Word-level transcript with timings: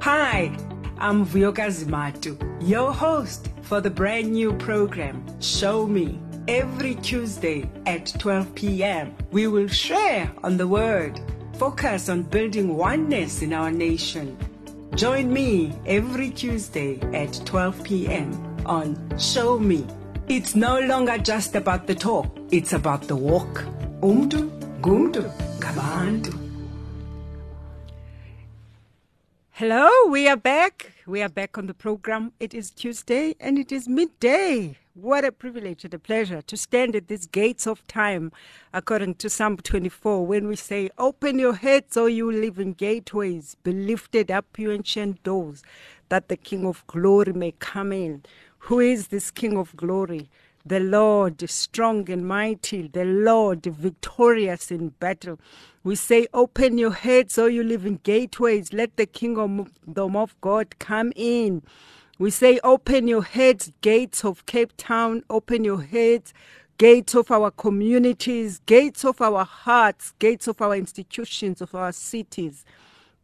Hi, 0.02 0.54
I'm 0.98 1.24
Vyoka 1.24 1.70
Zimatu, 1.70 2.36
your 2.60 2.92
host 2.92 3.48
for 3.62 3.80
the 3.80 3.88
brand 3.88 4.30
new 4.30 4.52
program, 4.52 5.24
Show 5.40 5.86
Me. 5.86 6.20
Every 6.48 6.96
Tuesday 6.96 7.70
at 7.86 8.12
12 8.18 8.54
p.m., 8.56 9.14
we 9.30 9.46
will 9.46 9.68
share 9.68 10.30
on 10.44 10.58
the 10.58 10.68
Word, 10.68 11.18
focus 11.62 12.08
on 12.08 12.22
building 12.24 12.76
oneness 12.76 13.40
in 13.40 13.52
our 13.52 13.70
nation. 13.70 14.36
Join 14.96 15.32
me 15.32 15.72
every 15.86 16.30
Tuesday 16.30 16.98
at 17.14 17.40
12 17.46 17.84
p.m. 17.84 18.32
on 18.66 18.96
Show 19.16 19.60
Me. 19.60 19.86
It's 20.26 20.56
no 20.56 20.80
longer 20.80 21.18
just 21.18 21.54
about 21.54 21.86
the 21.86 21.94
talk, 21.94 22.26
it's 22.50 22.72
about 22.72 23.02
the 23.02 23.14
walk. 23.14 23.62
Umdu, 24.00 24.50
gumdu, 24.80 25.22
kabandu. 25.60 26.34
Hello, 29.52 29.88
we 30.08 30.26
are 30.26 30.36
back. 30.36 30.91
We 31.04 31.20
are 31.20 31.28
back 31.28 31.58
on 31.58 31.66
the 31.66 31.74
program. 31.74 32.32
It 32.38 32.54
is 32.54 32.70
Tuesday 32.70 33.34
and 33.40 33.58
it 33.58 33.72
is 33.72 33.88
midday. 33.88 34.78
What 34.94 35.24
a 35.24 35.32
privilege 35.32 35.84
and 35.84 35.92
a 35.92 35.98
pleasure 35.98 36.42
to 36.42 36.56
stand 36.56 36.94
at 36.94 37.08
these 37.08 37.26
gates 37.26 37.66
of 37.66 37.84
time, 37.88 38.30
according 38.72 39.16
to 39.16 39.28
Psalm 39.28 39.56
24, 39.56 40.24
when 40.24 40.46
we 40.46 40.54
say, 40.54 40.90
Open 40.98 41.40
your 41.40 41.54
heads, 41.54 41.96
O 41.96 42.06
you 42.06 42.30
living 42.30 42.74
gateways, 42.74 43.56
be 43.64 43.72
lifted 43.72 44.30
up, 44.30 44.46
you 44.56 44.70
ancient 44.70 45.20
doors, 45.24 45.64
that 46.08 46.28
the 46.28 46.36
King 46.36 46.64
of 46.66 46.86
glory 46.86 47.32
may 47.32 47.50
come 47.58 47.90
in. 47.92 48.22
Who 48.58 48.78
is 48.78 49.08
this 49.08 49.32
King 49.32 49.58
of 49.58 49.74
glory? 49.76 50.30
The 50.64 50.78
Lord 50.78 51.48
strong 51.50 52.08
and 52.08 52.26
mighty, 52.26 52.86
the 52.86 53.04
Lord 53.04 53.64
victorious 53.64 54.70
in 54.70 54.90
battle. 54.90 55.40
We 55.82 55.96
say, 55.96 56.28
Open 56.32 56.78
your 56.78 56.92
heads, 56.92 57.36
O 57.36 57.46
you 57.46 57.64
living 57.64 57.98
gateways, 58.04 58.72
let 58.72 58.96
the 58.96 59.06
kingdom 59.06 59.66
of 59.96 60.40
God 60.40 60.78
come 60.78 61.12
in. 61.16 61.62
We 62.18 62.30
say, 62.30 62.60
Open 62.62 63.08
your 63.08 63.24
heads, 63.24 63.72
gates 63.80 64.24
of 64.24 64.46
Cape 64.46 64.72
Town, 64.76 65.24
open 65.28 65.64
your 65.64 65.82
heads, 65.82 66.32
gates 66.78 67.16
of 67.16 67.32
our 67.32 67.50
communities, 67.50 68.60
gates 68.66 69.04
of 69.04 69.20
our 69.20 69.44
hearts, 69.44 70.12
gates 70.20 70.46
of 70.46 70.62
our 70.62 70.76
institutions, 70.76 71.60
of 71.60 71.74
our 71.74 71.90
cities, 71.90 72.64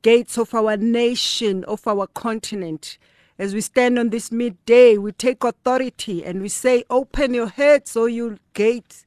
gates 0.03 0.39
of 0.39 0.55
our 0.55 0.77
nation, 0.77 1.63
of 1.65 1.87
our 1.87 2.09
continent. 2.09 2.99
As 3.39 3.55
we 3.55 3.61
stand 3.61 3.99
on 3.99 4.11
this 4.11 4.33
midday, 4.33 4.99
we 4.99 5.13
take 5.13 5.45
authority 5.45 6.25
and 6.25 6.43
we 6.43 6.49
say, 6.49 6.85
Open 6.91 7.35
your 7.35 7.49
heads, 7.49 7.97
O 7.97 8.07
you 8.07 8.39
gates, 8.53 9.07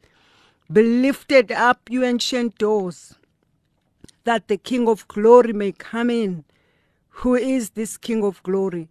be 0.72 0.84
lifted 0.84 1.52
up, 1.52 1.82
you 1.90 2.04
ancient 2.04 2.58
doors 2.58 3.16
that 4.24 4.48
the 4.48 4.58
King 4.58 4.88
of 4.88 5.08
glory 5.08 5.54
may 5.54 5.72
come 5.72 6.10
in. 6.10 6.46
Who 7.10 7.36
is 7.36 7.72
this 7.72 7.98
King 7.98 8.24
of 8.24 8.42
glory? 8.44 8.90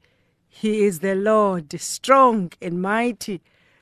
He 0.48 0.84
is 0.84 1.00
the 1.00 1.14
Lord, 1.14 1.72
strong 1.80 2.52
and 2.60 2.82
mighty. 2.82 3.40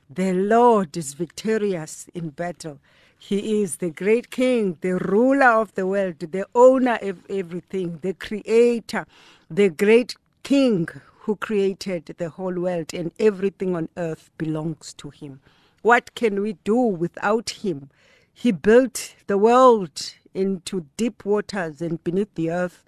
The 0.09 0.33
Lord 0.33 0.95
is 0.95 1.13
victorious 1.13 2.07
in 2.13 2.29
battle. 2.29 2.79
He 3.17 3.61
is 3.61 3.77
the 3.77 3.89
great 3.89 4.29
King, 4.31 4.77
the 4.81 4.95
ruler 4.97 5.51
of 5.61 5.73
the 5.75 5.85
world, 5.85 6.19
the 6.19 6.47
owner 6.55 6.97
of 7.01 7.25
everything, 7.29 7.99
the 8.01 8.13
creator, 8.13 9.05
the 9.49 9.69
great 9.69 10.15
King 10.43 10.87
who 11.23 11.35
created 11.35 12.15
the 12.17 12.29
whole 12.29 12.53
world, 12.53 12.93
and 12.93 13.11
everything 13.19 13.75
on 13.75 13.89
earth 13.97 14.31
belongs 14.37 14.93
to 14.93 15.09
him. 15.09 15.41
What 15.81 16.15
can 16.15 16.41
we 16.41 16.53
do 16.63 16.75
without 16.75 17.49
him? 17.49 17.89
He 18.33 18.51
built 18.51 19.15
the 19.27 19.37
world 19.37 20.15
into 20.33 20.85
deep 20.97 21.25
waters 21.25 21.81
and 21.81 22.03
beneath 22.03 22.33
the 22.35 22.51
earth. 22.51 22.83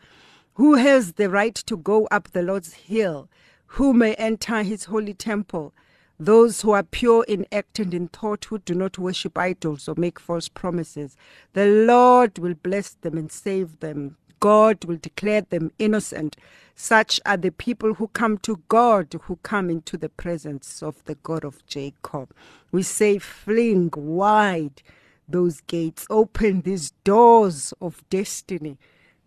Who 0.55 0.75
has 0.75 1.13
the 1.13 1.29
right 1.29 1.55
to 1.55 1.77
go 1.77 2.07
up 2.11 2.31
the 2.31 2.41
Lord's 2.41 2.73
hill? 2.73 3.29
Who 3.75 3.93
may 3.93 4.13
enter 4.15 4.63
his 4.63 4.85
holy 4.85 5.13
temple? 5.13 5.73
Those 6.19 6.61
who 6.61 6.71
are 6.71 6.83
pure 6.83 7.25
in 7.27 7.47
act 7.51 7.79
and 7.79 7.93
in 7.93 8.07
thought, 8.07 8.45
who 8.45 8.59
do 8.59 8.75
not 8.75 8.99
worship 8.99 9.37
idols 9.37 9.87
or 9.87 9.95
make 9.97 10.19
false 10.19 10.47
promises. 10.47 11.17
The 11.53 11.65
Lord 11.65 12.37
will 12.37 12.53
bless 12.53 12.91
them 12.93 13.17
and 13.17 13.31
save 13.31 13.79
them. 13.79 14.17
God 14.41 14.83
will 14.85 14.97
declare 14.97 15.41
them 15.41 15.71
innocent. 15.79 16.35
Such 16.75 17.21
are 17.25 17.37
the 17.37 17.51
people 17.51 17.93
who 17.95 18.09
come 18.09 18.39
to 18.39 18.61
God, 18.67 19.15
who 19.23 19.37
come 19.43 19.69
into 19.69 19.97
the 19.97 20.09
presence 20.09 20.83
of 20.83 21.05
the 21.05 21.15
God 21.15 21.45
of 21.45 21.65
Jacob. 21.67 22.33
We 22.73 22.83
say, 22.83 23.19
fling 23.19 23.91
wide 23.95 24.83
those 25.29 25.61
gates, 25.61 26.07
open 26.09 26.61
these 26.63 26.91
doors 27.05 27.73
of 27.81 28.03
destiny 28.09 28.77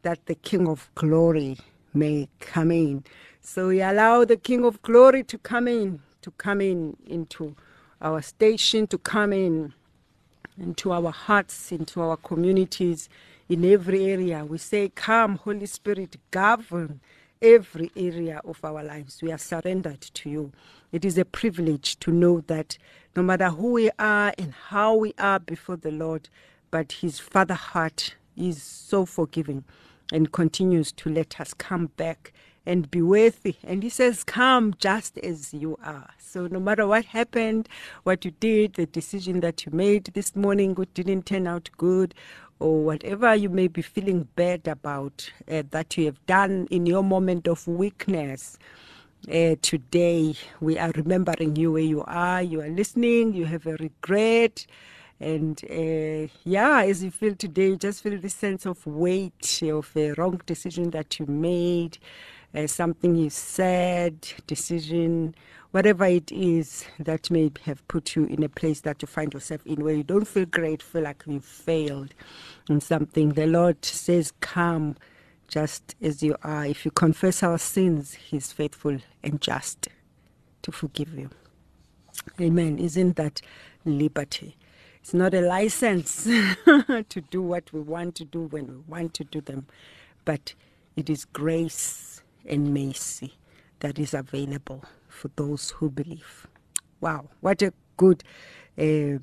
that 0.02 0.26
the 0.26 0.34
King 0.34 0.69
of 0.69 0.91
glory 0.97 1.58
may 1.94 2.28
come 2.41 2.72
in. 2.72 3.04
So 3.41 3.69
we 3.69 3.81
allow 3.81 4.26
the 4.26 4.36
King 4.36 4.64
of 4.66 4.82
glory 4.82 5.25
to 5.25 5.38
come 5.38 5.69
in, 5.69 6.02
to 6.22 6.32
come 6.32 6.60
in 6.60 6.96
into 7.06 7.56
our 8.02 8.20
station, 8.20 8.86
to 8.88 8.98
come 8.98 9.32
in 9.32 9.72
into 10.58 10.92
our 10.92 11.10
hearts, 11.10 11.72
into 11.72 12.00
our 12.00 12.16
communities, 12.16 13.08
in 13.49 13.65
every 13.65 14.06
area. 14.06 14.44
We 14.44 14.59
say, 14.59 14.91
Come, 14.94 15.37
Holy 15.37 15.66
Spirit, 15.66 16.16
govern 16.31 17.00
every 17.43 17.91
area 17.97 18.41
of 18.44 18.65
our 18.65 18.82
lives. 18.82 19.22
We 19.22 19.32
are 19.32 19.38
surrendered 19.38 20.00
to 20.03 20.31
you. 20.31 20.53
It 20.93 21.05
is 21.05 21.19
a 21.19 21.25
privilege 21.25 21.99
to 22.00 22.12
know 22.12 22.41
that 22.49 22.78
no 23.16 23.22
matter 23.22 23.50
who 23.50 23.72
we 23.72 23.91
are 23.99 24.32
and 24.38 24.53
how 24.55 24.94
we 24.94 25.15
are 25.19 25.38
before 25.41 25.77
the 25.77 25.91
Lord, 25.93 26.28
but 26.71 26.93
His 26.93 27.21
Father 27.21 27.55
heart 27.55 28.16
is 28.37 28.62
so 28.62 29.06
forgiving 29.06 29.65
and 30.12 30.32
continues 30.32 30.93
to 30.93 31.11
let 31.11 31.41
us 31.41 31.55
come 31.55 31.87
back 31.97 32.32
and 32.66 32.91
be 32.91 33.03
worthy. 33.03 33.56
And 33.65 33.82
He 33.82 33.91
says, 33.91 34.25
Come 34.25 34.75
just 34.78 35.19
as 35.19 35.55
you 35.55 35.78
are. 35.84 36.11
So, 36.19 36.49
no 36.49 36.61
matter 36.61 36.87
what 36.87 37.06
happened, 37.06 37.69
what 38.05 38.25
you 38.25 38.32
did, 38.32 38.75
the 38.75 38.87
decision 38.87 39.41
that 39.41 39.66
you 39.66 39.72
made 39.72 40.06
this 40.15 40.34
morning 40.37 40.75
didn't 40.94 41.26
turn 41.26 41.47
out 41.47 41.71
good, 41.78 42.15
or 42.59 42.84
whatever 42.84 43.34
you 43.34 43.48
may 43.48 43.69
be 43.69 43.82
feeling 43.82 44.28
bad 44.37 44.66
about 44.69 45.31
uh, 45.50 45.62
that 45.70 45.97
you 45.97 46.06
have 46.06 46.25
done 46.26 46.66
in 46.70 46.87
your 46.87 47.03
moment 47.03 47.48
of 47.48 47.66
weakness. 47.66 48.59
Uh, 49.32 49.56
today, 49.62 50.34
we 50.60 50.78
are 50.78 50.91
remembering 50.94 51.56
you 51.56 51.72
where 51.72 51.82
you 51.82 52.03
are. 52.06 52.43
You 52.43 52.60
are 52.60 52.69
listening. 52.69 53.32
You 53.32 53.47
have 53.47 53.66
a 53.66 53.76
regret. 53.76 54.66
And 55.20 55.60
uh, 55.70 56.28
yeah, 56.44 56.82
as 56.82 57.03
you 57.03 57.10
feel 57.10 57.34
today, 57.34 57.69
you 57.69 57.76
just 57.76 58.03
feel 58.03 58.19
this 58.19 58.34
sense 58.34 58.66
of 58.66 58.84
weight 58.87 59.62
of 59.62 59.91
a 59.97 60.12
wrong 60.12 60.41
decision 60.44 60.91
that 60.91 61.19
you 61.19 61.26
made, 61.26 61.98
uh, 62.54 62.66
something 62.66 63.16
you 63.16 63.31
said, 63.31 64.32
decision, 64.47 65.34
whatever 65.72 66.04
it 66.04 66.31
is 66.31 66.84
that 67.00 67.31
may 67.31 67.50
have 67.65 67.87
put 67.88 68.15
you 68.15 68.26
in 68.26 68.42
a 68.44 68.48
place 68.48 68.81
that 68.82 69.03
you 69.03 69.09
find 69.09 69.34
yourself 69.34 69.66
in 69.66 69.82
where 69.82 69.94
you 69.94 70.04
don't 70.04 70.26
feel 70.26 70.47
great, 70.47 70.82
feel 70.82 71.03
like 71.03 71.25
you 71.26 71.41
failed 71.41 72.14
in 72.69 72.81
something. 72.81 73.31
The 73.31 73.47
Lord 73.47 73.84
says, 73.84 74.32
Come 74.41 74.97
just 75.48 75.97
as 76.00 76.22
you 76.22 76.37
are. 76.44 76.64
If 76.64 76.84
you 76.84 76.93
confess 76.93 77.43
our 77.43 77.59
sins, 77.59 78.14
He's 78.14 78.53
faithful 78.53 78.98
and 79.22 79.41
just 79.41 79.88
to 80.62 80.70
forgive 80.70 81.12
you. 81.14 81.31
Amen. 82.41 82.78
Isn't 82.78 83.16
that 83.16 83.43
liberty? 83.84 84.56
It's 85.00 85.12
not 85.12 85.34
a 85.34 85.41
license 85.41 86.25
to 86.64 87.20
do 87.31 87.43
what 87.43 87.72
we 87.72 87.81
want 87.81 88.14
to 88.14 88.25
do 88.25 88.43
when 88.44 88.66
we 88.69 88.76
want 88.87 89.12
to 89.14 89.25
do 89.25 89.41
them, 89.41 89.67
but 90.25 90.55
it 90.96 91.11
is 91.11 91.25
grace 91.26 92.13
and 92.46 92.75
mercy 92.75 93.35
that 93.81 93.99
is 93.99 94.14
available 94.14 94.85
for 95.08 95.31
those 95.37 95.70
who 95.70 95.91
believe. 95.91 96.46
Wow, 97.00 97.29
what 97.41 97.62
a 97.62 97.73
good 97.96 98.25
uh, 98.79 99.19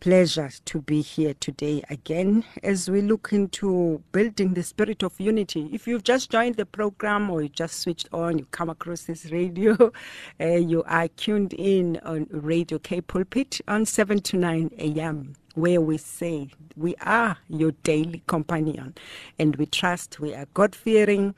pleasure 0.00 0.50
to 0.64 0.80
be 0.80 1.02
here 1.02 1.34
today 1.34 1.82
again 1.90 2.42
as 2.62 2.90
we 2.90 3.02
look 3.02 3.28
into 3.32 4.02
building 4.12 4.54
the 4.54 4.62
spirit 4.62 5.02
of 5.02 5.20
unity. 5.20 5.68
If 5.72 5.86
you've 5.86 6.02
just 6.04 6.30
joined 6.30 6.56
the 6.56 6.66
program 6.66 7.30
or 7.30 7.42
you 7.42 7.50
just 7.50 7.80
switched 7.80 8.08
on, 8.12 8.38
you 8.38 8.46
come 8.50 8.70
across 8.70 9.02
this 9.02 9.30
radio, 9.30 9.92
uh, 10.40 10.44
you 10.46 10.82
are 10.84 11.08
tuned 11.08 11.52
in 11.52 11.98
on 12.02 12.26
Radio 12.30 12.78
K 12.78 13.00
Pulpit 13.02 13.60
on 13.68 13.84
7 13.84 14.20
to 14.22 14.36
9 14.38 14.70
a.m. 14.78 15.34
Where 15.54 15.80
we 15.80 15.98
say 15.98 16.48
we 16.76 16.94
are 17.02 17.36
your 17.48 17.72
daily 17.82 18.22
companion 18.26 18.94
and 19.38 19.56
we 19.56 19.66
trust 19.66 20.18
we 20.18 20.34
are 20.34 20.46
God 20.54 20.74
fearing, 20.74 21.34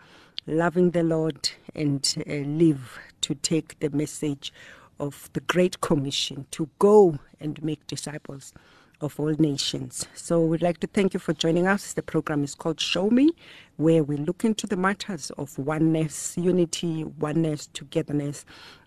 loving 0.46 0.90
the 0.90 1.02
Lord, 1.02 1.50
and 1.74 2.14
uh, 2.28 2.32
live 2.32 2.98
to 3.22 3.34
take 3.34 3.78
the 3.80 3.90
message 3.90 4.52
of 4.98 5.30
the 5.32 5.40
Great 5.40 5.80
Commission 5.80 6.46
to 6.52 6.68
go 6.78 7.18
and 7.40 7.62
make 7.62 7.86
disciples 7.86 8.52
of 9.00 9.18
all 9.18 9.34
nations. 9.38 10.06
So 10.14 10.40
we'd 10.44 10.62
like 10.62 10.78
to 10.78 10.86
thank 10.86 11.12
you 11.12 11.20
for 11.20 11.32
joining 11.32 11.66
us. 11.66 11.92
The 11.92 12.02
program 12.02 12.44
is 12.44 12.54
called 12.54 12.80
Show 12.80 13.10
Me, 13.10 13.30
where 13.76 14.04
we 14.04 14.16
look 14.16 14.44
into 14.44 14.66
the 14.66 14.76
matters 14.76 15.30
of 15.32 15.58
oneness, 15.58 16.36
unity, 16.38 17.04
oneness, 17.04 17.68
togetherness, 17.72 18.44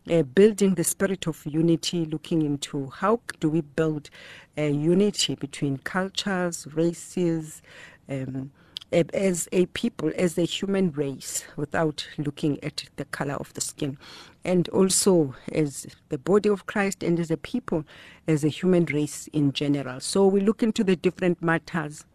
uh, 0.09 0.23
building 0.23 0.75
the 0.75 0.83
spirit 0.85 1.27
of 1.27 1.45
unity, 1.45 2.05
looking 2.05 2.41
into 2.43 2.87
how 2.87 3.19
do 3.39 3.49
we 3.49 3.61
build 3.61 4.09
uh, 4.57 4.61
unity 4.61 5.35
between 5.35 5.77
cultures, 5.79 6.65
races, 6.73 7.61
um, 8.07 8.51
as 8.91 9.49
a 9.51 9.65
people, 9.67 10.11
as 10.15 10.37
a 10.37 10.43
human 10.43 10.91
race, 10.91 11.45
without 11.55 12.07
looking 12.17 12.63
at 12.63 12.85
the 12.95 13.05
color 13.05 13.35
of 13.35 13.53
the 13.53 13.61
skin. 13.61 13.97
And 14.43 14.69
also 14.69 15.35
as 15.51 15.87
the 16.09 16.17
body 16.17 16.49
of 16.49 16.65
Christ 16.65 17.03
and 17.03 17.19
as 17.19 17.31
a 17.31 17.37
people, 17.37 17.83
as 18.27 18.43
a 18.43 18.49
human 18.49 18.85
race 18.85 19.27
in 19.33 19.51
general. 19.53 19.99
So 19.99 20.27
we 20.27 20.39
look 20.39 20.63
into 20.63 20.83
the 20.83 20.95
different 20.95 21.41
matters, 21.41 22.05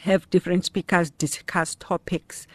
have 0.00 0.28
different 0.30 0.64
speakers 0.64 1.10
discuss 1.10 1.74
topics, 1.76 2.46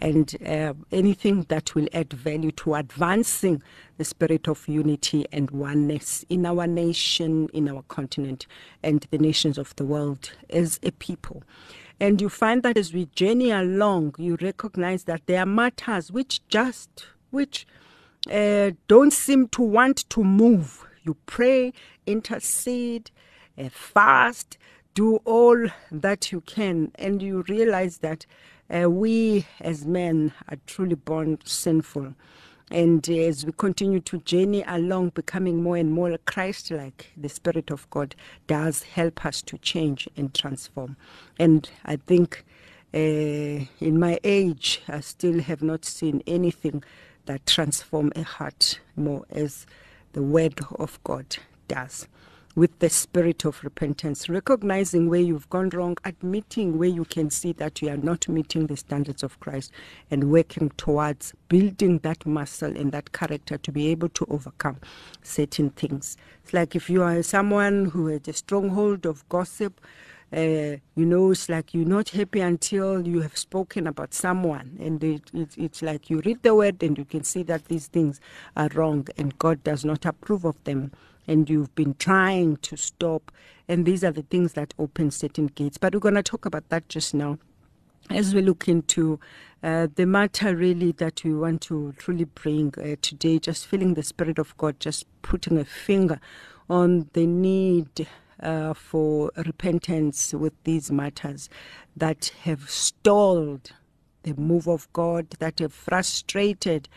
and 0.00 0.36
uh, 0.44 0.74
anything 0.90 1.44
that 1.48 1.76
will 1.76 1.86
add 1.92 2.12
value 2.12 2.50
to 2.50 2.74
advancing 2.74 3.62
the 3.98 4.04
spirit 4.04 4.48
of 4.48 4.66
unity 4.66 5.24
and 5.32 5.50
oneness 5.52 6.24
in 6.28 6.44
our 6.44 6.66
nation, 6.66 7.48
in 7.52 7.68
our 7.68 7.82
continent, 7.82 8.48
and 8.82 9.06
the 9.12 9.18
nations 9.18 9.58
of 9.58 9.74
the 9.76 9.84
world 9.84 10.32
as 10.50 10.80
a 10.82 10.90
people. 10.90 11.44
And 12.02 12.20
you 12.20 12.28
find 12.28 12.64
that 12.64 12.76
as 12.76 12.92
we 12.92 13.04
journey 13.14 13.52
along, 13.52 14.16
you 14.18 14.36
recognize 14.42 15.04
that 15.04 15.24
there 15.26 15.38
are 15.38 15.46
matters 15.46 16.10
which 16.10 16.40
just, 16.48 17.06
which 17.30 17.64
uh, 18.28 18.72
don't 18.88 19.12
seem 19.12 19.46
to 19.50 19.62
want 19.62 20.10
to 20.10 20.24
move. 20.24 20.84
You 21.04 21.16
pray, 21.26 21.72
intercede, 22.04 23.12
uh, 23.56 23.68
fast, 23.68 24.58
do 24.94 25.18
all 25.18 25.68
that 25.92 26.32
you 26.32 26.40
can, 26.40 26.90
and 26.96 27.22
you 27.22 27.44
realize 27.46 27.98
that 27.98 28.26
uh, 28.68 28.90
we 28.90 29.46
as 29.60 29.86
men 29.86 30.32
are 30.48 30.58
truly 30.66 30.96
born 30.96 31.38
sinful. 31.44 32.14
And 32.72 33.06
as 33.08 33.44
we 33.44 33.52
continue 33.52 34.00
to 34.00 34.18
journey 34.20 34.64
along, 34.66 35.10
becoming 35.10 35.62
more 35.62 35.76
and 35.76 35.92
more 35.92 36.16
Christ 36.24 36.70
like, 36.70 37.12
the 37.18 37.28
Spirit 37.28 37.70
of 37.70 37.88
God 37.90 38.14
does 38.46 38.82
help 38.82 39.26
us 39.26 39.42
to 39.42 39.58
change 39.58 40.08
and 40.16 40.32
transform. 40.32 40.96
And 41.38 41.68
I 41.84 41.96
think 41.96 42.46
uh, 42.94 42.98
in 42.98 43.98
my 43.98 44.18
age, 44.24 44.80
I 44.88 45.00
still 45.00 45.40
have 45.40 45.62
not 45.62 45.84
seen 45.84 46.22
anything 46.26 46.82
that 47.26 47.44
transform 47.44 48.10
a 48.16 48.22
heart 48.22 48.80
more 48.96 49.26
as 49.30 49.66
the 50.14 50.22
Word 50.22 50.58
of 50.76 50.98
God 51.04 51.36
does 51.68 52.08
with 52.54 52.78
the 52.80 52.90
spirit 52.90 53.44
of 53.44 53.62
repentance, 53.64 54.28
recognizing 54.28 55.08
where 55.08 55.20
you've 55.20 55.48
gone 55.50 55.70
wrong, 55.70 55.96
admitting 56.04 56.78
where 56.78 56.88
you 56.88 57.04
can 57.04 57.30
see 57.30 57.52
that 57.52 57.80
you 57.80 57.88
are 57.88 57.96
not 57.96 58.28
meeting 58.28 58.66
the 58.66 58.76
standards 58.76 59.22
of 59.22 59.38
Christ, 59.40 59.72
and 60.10 60.30
working 60.30 60.70
towards 60.76 61.32
building 61.48 61.98
that 61.98 62.26
muscle 62.26 62.76
and 62.76 62.92
that 62.92 63.12
character 63.12 63.56
to 63.58 63.72
be 63.72 63.88
able 63.88 64.08
to 64.10 64.26
overcome 64.28 64.78
certain 65.22 65.70
things. 65.70 66.16
It's 66.44 66.52
like 66.52 66.76
if 66.76 66.90
you 66.90 67.02
are 67.02 67.22
someone 67.22 67.86
who 67.86 68.08
has 68.08 68.28
a 68.28 68.32
stronghold 68.32 69.06
of 69.06 69.28
gossip. 69.28 69.80
Uh, 70.34 70.78
you 70.96 71.04
know, 71.04 71.30
it's 71.30 71.50
like 71.50 71.74
you're 71.74 71.84
not 71.84 72.08
happy 72.08 72.40
until 72.40 73.06
you 73.06 73.20
have 73.20 73.36
spoken 73.36 73.86
about 73.86 74.14
someone. 74.14 74.78
And 74.80 75.04
it, 75.04 75.30
it, 75.34 75.50
it's 75.58 75.82
like 75.82 76.08
you 76.08 76.22
read 76.24 76.42
the 76.42 76.54
word 76.54 76.82
and 76.82 76.96
you 76.96 77.04
can 77.04 77.22
see 77.22 77.42
that 77.42 77.66
these 77.66 77.88
things 77.88 78.18
are 78.56 78.70
wrong 78.74 79.06
and 79.18 79.38
God 79.38 79.62
does 79.62 79.84
not 79.84 80.06
approve 80.06 80.46
of 80.46 80.56
them 80.64 80.90
and 81.26 81.48
you've 81.48 81.74
been 81.74 81.94
trying 81.94 82.56
to 82.58 82.76
stop. 82.76 83.32
And 83.68 83.86
these 83.86 84.04
are 84.04 84.12
the 84.12 84.22
things 84.22 84.54
that 84.54 84.74
open 84.78 85.10
certain 85.10 85.46
gates. 85.46 85.78
But 85.78 85.94
we're 85.94 86.00
going 86.00 86.14
to 86.14 86.22
talk 86.22 86.44
about 86.44 86.68
that 86.70 86.88
just 86.88 87.14
now 87.14 87.38
as 88.10 88.34
we 88.34 88.42
look 88.42 88.68
into 88.68 89.18
uh, 89.62 89.86
the 89.94 90.06
matter 90.06 90.56
really 90.56 90.92
that 90.92 91.22
we 91.24 91.32
want 91.34 91.60
to 91.62 91.94
truly 91.98 92.24
bring 92.24 92.74
uh, 92.78 92.96
today, 93.00 93.38
just 93.38 93.66
feeling 93.66 93.94
the 93.94 94.02
Spirit 94.02 94.38
of 94.38 94.56
God, 94.56 94.80
just 94.80 95.06
putting 95.22 95.58
a 95.58 95.64
finger 95.64 96.20
on 96.68 97.08
the 97.12 97.26
need 97.26 98.06
uh, 98.40 98.74
for 98.74 99.30
repentance 99.36 100.34
with 100.34 100.52
these 100.64 100.90
matters 100.90 101.48
that 101.96 102.32
have 102.42 102.68
stalled 102.68 103.72
the 104.24 104.34
move 104.34 104.66
of 104.66 104.92
God, 104.92 105.30
that 105.38 105.60
have 105.60 105.72
frustrated 105.72 106.88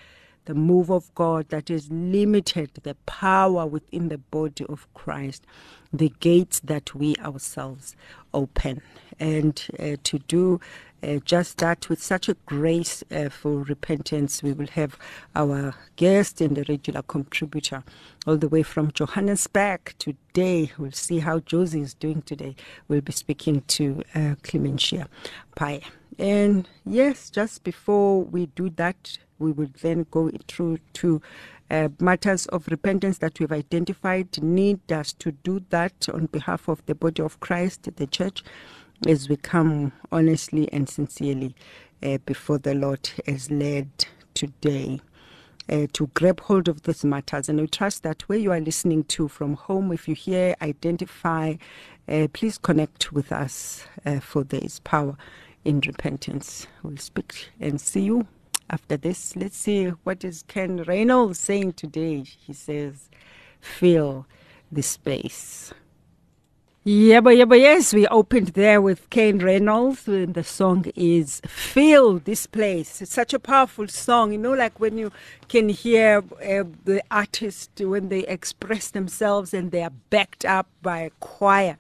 the 0.46 0.54
move 0.54 0.90
of 0.90 1.14
God 1.16 1.50
that 1.50 1.70
has 1.70 1.90
limited 1.92 2.72
the 2.84 2.96
power 3.06 3.66
within 3.66 4.10
the 4.10 4.18
body 4.18 4.66
of 4.68 4.88
Christ, 4.94 5.46
the 5.92 6.14
gates 6.20 6.60
that 6.62 6.96
we 6.96 7.16
ourselves 7.18 7.96
open. 8.34 8.82
And 9.20 9.66
uh, 9.80 9.96
to 10.04 10.20
do 10.20 10.60
uh, 11.04 11.20
just 11.24 11.60
that 11.60 11.88
with 11.90 12.02
such 12.02 12.28
a 12.30 12.36
grace 12.46 13.04
uh, 13.12 13.30
for 13.30 13.64
repentance, 13.64 14.42
we 14.42 14.54
will 14.54 14.68
have 14.68 14.98
our 15.36 15.76
guest 15.96 16.42
and 16.42 16.56
the 16.56 16.66
regular 16.68 17.02
contributor 17.04 17.84
all 18.26 18.38
the 18.38 18.50
way 18.50 18.64
from 18.64 18.92
Johannesburg 18.92 19.94
today. 20.00 20.72
We'll 20.78 20.92
see 20.92 21.20
how 21.20 21.40
Josie 21.40 21.82
is 21.82 21.94
doing 21.94 22.24
today. 22.24 22.56
We'll 22.88 23.02
be 23.02 23.12
speaking 23.12 23.62
to 23.68 24.04
uh, 24.16 24.36
Clementia 24.44 25.08
Pai. 25.56 25.82
And 26.18 26.68
yes, 26.86 27.30
just 27.30 27.64
before 27.64 28.24
we 28.24 28.48
do 28.48 28.70
that, 28.72 29.18
we 29.40 29.52
will 29.52 29.70
then 29.82 30.06
go 30.12 30.32
through 30.48 30.80
to 30.94 31.22
uh, 31.70 31.90
matters 32.00 32.46
of 32.48 32.68
repentance 32.68 33.18
that 33.20 33.40
we've 33.40 33.52
identified 33.52 34.42
need 34.42 34.92
us 34.92 35.14
to 35.14 35.32
do 35.32 35.64
that 35.70 36.08
on 36.14 36.28
behalf 36.28 36.68
of 36.68 36.86
the 36.86 36.96
body 36.96 37.22
of 37.22 37.40
Christ, 37.40 37.90
the 37.96 38.08
church, 38.08 38.44
as 39.08 39.28
we 39.28 39.36
come 39.36 39.92
honestly 40.12 40.72
and 40.72 40.88
sincerely 40.88 41.56
uh, 42.04 42.20
before 42.26 42.60
the 42.60 42.76
Lord 42.76 43.10
as 43.28 43.50
led 43.52 43.90
today. 44.34 45.00
Uh, 45.68 45.88
to 45.94 46.06
grab 46.14 46.42
hold 46.42 46.68
of 46.68 46.84
these 46.84 47.04
matters. 47.04 47.50
And 47.50 47.60
we 47.60 47.66
trust 47.66 48.04
that 48.04 48.22
where 48.30 48.38
you 48.38 48.52
are 48.52 48.60
listening 48.60 49.04
to 49.06 49.28
from 49.28 49.56
home, 49.56 49.92
if 49.92 50.08
you 50.08 50.14
hear, 50.14 50.56
identify, 50.62 51.56
uh, 52.08 52.28
please 52.34 52.60
connect 52.60 53.12
with 53.12 53.32
us, 53.32 53.84
uh, 54.06 54.20
for 54.20 54.44
there 54.44 54.64
is 54.64 54.80
power 54.82 55.18
in 55.64 55.80
repentance. 55.80 56.68
We'll 56.84 56.98
speak 56.98 57.50
and 57.60 57.82
see 57.82 58.02
you 58.02 58.28
after 58.70 58.98
this. 58.98 59.36
Let's 59.36 59.58
see 59.58 59.86
what 60.04 60.24
is 60.24 60.44
Ken 60.48 60.84
Reynolds 60.84 61.40
saying 61.40 61.74
today. 61.74 62.24
He 62.24 62.54
says, 62.54 63.10
fill 63.60 64.26
the 64.72 64.84
space. 64.84 65.74
Yeah, 66.88 67.22
but 67.22 67.32
yeah, 67.36 67.46
but 67.46 67.60
yes, 67.60 67.96
we 67.96 68.06
opened 68.10 68.50
there 68.50 68.80
with 68.80 69.10
Kane 69.10 69.40
Reynolds, 69.40 70.08
and 70.08 70.36
the 70.36 70.44
song 70.44 70.86
is 70.96 71.42
"Fill 71.48 72.20
This 72.20 72.46
Place." 72.46 73.02
It's 73.02 73.12
such 73.12 73.34
a 73.34 73.40
powerful 73.40 73.88
song, 73.88 74.34
you 74.34 74.38
know, 74.38 74.54
like 74.54 74.80
when 74.80 74.96
you 74.96 75.12
can 75.48 75.70
hear 75.70 76.24
uh, 76.44 76.64
the 76.84 77.02
artist 77.10 77.72
when 77.80 78.10
they 78.10 78.20
express 78.28 78.92
themselves 78.92 79.52
and 79.52 79.72
they 79.72 79.82
are 79.82 79.94
backed 80.12 80.46
up 80.46 80.68
by 80.84 81.00
a 81.00 81.10
choir. 81.22 81.80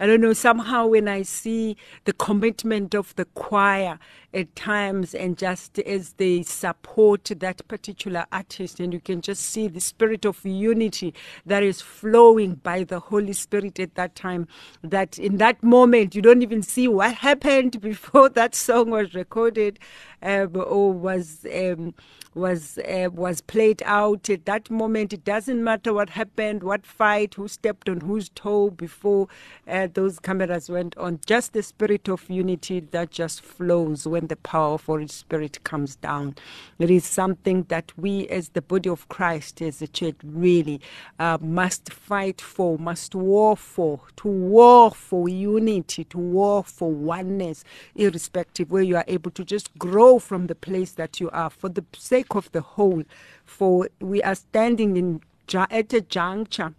I 0.00 0.06
don't 0.06 0.22
know, 0.22 0.32
somehow 0.32 0.86
when 0.86 1.06
I 1.06 1.20
see 1.20 1.76
the 2.06 2.14
commitment 2.14 2.94
of 2.94 3.14
the 3.16 3.26
choir 3.26 3.98
at 4.36 4.54
times 4.54 5.14
and 5.14 5.38
just 5.38 5.78
as 5.80 6.12
they 6.14 6.42
support 6.42 7.24
that 7.24 7.66
particular 7.66 8.26
artist, 8.30 8.78
and 8.78 8.92
you 8.92 9.00
can 9.00 9.22
just 9.22 9.42
see 9.42 9.66
the 9.66 9.80
spirit 9.80 10.26
of 10.26 10.44
unity 10.44 11.14
that 11.46 11.62
is 11.62 11.80
flowing 11.80 12.56
by 12.56 12.84
the 12.84 13.00
Holy 13.00 13.32
Spirit 13.32 13.80
at 13.80 13.94
that 13.96 14.14
time, 14.14 14.46
that 14.82 15.18
in 15.18 15.38
that 15.38 15.62
moment 15.62 16.14
you 16.14 16.22
don't 16.22 16.42
even 16.42 16.62
see 16.62 16.86
what 16.86 17.14
happened 17.14 17.80
before 17.90 18.28
that 18.28 18.54
song 18.54 18.90
was 18.90 19.14
recorded 19.14 19.78
um, 20.22 20.50
or 20.54 20.92
was. 20.92 21.46
Um, 21.52 21.94
was 22.36 22.78
uh, 22.78 23.08
was 23.12 23.40
played 23.40 23.82
out 23.84 24.28
at 24.30 24.44
that 24.44 24.70
moment. 24.70 25.12
It 25.12 25.24
doesn't 25.24 25.62
matter 25.64 25.92
what 25.92 26.10
happened, 26.10 26.62
what 26.62 26.86
fight, 26.86 27.34
who 27.34 27.48
stepped 27.48 27.88
on 27.88 28.02
whose 28.02 28.28
toe 28.28 28.70
before 28.70 29.28
uh, 29.66 29.88
those 29.92 30.18
cameras 30.20 30.68
went 30.68 30.96
on. 30.98 31.20
Just 31.26 31.54
the 31.54 31.62
spirit 31.62 32.08
of 32.08 32.28
unity 32.28 32.80
that 32.80 33.10
just 33.10 33.40
flows 33.40 34.06
when 34.06 34.25
the 34.26 34.36
power 34.36 34.74
of 34.74 34.84
Holy 34.84 35.06
Spirit 35.08 35.62
comes 35.64 35.96
down. 35.96 36.36
It 36.78 36.90
is 36.90 37.04
something 37.04 37.64
that 37.64 37.92
we, 37.96 38.28
as 38.28 38.50
the 38.50 38.62
body 38.62 38.90
of 38.90 39.08
Christ, 39.08 39.62
as 39.62 39.82
a 39.82 39.86
church, 39.86 40.16
really 40.24 40.80
uh, 41.18 41.38
must 41.40 41.92
fight 41.92 42.40
for, 42.40 42.78
must 42.78 43.14
war 43.14 43.56
for, 43.56 44.00
to 44.16 44.28
war 44.28 44.90
for 44.90 45.28
unity, 45.28 46.04
to 46.04 46.18
war 46.18 46.64
for 46.64 46.90
oneness, 46.90 47.64
irrespective 47.94 48.70
where 48.70 48.82
you 48.82 48.96
are 48.96 49.04
able 49.08 49.30
to 49.32 49.44
just 49.44 49.76
grow 49.78 50.18
from 50.18 50.46
the 50.46 50.54
place 50.54 50.92
that 50.92 51.20
you 51.20 51.30
are 51.30 51.50
for 51.50 51.68
the 51.68 51.84
sake 51.96 52.34
of 52.34 52.50
the 52.52 52.60
whole, 52.60 53.02
for 53.44 53.88
we 54.00 54.22
are 54.22 54.34
standing 54.34 54.96
in 54.96 55.20
at 55.54 55.92
a 55.92 56.00
juncture 56.00 56.74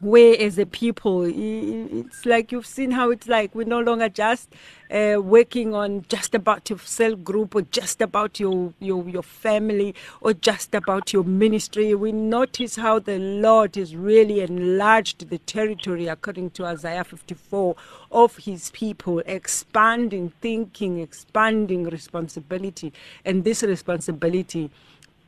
where 0.00 0.38
as 0.40 0.58
a 0.58 0.66
people 0.66 1.24
it's 1.24 2.26
like 2.26 2.52
you've 2.52 2.66
seen 2.66 2.90
how 2.90 3.10
it's 3.10 3.28
like 3.28 3.54
we're 3.54 3.64
no 3.64 3.80
longer 3.80 4.08
just 4.08 4.54
uh, 4.90 5.16
working 5.20 5.74
on 5.74 6.04
just 6.08 6.34
about 6.34 6.68
your 6.70 6.78
cell 6.78 7.16
group 7.16 7.54
or 7.54 7.62
just 7.62 8.00
about 8.00 8.38
your, 8.38 8.72
your 8.78 9.08
your 9.08 9.22
family 9.22 9.94
or 10.20 10.32
just 10.32 10.74
about 10.74 11.12
your 11.12 11.24
ministry. 11.24 11.94
We 11.94 12.12
notice 12.12 12.76
how 12.76 12.98
the 12.98 13.18
lord 13.18 13.76
has 13.76 13.96
really 13.96 14.40
enlarged 14.40 15.28
the 15.28 15.38
territory 15.38 16.06
according 16.06 16.50
to 16.50 16.66
isaiah 16.66 17.04
54 17.04 17.74
of 18.12 18.36
his 18.36 18.70
people 18.70 19.20
expanding 19.26 20.32
thinking 20.40 21.00
expanding 21.00 21.84
responsibility. 21.84 22.92
And 23.24 23.44
this 23.44 23.62
responsibility 23.62 24.70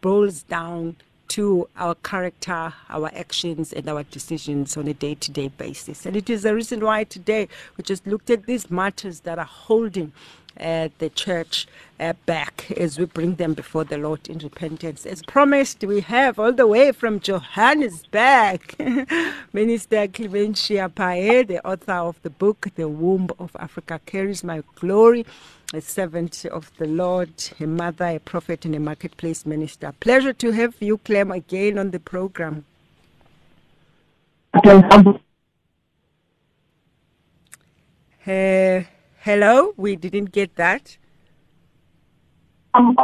boils 0.00 0.44
down 0.44 0.96
to 1.28 1.68
our 1.76 1.94
character, 1.96 2.72
our 2.88 3.10
actions, 3.14 3.72
and 3.72 3.88
our 3.88 4.02
decisions 4.04 4.76
on 4.76 4.88
a 4.88 4.94
day 4.94 5.14
to 5.14 5.30
day 5.30 5.48
basis. 5.48 6.06
And 6.06 6.16
it 6.16 6.30
is 6.30 6.42
the 6.42 6.54
reason 6.54 6.80
why 6.80 7.04
today 7.04 7.48
we 7.76 7.84
just 7.84 8.06
looked 8.06 8.30
at 8.30 8.46
these 8.46 8.70
matters 8.70 9.20
that 9.20 9.38
are 9.38 9.44
holding 9.44 10.12
the 10.58 11.10
church 11.14 11.66
uh, 12.00 12.12
back 12.26 12.70
as 12.76 12.98
we 12.98 13.04
bring 13.04 13.36
them 13.36 13.54
before 13.54 13.84
the 13.84 13.98
Lord 13.98 14.28
in 14.28 14.38
repentance. 14.38 15.06
As 15.06 15.22
promised, 15.22 15.82
we 15.84 16.00
have 16.00 16.38
all 16.38 16.52
the 16.52 16.66
way 16.66 16.92
from 16.92 17.20
Johannesburg, 17.20 18.74
Minister 19.52 20.08
Clementia 20.08 20.88
Pae, 20.88 21.42
the 21.42 21.64
author 21.66 21.92
of 21.92 22.22
the 22.22 22.30
book, 22.30 22.68
The 22.74 22.88
Womb 22.88 23.28
of 23.38 23.56
Africa 23.58 24.00
Carries 24.06 24.44
My 24.44 24.62
Glory 24.76 25.24
a 25.74 25.80
servant 25.82 26.46
of 26.46 26.70
the 26.78 26.86
Lord, 26.86 27.30
a 27.60 27.66
mother, 27.66 28.06
a 28.06 28.18
prophet, 28.18 28.64
and 28.64 28.74
a 28.74 28.80
marketplace 28.80 29.44
minister. 29.44 29.92
Pleasure 30.00 30.32
to 30.32 30.50
have 30.52 30.74
you, 30.80 30.96
Clem, 30.98 31.30
again 31.30 31.78
on 31.78 31.90
the 31.90 32.00
program. 32.00 32.64
Uh, 38.26 38.82
hello, 39.20 39.72
we 39.76 39.96
didn't 39.96 40.32
get 40.32 40.56
that. 40.56 40.96
Um, 42.74 42.96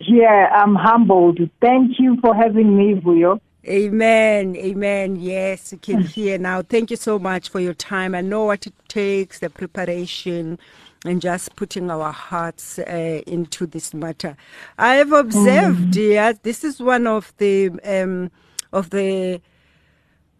yeah, 0.00 0.50
I'm 0.54 0.74
humbled. 0.74 1.38
Thank 1.60 1.98
you 1.98 2.18
for 2.20 2.34
having 2.34 2.76
me, 2.76 3.00
Vuyo. 3.00 3.40
Amen. 3.66 4.54
Amen. 4.56 5.16
Yes, 5.16 5.72
you 5.72 5.78
can 5.78 6.02
hear 6.02 6.38
now. 6.38 6.62
Thank 6.62 6.90
you 6.90 6.96
so 6.96 7.18
much 7.18 7.48
for 7.48 7.58
your 7.58 7.74
time. 7.74 8.14
I 8.14 8.20
know 8.20 8.44
what 8.44 8.66
it 8.66 8.74
takes, 8.88 9.40
the 9.40 9.50
preparation 9.50 10.58
and 11.04 11.20
just 11.20 11.56
putting 11.56 11.90
our 11.90 12.12
hearts 12.12 12.78
uh, 12.78 13.22
into 13.26 13.66
this 13.66 13.92
matter. 13.94 14.36
I 14.78 14.94
have 14.94 15.12
observed, 15.12 15.94
mm. 15.94 16.12
yeah, 16.14 16.32
this 16.42 16.64
is 16.64 16.80
one 16.80 17.06
of 17.06 17.32
the 17.38 17.70
um, 17.84 18.30
of 18.72 18.90
the 18.90 19.40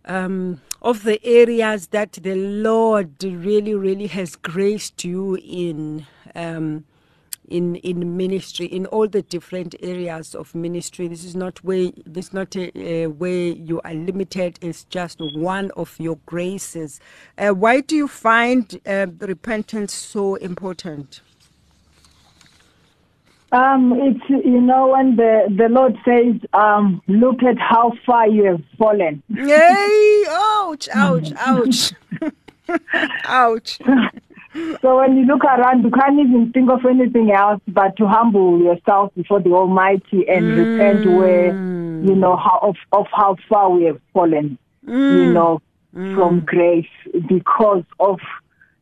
um, 0.05 0.61
of 0.83 1.05
the 1.05 1.25
areas 1.25 1.89
that 1.89 2.13
the 2.15 2.35
Lord 2.35 3.23
really, 3.25 3.75
really 3.75 4.09
has 4.09 4.37
graced 4.37 5.05
you 5.05 5.37
in. 5.37 6.07
Um, 6.35 6.85
in 7.49 7.77
in 7.77 8.17
ministry 8.17 8.67
in 8.67 8.87
all 8.87 9.09
the 9.09 9.23
different 9.23 9.75
areas 9.83 10.35
of 10.35 10.55
ministry. 10.55 11.09
This 11.09 11.25
is 11.25 11.37
not 11.37 11.63
where 11.65 11.91
this 12.07 12.29
is 12.29 12.35
not 12.35 12.57
a, 12.57 12.79
a 12.79 13.07
where 13.09 13.49
you 13.53 13.81
are 13.83 13.95
limited. 13.95 14.59
It's 14.63 14.85
just 14.85 15.21
one 15.21 15.71
of 15.73 15.95
your 15.99 16.19
graces. 16.27 17.01
Uh, 17.39 17.51
why 17.51 17.81
do 17.81 17.97
you 17.97 18.09
find 18.09 18.81
uh, 18.87 19.07
repentance 19.21 19.95
so 19.95 20.37
important 20.37 21.21
um, 23.53 23.93
it's 23.95 24.29
you 24.29 24.61
know 24.61 24.89
when 24.89 25.17
the 25.17 25.47
the 25.57 25.69
Lord 25.69 25.97
says, 26.05 26.35
um, 26.53 27.01
"Look 27.07 27.43
at 27.43 27.59
how 27.59 27.93
far 28.05 28.29
you 28.29 28.45
have 28.45 28.63
fallen." 28.77 29.23
Yay! 29.29 30.25
Ouch! 30.31 30.89
Ouch! 30.93 31.33
Ouch! 31.39 31.93
ouch! 33.25 33.79
so 34.81 34.99
when 34.99 35.17
you 35.17 35.25
look 35.27 35.45
around, 35.45 35.85
you 35.85 35.91
can't 35.91 36.19
even 36.19 36.51
think 36.53 36.71
of 36.71 36.85
anything 36.85 37.31
else 37.31 37.61
but 37.69 37.97
to 37.99 38.09
humble 38.09 38.61
yourself 38.61 39.13
before 39.15 39.41
the 39.41 39.51
Almighty 39.51 40.29
and 40.29 40.45
mm. 40.45 40.57
repent 40.57 41.07
where 41.17 41.47
you 41.47 42.17
know 42.17 42.37
how 42.37 42.59
of, 42.63 42.77
of 42.93 43.07
how 43.13 43.37
far 43.49 43.71
we 43.71 43.85
have 43.85 44.01
fallen, 44.13 44.59
mm. 44.85 45.27
you 45.27 45.33
know, 45.33 45.63
mm. 45.95 46.15
from 46.17 46.41
grace 46.41 46.87
because 47.29 47.85
of 48.01 48.19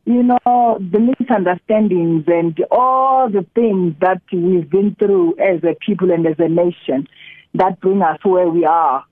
you 0.05 0.23
know 0.23 0.77
the 0.79 0.99
misunderstandings 0.99 2.23
and 2.27 2.63
all 2.71 3.29
the 3.29 3.45
things 3.55 3.95
that 4.01 4.21
we've 4.31 4.69
been 4.69 4.95
through 4.95 5.35
as 5.39 5.63
a 5.63 5.75
people 5.85 6.11
and 6.11 6.25
as 6.27 6.35
a 6.39 6.47
nation 6.47 7.07
that 7.53 7.79
bring 7.79 8.01
us 8.01 8.19
where 8.23 8.47
we 8.47 8.65
are. 8.65 9.03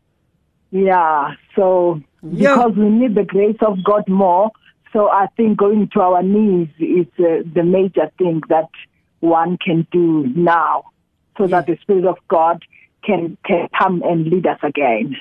Yeah, 0.72 1.34
so 1.56 2.02
yeah. 2.22 2.56
because 2.56 2.78
we 2.78 2.90
need 2.90 3.16
the 3.16 3.24
grace 3.24 3.58
of 3.62 3.84
God 3.84 4.08
more 4.08 4.52
so 4.94 5.10
I 5.10 5.26
think 5.36 5.58
going 5.58 5.90
to 5.94 6.02
our 6.02 6.22
knees 6.22 6.70
is 6.80 7.08
uh, 7.18 7.42
the 7.54 7.64
major 7.64 8.12
thing 8.20 8.42
that 8.50 8.70
one 9.20 9.58
can 9.58 9.88
do 9.92 10.32
now 10.36 10.92
so 11.36 11.46
yeah. 11.46 11.62
that 11.62 11.66
the 11.66 11.78
Spirit 11.82 12.06
of 12.06 12.18
God 12.28 12.64
can, 13.04 13.36
can 13.44 13.68
come 13.78 14.04
and 14.04 14.28
lead 14.28 14.46
us 14.46 14.60
again. 14.62 15.18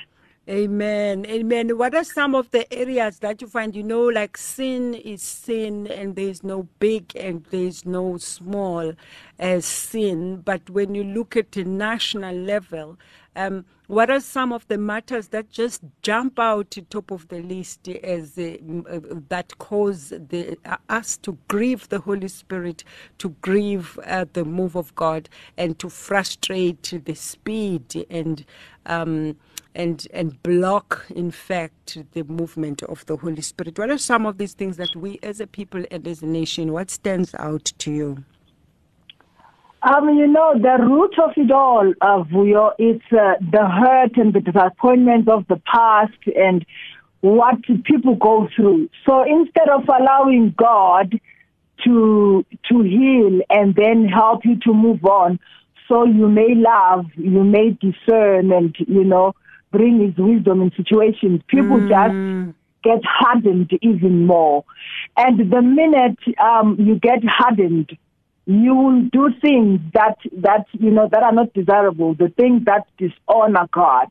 Amen. 0.52 1.26
Amen. 1.26 1.78
What 1.78 1.96
are 1.96 2.04
some 2.04 2.36
of 2.36 2.52
the 2.52 2.72
areas 2.72 3.18
that 3.20 3.42
you 3.42 3.48
find, 3.48 3.74
you 3.74 3.82
know, 3.82 4.04
like 4.04 4.36
sin 4.38 4.94
is 4.94 5.22
sin 5.22 5.88
and 5.88 6.16
there's 6.16 6.44
no 6.44 6.68
big 6.78 7.16
and 7.16 7.44
there's 7.50 7.84
no 7.86 8.18
small 8.18 8.94
as 9.40 9.66
sin. 9.66 10.42
But 10.44 10.70
when 10.70 10.94
you 10.94 11.04
look 11.04 11.36
at 11.36 11.52
the 11.52 11.64
national 11.64 12.36
level, 12.36 12.98
um, 13.36 13.66
what 13.88 14.10
are 14.10 14.20
some 14.20 14.52
of 14.52 14.68
the 14.68 14.78
matters 14.78 15.28
that 15.30 15.50
just 15.50 15.82
jump 16.02 16.38
out 16.38 16.70
to 16.72 16.82
top 16.82 17.10
of 17.10 17.28
the 17.28 17.40
list 17.40 17.88
as 17.88 18.38
uh, 18.38 18.56
uh, 18.88 19.00
that 19.30 19.58
cause 19.58 20.10
the, 20.10 20.58
uh, 20.64 20.76
us 20.88 21.16
to 21.18 21.38
grieve 21.48 21.88
the 21.88 22.00
Holy 22.00 22.28
Spirit, 22.28 22.84
to 23.18 23.30
grieve 23.42 23.98
uh, 24.06 24.26
the 24.32 24.44
move 24.44 24.76
of 24.76 24.94
God, 24.94 25.28
and 25.58 25.78
to 25.80 25.88
frustrate 25.90 26.94
the 27.04 27.14
speed 27.14 28.06
and 28.10 28.44
um, 28.86 29.36
and 29.74 30.06
and 30.12 30.42
block, 30.42 31.06
in 31.14 31.30
fact, 31.30 31.98
the 32.12 32.24
movement 32.24 32.82
of 32.84 33.04
the 33.06 33.16
Holy 33.16 33.42
Spirit? 33.42 33.78
What 33.78 33.90
are 33.90 33.98
some 33.98 34.26
of 34.26 34.38
these 34.38 34.54
things 34.54 34.76
that 34.76 34.94
we, 34.94 35.18
as 35.22 35.40
a 35.40 35.46
people 35.46 35.84
and 35.90 36.06
as 36.06 36.22
a 36.22 36.26
nation, 36.26 36.72
what 36.72 36.90
stands 36.90 37.34
out 37.38 37.64
to 37.78 37.92
you? 37.92 38.24
Um, 39.82 40.10
you 40.10 40.28
know, 40.28 40.54
the 40.54 40.78
root 40.80 41.18
of 41.18 41.32
it 41.36 41.50
all, 41.50 41.92
uh, 42.00 42.22
Vuyo, 42.22 42.72
is 42.78 43.00
uh, 43.10 43.34
the 43.40 43.66
hurt 43.66 44.16
and 44.16 44.32
the 44.32 44.40
disappointment 44.40 45.28
of 45.28 45.44
the 45.48 45.60
past 45.66 46.12
and 46.36 46.64
what 47.20 47.56
people 47.84 48.14
go 48.14 48.48
through. 48.54 48.88
So 49.04 49.24
instead 49.24 49.68
of 49.68 49.88
allowing 49.88 50.54
God 50.56 51.18
to 51.84 52.44
to 52.68 52.82
heal 52.82 53.40
and 53.50 53.74
then 53.74 54.06
help 54.06 54.44
you 54.44 54.56
to 54.60 54.72
move 54.72 55.04
on, 55.04 55.40
so 55.88 56.04
you 56.04 56.28
may 56.28 56.54
love, 56.54 57.06
you 57.16 57.42
may 57.42 57.70
discern, 57.70 58.52
and 58.52 58.76
you 58.78 59.02
know, 59.02 59.34
bring 59.72 60.00
His 60.06 60.16
wisdom 60.16 60.62
in 60.62 60.70
situations. 60.76 61.40
People 61.48 61.78
mm. 61.78 61.88
just 61.88 62.56
get 62.84 63.00
hardened 63.04 63.70
even 63.80 64.26
more, 64.26 64.64
and 65.16 65.50
the 65.50 65.62
minute 65.62 66.18
um, 66.38 66.76
you 66.78 66.96
get 66.96 67.24
hardened 67.24 67.96
you 68.46 68.74
will 68.74 69.02
do 69.12 69.28
things 69.40 69.80
that 69.94 70.16
that 70.38 70.66
you 70.72 70.90
know 70.90 71.08
that 71.10 71.22
are 71.22 71.32
not 71.32 71.52
desirable, 71.54 72.14
the 72.14 72.28
things 72.36 72.64
that 72.64 72.86
dishonor 72.98 73.68
God. 73.72 74.08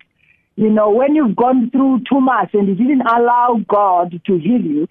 You 0.55 0.69
know, 0.69 0.89
when 0.89 1.15
you've 1.15 1.35
gone 1.35 1.69
through 1.71 2.01
too 2.09 2.19
much 2.19 2.53
and 2.53 2.67
you 2.67 2.75
didn't 2.75 3.01
allow 3.01 3.59
God 3.67 4.21
to 4.25 4.37
heal 4.37 4.61
you, 4.61 4.87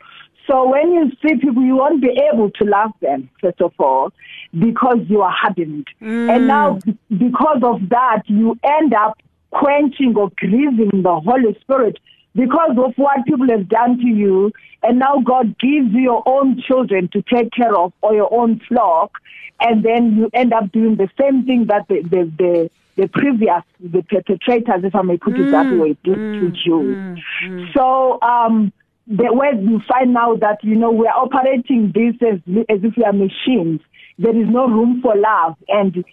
so 0.47 0.69
when 0.69 0.93
you 0.93 1.13
see 1.23 1.37
people, 1.37 1.63
you 1.63 1.77
won't 1.77 2.03
be 2.03 2.19
able 2.33 2.51
to 2.51 2.65
love 2.65 2.91
them, 3.01 3.31
first 3.41 3.61
of 3.61 3.73
all, 3.79 4.13
because 4.59 4.99
you 5.07 5.23
are 5.23 5.31
hardened. 5.31 5.87
Mm. 6.03 6.35
And 6.35 6.47
now, 6.47 6.79
because 7.09 7.61
of 7.63 7.89
that, 7.91 8.23
you 8.27 8.59
end 8.65 8.95
up 8.95 9.19
quenching 9.51 10.15
or 10.17 10.31
grieving 10.37 11.03
the 11.03 11.21
Holy 11.25 11.59
Spirit 11.61 11.99
because 12.35 12.77
of 12.79 12.93
what 12.97 13.25
people 13.27 13.49
have 13.49 13.69
done 13.69 13.99
to 13.99 14.07
you, 14.07 14.53
and 14.83 14.99
now 14.99 15.21
God 15.25 15.59
gives 15.59 15.93
you 15.93 16.01
your 16.01 16.23
own 16.27 16.61
children 16.67 17.09
to 17.13 17.23
take 17.23 17.53
care 17.53 17.77
of 17.77 17.93
or 18.03 18.15
your 18.15 18.33
own 18.33 18.61
flock, 18.69 19.19
and 19.61 19.85
then 19.85 20.17
you 20.17 20.31
end 20.33 20.53
up 20.53 20.71
doing 20.73 20.97
the 20.97 21.09
same 21.21 21.45
thing 21.45 21.67
that 21.67 21.87
the 21.89 22.03
the, 22.03 22.33
the, 22.39 22.71
the 22.97 23.09
previous 23.09 23.63
the 23.81 24.03
perpetrators, 24.03 24.85
if 24.85 24.95
I 24.95 25.03
may 25.03 25.17
put 25.17 25.39
it 25.39 25.51
that 25.51 25.67
mm, 25.67 25.81
way, 25.81 25.97
did 26.05 26.19
mm, 26.19 26.39
to 26.41 26.51
Jews. 26.51 26.97
Mm, 26.97 27.19
mm, 27.45 27.75
so 27.75 28.21
um, 28.23 28.73
the 29.07 29.33
way 29.33 29.51
you 29.61 29.81
find 29.89 30.15
now 30.15 30.37
that 30.37 30.63
you 30.63 30.77
know 30.77 30.93
we 30.93 31.07
are 31.09 31.19
operating 31.19 31.93
this 31.93 32.15
as 32.27 32.39
as 32.69 32.85
if 32.85 32.97
we 32.97 33.05
are 33.05 33.13
machines. 33.13 33.81
There 34.19 34.37
is 34.37 34.49
no 34.49 34.69
room 34.69 35.01
for 35.03 35.17
love, 35.17 35.57
and 35.69 36.05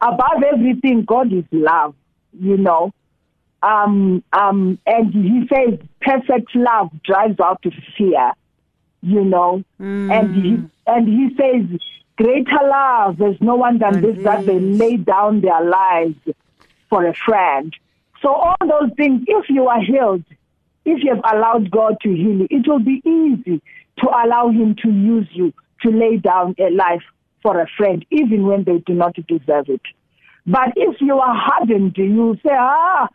above 0.00 0.42
everything, 0.52 1.04
God 1.04 1.32
is 1.32 1.44
love. 1.52 1.94
You 2.40 2.56
know, 2.56 2.92
um, 3.62 4.22
um, 4.32 4.78
and 4.86 5.12
he 5.12 5.48
says 5.48 5.78
perfect 6.00 6.54
love 6.54 6.90
drives 7.02 7.40
out 7.40 7.62
fear, 7.96 8.32
you 9.02 9.24
know, 9.24 9.64
mm. 9.80 10.12
and 10.12 10.34
he 10.34 10.70
and 10.86 11.08
he 11.08 11.36
says 11.36 11.80
greater 12.16 12.62
love. 12.62 13.18
There's 13.18 13.40
no 13.40 13.56
one 13.56 13.78
than 13.78 14.00
this 14.00 14.22
that 14.24 14.46
they 14.46 14.60
lay 14.60 14.96
down 14.96 15.40
their 15.40 15.64
lives 15.64 16.16
for 16.88 17.06
a 17.06 17.14
friend. 17.14 17.74
So 18.22 18.32
all 18.32 18.56
those 18.60 18.90
things, 18.96 19.24
if 19.26 19.48
you 19.48 19.68
are 19.68 19.80
healed, 19.80 20.24
if 20.84 21.02
you 21.02 21.14
have 21.14 21.24
allowed 21.32 21.70
God 21.70 21.96
to 22.02 22.08
heal 22.08 22.38
you, 22.38 22.48
it 22.50 22.66
will 22.66 22.80
be 22.80 23.02
easy 23.04 23.60
to 23.98 24.08
allow 24.08 24.48
Him 24.48 24.76
to 24.82 24.90
use 24.90 25.28
you 25.32 25.52
to 25.82 25.90
lay 25.90 26.16
down 26.16 26.54
a 26.58 26.70
life 26.70 27.02
for 27.42 27.60
a 27.60 27.66
friend, 27.76 28.04
even 28.10 28.46
when 28.46 28.64
they 28.64 28.78
do 28.78 28.94
not 28.94 29.14
deserve 29.14 29.68
it. 29.68 29.82
But 30.48 30.72
if 30.76 31.00
you 31.00 31.18
are 31.18 31.34
hardened, 31.34 31.94
you 31.98 32.36
say, 32.42 32.52
ah, 32.52 33.08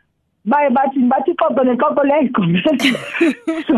baye 0.45 0.69
bathi 0.69 0.99
bathi 1.11 1.31
ixoxo 1.33 1.63
nexoxo 1.67 2.03
liyayigomela 2.09 2.71
so 3.67 3.75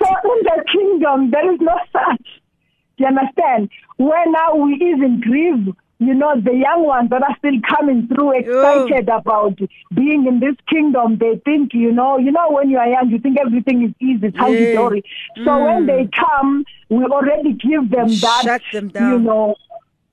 so 0.00 0.06
in 0.32 0.40
the 0.48 0.56
kingdom 0.72 1.30
there 1.30 1.52
is 1.52 1.60
no 1.60 1.76
such 1.92 2.26
do 2.96 3.04
you 3.04 3.06
understand 3.06 3.68
where 3.98 4.30
now 4.30 4.54
we 4.54 4.72
even 4.90 5.20
grieve 5.20 5.66
you 5.98 6.14
know 6.14 6.32
the 6.40 6.54
young 6.54 6.84
ones 6.84 7.10
that 7.10 7.22
are 7.22 7.36
still 7.38 7.58
coming 7.68 8.06
through 8.08 8.38
excited 8.38 9.08
oh. 9.10 9.16
about 9.16 9.58
being 9.94 10.26
in 10.26 10.40
this 10.40 10.56
kingdom 10.68 11.18
they 11.18 11.40
think 11.44 11.74
you 11.74 11.92
know 11.92 12.16
you 12.18 12.32
know 12.32 12.50
when 12.50 12.70
you 12.70 12.78
are 12.78 12.88
young 12.88 13.10
you 13.10 13.18
think 13.18 13.38
everything 13.38 13.82
is 13.82 13.92
easy 14.00 14.28
it's 14.28 14.36
hunky 14.38 14.72
dory 14.72 15.02
so 15.36 15.50
mm. 15.50 15.66
when 15.66 15.86
they 15.86 16.08
come 16.14 16.64
we 16.88 17.04
already 17.04 17.52
give 17.52 17.90
them 17.90 18.08
that 18.08 18.40
shut 18.44 18.62
them 18.72 18.88
down. 18.88 19.12
you 19.12 19.18
know 19.18 19.54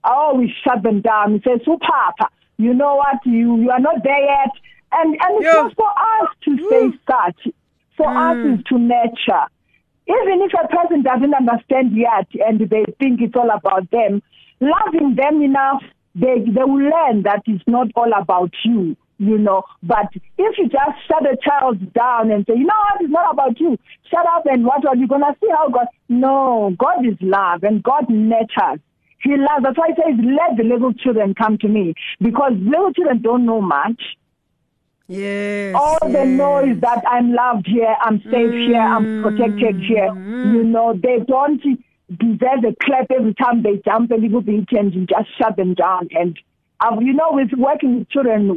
oh 0.04 0.36
we 0.36 0.54
shut 0.64 0.84
them 0.84 1.02
down. 1.02 1.34
We 1.34 1.40
say 1.40 1.64
supapa 1.66 2.30
you 2.58 2.74
know 2.74 2.96
what? 2.96 3.26
You 3.26 3.58
you 3.62 3.72
are 3.72 3.80
not 3.80 4.04
there 4.04 4.24
yet. 4.24 4.52
And 4.92 5.18
and 5.20 5.38
it's 5.38 5.46
yeah. 5.46 5.64
not 5.64 5.76
for 5.76 5.90
us 5.90 6.30
to 6.46 6.52
mm. 6.52 6.70
say 6.70 7.00
such. 7.10 7.54
For 7.98 8.08
mm. 8.08 8.54
us 8.54 8.60
is 8.60 8.66
to 8.66 8.78
nurture. 8.78 9.48
Even 10.08 10.42
if 10.42 10.52
a 10.54 10.68
person 10.68 11.02
doesn't 11.02 11.34
understand 11.34 11.96
yet 11.96 12.28
and 12.46 12.60
they 12.60 12.86
think 13.00 13.22
it's 13.22 13.36
all 13.36 13.50
about 13.50 13.90
them 13.92 14.22
loving 14.60 15.16
them 15.16 15.42
enough 15.42 15.82
they 16.16 16.40
they 16.40 16.64
will 16.64 16.90
learn 16.90 17.24
that 17.24 17.42
it's 17.48 17.64
not 17.68 17.88
all 17.96 18.12
about 18.14 18.52
you 18.64 18.96
you 19.18 19.38
know. 19.38 19.64
But 19.82 20.10
if 20.38 20.58
you 20.58 20.68
just 20.68 20.98
shut 21.08 21.26
a 21.26 21.38
child 21.38 21.94
down 21.94 22.32
and 22.32 22.46
say 22.46 22.56
you 22.58 22.66
know 22.66 22.74
what? 22.92 23.02
It's 23.02 23.12
not 23.12 23.34
about 23.34 23.60
you. 23.60 23.78
Shut 24.12 24.26
up 24.26 24.46
and 24.46 24.66
what 24.66 24.86
are 24.86 24.96
you 24.96 25.08
gonna 25.08 25.36
see 25.42 25.50
how 25.50 25.70
god 25.70 25.88
no 26.10 26.76
god 26.78 27.06
is 27.06 27.18
love 27.22 27.64
and 27.64 27.82
god 27.82 28.10
nurtures 28.10 28.80
he 29.24 29.38
loves 29.38 29.64
that's 29.64 29.78
why 29.78 29.90
he 29.90 29.96
says 29.96 30.20
let 30.24 30.58
the 30.58 30.64
little 30.64 30.94
children 30.94 31.34
come 31.34 31.58
to 31.58 31.68
me 31.68 31.94
because 32.20 32.54
little 32.60 32.94
children 32.94 33.22
don't 33.22 33.46
know 33.46 33.62
much 33.62 34.02
Yes. 35.08 35.76
All 35.76 35.98
yes. 36.02 36.14
they 36.14 36.26
know 36.26 36.60
is 36.60 36.80
that 36.80 37.04
I'm 37.06 37.34
loved 37.34 37.68
here, 37.68 37.94
I'm 38.02 38.20
safe 38.20 38.32
mm. 38.34 38.68
here, 38.68 38.82
I'm 38.82 39.22
protected 39.22 39.82
here. 39.82 40.10
Mm. 40.10 40.54
You 40.54 40.64
know, 40.64 40.94
they 40.94 41.20
don't 41.28 41.62
deserve 42.10 42.64
a 42.64 42.76
clap 42.82 43.12
every 43.12 43.34
time 43.34 43.64
they 43.64 43.82
jump 43.86 44.12
a 44.12 44.16
little 44.16 44.42
bit 44.42 44.72
and 44.72 44.94
you 44.94 45.06
just 45.06 45.30
shut 45.38 45.58
them 45.58 45.74
down. 45.74 46.08
And 46.12 46.40
I've, 46.80 47.02
you 47.02 47.14
know, 47.14 47.32
with 47.32 47.52
working 47.58 48.00
with 48.00 48.10
children, 48.10 48.50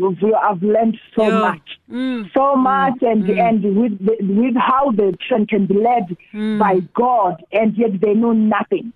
I've 0.43 0.63
learned 0.63 0.99
so 1.17 1.29
yeah. 1.29 1.39
much, 1.39 1.79
mm. 1.91 2.33
so 2.33 2.57
much, 2.57 2.95
and 3.03 3.25
mm. 3.25 3.39
and 3.39 3.63
with 3.77 4.05
the, 4.05 4.17
with 4.21 4.57
how 4.57 4.91
the 4.91 5.17
children 5.29 5.47
can 5.47 5.67
be 5.67 5.75
led 5.75 6.17
mm. 6.33 6.59
by 6.59 6.81
God, 6.95 7.45
and 7.53 7.77
yet 7.77 8.01
they 8.01 8.15
know 8.15 8.33
nothing, 8.33 8.93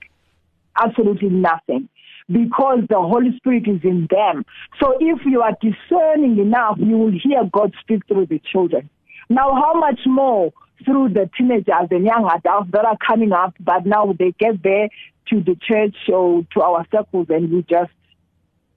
absolutely 0.77 1.29
nothing 1.29 1.89
because 2.31 2.81
the 2.89 3.01
Holy 3.01 3.37
Spirit 3.37 3.67
is 3.67 3.81
in 3.83 4.07
them. 4.11 4.45
So 4.81 4.97
if 5.01 5.21
you 5.25 5.43
are 5.43 5.57
discerning 5.61 6.39
enough, 6.39 6.77
you 6.79 6.97
will 6.97 7.13
hear 7.13 7.43
God 7.53 7.75
speak 7.81 8.07
through 8.07 8.27
the 8.27 8.41
children. 8.53 8.89
Now, 9.29 9.55
how 9.55 9.75
much 9.75 10.01
more 10.07 10.53
through 10.85 11.11
the 11.11 11.29
teenagers 11.37 11.89
and 11.91 12.05
young 12.05 12.29
adults 12.33 12.71
that 12.73 12.85
are 12.85 12.97
coming 13.07 13.33
up, 13.33 13.55
but 13.61 13.85
now 13.85 14.15
they 14.19 14.33
get 14.39 14.63
there 14.63 14.89
to 15.29 15.41
the 15.43 15.57
church 15.61 15.97
or 16.09 16.45
to 16.55 16.63
our 16.63 16.87
circles 16.91 17.27
and 17.31 17.51
we 17.53 17.63
just, 17.63 17.93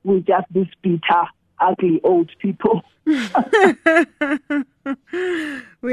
we 0.04 0.20
just 0.22 0.46
these 0.52 0.68
bitter, 0.82 1.24
ugly 1.60 2.02
old 2.04 2.32
people. 2.40 2.82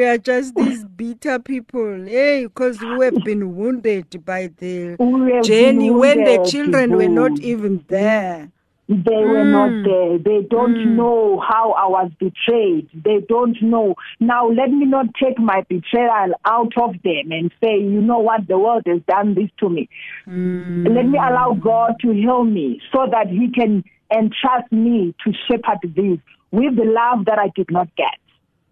we 0.00 0.06
are 0.06 0.16
just 0.16 0.56
these 0.56 0.82
bitter 0.82 1.38
people, 1.38 2.06
hey, 2.06 2.46
because 2.46 2.82
we 2.82 3.04
have 3.04 3.22
been 3.22 3.54
wounded 3.54 4.24
by 4.24 4.46
the 4.56 4.96
journey 5.44 5.90
when 5.90 6.24
the 6.24 6.42
children 6.50 6.96
were 6.96 7.06
not 7.06 7.38
even 7.40 7.84
there. 7.88 8.50
They 8.88 9.24
were 9.26 9.44
Mm. 9.44 9.50
not 9.50 9.72
there. 9.84 10.18
They 10.18 10.46
don't 10.48 10.78
Mm. 10.78 10.96
know 10.96 11.38
how 11.46 11.72
I 11.72 11.86
was 11.86 12.10
betrayed. 12.18 12.88
They 12.94 13.20
don't 13.28 13.60
know. 13.60 13.94
Now, 14.20 14.48
let 14.48 14.70
me 14.72 14.86
not 14.86 15.12
take 15.22 15.38
my 15.38 15.60
betrayal 15.68 16.32
out 16.46 16.72
of 16.78 16.94
them 17.02 17.30
and 17.30 17.52
say, 17.62 17.78
you 17.78 18.00
know 18.00 18.20
what, 18.20 18.48
the 18.48 18.58
world 18.58 18.84
has 18.86 19.02
done 19.06 19.34
this 19.34 19.50
to 19.58 19.68
me. 19.68 19.86
Mm. 20.26 20.94
Let 20.96 21.06
me 21.08 21.18
allow 21.18 21.52
God 21.52 21.96
to 22.00 22.10
heal 22.10 22.42
me 22.44 22.80
so 22.90 23.06
that 23.12 23.28
He 23.28 23.50
can 23.50 23.84
entrust 24.10 24.72
me 24.72 25.14
to 25.24 25.32
shepherd 25.46 25.80
this 25.94 26.18
with 26.52 26.74
the 26.74 26.86
love 26.86 27.26
that 27.26 27.38
I 27.38 27.52
did 27.54 27.70
not 27.70 27.94
get 27.96 28.18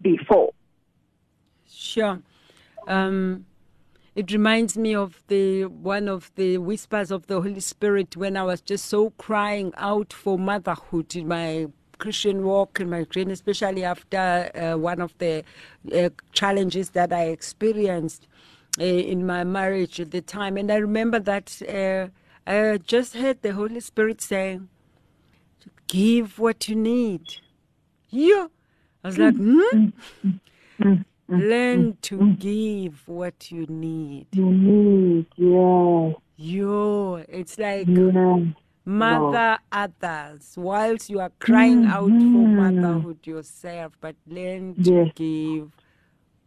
before. 0.01 0.49
Sure. 1.69 2.21
Um, 2.87 3.45
it 4.15 4.31
reminds 4.31 4.77
me 4.77 4.95
of 4.95 5.21
the 5.27 5.65
one 5.65 6.09
of 6.09 6.31
the 6.35 6.57
whispers 6.57 7.11
of 7.11 7.27
the 7.27 7.41
Holy 7.41 7.59
Spirit 7.59 8.17
when 8.17 8.35
I 8.35 8.43
was 8.43 8.59
just 8.59 8.85
so 8.85 9.11
crying 9.11 9.71
out 9.77 10.11
for 10.11 10.37
motherhood 10.37 11.15
in 11.15 11.27
my 11.27 11.67
Christian 11.99 12.43
walk 12.43 12.79
in 12.79 12.89
my 12.89 13.03
journey, 13.03 13.33
especially 13.33 13.83
after 13.83 14.49
uh, 14.55 14.77
one 14.77 15.01
of 15.01 15.13
the 15.19 15.43
uh, 15.93 16.09
challenges 16.31 16.91
that 16.91 17.13
I 17.13 17.25
experienced 17.25 18.27
uh, 18.79 18.83
in 18.83 19.25
my 19.25 19.43
marriage 19.43 19.99
at 19.99 20.11
the 20.11 20.21
time. 20.21 20.57
And 20.57 20.71
I 20.71 20.77
remember 20.77 21.19
that 21.19 21.61
uh, 21.67 22.07
I 22.49 22.77
just 22.77 23.15
heard 23.15 23.41
the 23.41 23.53
Holy 23.53 23.79
Spirit 23.79 24.21
saying, 24.21 24.69
"Give 25.87 26.39
what 26.39 26.67
you 26.67 26.75
need." 26.75 27.37
Yeah, 28.09 28.47
I 29.03 29.07
was 29.07 29.17
like, 29.17 29.35
hmm? 29.35 29.89
Mm-hmm. 31.29 31.41
Learn 31.49 31.79
mm-hmm. 31.79 31.99
to 32.01 32.17
mm-hmm. 32.17 32.33
give 32.33 33.07
what 33.07 33.51
you 33.51 33.65
need. 33.67 34.27
You 34.31 34.45
need, 34.51 35.25
yeah, 35.35 36.13
Yo, 36.37 37.23
it's 37.29 37.57
like 37.59 37.87
yeah. 37.87 38.39
mother 38.85 39.59
others 39.71 40.53
whilst 40.57 41.09
you 41.09 41.19
are 41.19 41.31
crying 41.39 41.85
out 41.85 42.07
for 42.07 42.13
motherhood 42.13 43.27
yourself, 43.27 43.93
but 44.01 44.15
learn 44.25 44.73
to 44.83 44.91
Yes. 44.91 45.11
give 45.15 45.71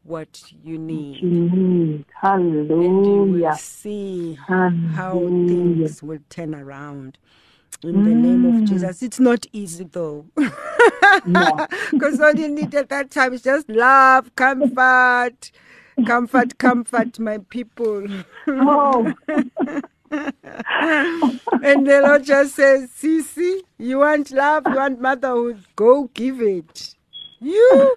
what 0.03 0.42
you 0.64 0.79
need. 0.79 1.23
You 1.23 1.31
need. 1.31 2.05
And 2.23 2.53
you 2.55 2.64
will 2.75 2.81
Hallelujah. 2.81 3.55
see 3.57 4.35
how 4.49 4.71
things 5.12 6.03
will 6.03 6.18
turn 6.29 6.55
around. 6.55 7.18
In 7.85 8.05
the 8.05 8.11
name 8.14 8.45
of 8.47 8.55
Mm. 8.62 8.66
Jesus. 8.68 9.03
It's 9.03 9.21
not 9.21 9.47
easy 9.53 9.85
though. 9.85 10.27
No. 11.27 11.66
Because 11.92 12.21
all 12.21 12.35
you 12.35 12.49
need 12.49 12.75
at 12.75 12.88
that 12.90 13.11
time 13.11 13.33
is 13.35 13.42
just 13.42 13.68
love, 13.68 14.35
comfort, 14.37 15.51
comfort, 16.05 16.59
comfort, 16.59 17.18
my 17.18 17.38
people. 17.51 18.07
Oh, 18.49 19.12
And 21.62 21.87
the 21.87 22.03
Lord 22.03 22.25
just 22.25 22.55
says, 22.57 22.90
Sisi, 22.90 23.61
you 23.79 23.99
want 23.99 24.31
love, 24.31 24.64
you 24.66 24.77
want 24.77 25.01
motherhood, 25.01 25.64
go 25.77 26.11
give 26.14 26.40
it. 26.42 26.95
You 27.40 27.97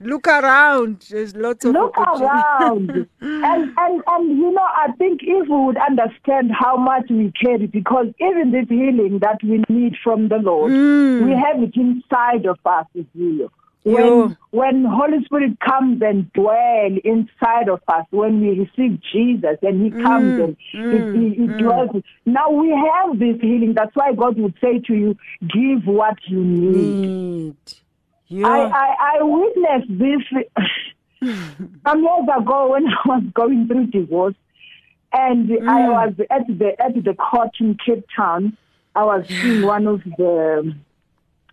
look 0.00 0.26
around. 0.26 1.06
There's 1.10 1.34
lots 1.36 1.64
of 1.64 1.72
look 1.74 1.96
around. 1.96 2.90
and, 3.20 3.72
and, 3.78 4.02
and, 4.06 4.38
you 4.38 4.50
know, 4.52 4.62
I 4.76 4.92
think 4.98 5.20
if 5.22 5.48
we 5.48 5.56
would 5.56 5.76
understand 5.76 6.50
how 6.58 6.76
much 6.76 7.04
we 7.10 7.32
carry, 7.32 7.66
because 7.66 8.06
even 8.20 8.50
this 8.52 8.66
healing 8.68 9.18
that 9.20 9.38
we 9.42 9.62
need 9.68 9.96
from 10.02 10.28
the 10.28 10.36
Lord, 10.38 10.72
Mm. 10.72 11.24
we 11.26 11.32
have 11.32 11.62
it 11.62 11.74
inside 11.76 12.46
of 12.46 12.58
us, 12.64 12.86
as 12.98 13.04
you 13.14 13.50
Yo. 13.84 13.92
when 13.94 14.36
when 14.50 14.84
Holy 14.84 15.24
Spirit 15.24 15.58
comes 15.60 16.02
and 16.02 16.30
dwell 16.34 16.90
inside 17.02 17.68
of 17.70 17.80
us, 17.88 18.04
when 18.10 18.40
we 18.40 18.50
receive 18.60 19.00
Jesus 19.12 19.56
and 19.62 19.82
He 19.84 19.90
comes 19.90 20.38
Mm, 20.38 20.44
and 20.44 20.56
mm, 20.74 21.14
he, 21.14 21.28
he, 21.30 21.34
he 21.34 21.48
mm. 21.48 21.58
dwells. 21.58 22.02
Now 22.26 22.50
we 22.50 22.68
have 22.70 23.18
this 23.18 23.40
healing. 23.40 23.72
That's 23.74 23.94
why 23.96 24.12
God 24.12 24.38
would 24.38 24.54
say 24.60 24.80
to 24.80 24.94
you, 24.94 25.16
"Give 25.48 25.86
what 25.86 26.18
you 26.26 26.44
need." 26.44 27.08
Need. 27.08 27.56
Yeah. 28.30 28.46
I, 28.46 28.58
I 28.72 29.18
I 29.18 29.22
witnessed 29.22 29.98
this 29.98 30.22
some 31.86 32.02
years 32.02 32.28
ago 32.40 32.70
when 32.70 32.86
I 32.86 33.08
was 33.08 33.24
going 33.34 33.66
through 33.66 33.88
divorce, 33.88 34.36
and 35.12 35.50
I 35.68 35.82
Mm. 35.82 35.90
was 35.90 36.14
at 36.30 36.46
the 36.46 36.80
at 36.80 36.94
the 36.94 37.14
court 37.14 37.50
in 37.60 37.76
Cape 37.84 38.06
Town. 38.16 38.56
I 38.94 39.04
was 39.04 39.24
seeing 39.40 39.60
one 39.60 39.86
of 39.86 40.00
the 40.16 40.74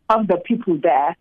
of 0.09 0.27
the 0.27 0.37
people 0.45 0.79
there. 0.81 1.15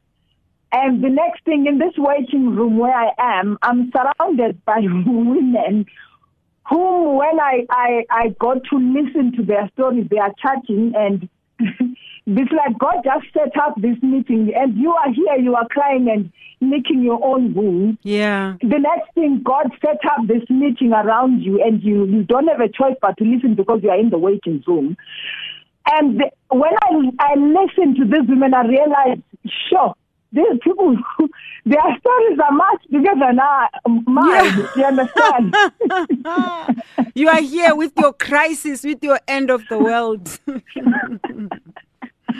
And 0.72 1.02
the 1.02 1.08
next 1.08 1.44
thing 1.44 1.66
in 1.66 1.78
this 1.78 1.94
waiting 1.96 2.54
room 2.54 2.76
where 2.78 2.94
I 2.94 3.10
am, 3.18 3.56
I'm 3.62 3.90
surrounded 3.96 4.64
by 4.64 4.80
women 4.82 5.86
whom 6.68 7.16
when 7.16 7.40
I, 7.40 7.64
I, 7.70 8.04
I 8.10 8.28
got 8.40 8.58
to 8.70 8.76
listen 8.76 9.32
to 9.36 9.42
their 9.44 9.70
stories, 9.74 10.08
they 10.10 10.18
are 10.18 10.32
chatting 10.42 10.92
and 10.96 11.28
it's 12.26 12.52
like 12.52 12.76
God 12.78 12.96
just 13.04 13.26
set 13.32 13.56
up 13.60 13.80
this 13.80 13.96
meeting 14.02 14.52
and 14.54 14.76
you 14.76 14.92
are 14.92 15.12
here, 15.12 15.36
you 15.36 15.54
are 15.54 15.66
crying 15.68 16.08
and 16.10 16.32
licking 16.60 17.02
your 17.02 17.24
own 17.24 17.54
wounds. 17.54 17.98
yeah. 18.02 18.56
The 18.60 18.78
next 18.78 19.14
thing, 19.14 19.42
God 19.44 19.70
set 19.84 20.00
up 20.10 20.26
this 20.26 20.42
meeting 20.50 20.92
around 20.92 21.42
you 21.42 21.62
and 21.62 21.82
you, 21.82 22.04
you 22.06 22.24
don't 22.24 22.48
have 22.48 22.60
a 22.60 22.68
choice 22.68 22.96
but 23.00 23.16
to 23.18 23.24
listen 23.24 23.54
because 23.54 23.80
you 23.82 23.90
are 23.90 23.98
in 23.98 24.10
the 24.10 24.18
waiting 24.18 24.62
room. 24.66 24.96
And 25.88 26.20
when 26.50 26.72
I, 26.82 27.10
I 27.20 27.34
listened 27.36 27.96
to 27.96 28.04
these 28.04 28.28
women, 28.28 28.54
I 28.54 28.66
realized, 28.66 29.22
sure, 29.70 29.94
these 30.32 30.58
people, 30.62 30.96
their 31.64 31.80
stories 32.00 32.38
are 32.42 32.52
much 32.52 32.82
bigger 32.90 33.14
than 33.20 33.38
our, 33.38 33.70
mine. 34.06 34.58
Yeah. 34.58 34.68
You 34.76 34.84
understand? 34.84 35.56
you 37.14 37.28
are 37.28 37.40
here 37.40 37.76
with 37.76 37.92
your 37.96 38.12
crisis, 38.12 38.82
with 38.82 39.02
your 39.04 39.20
end 39.28 39.50
of 39.50 39.62
the 39.68 39.78
world. 39.78 40.40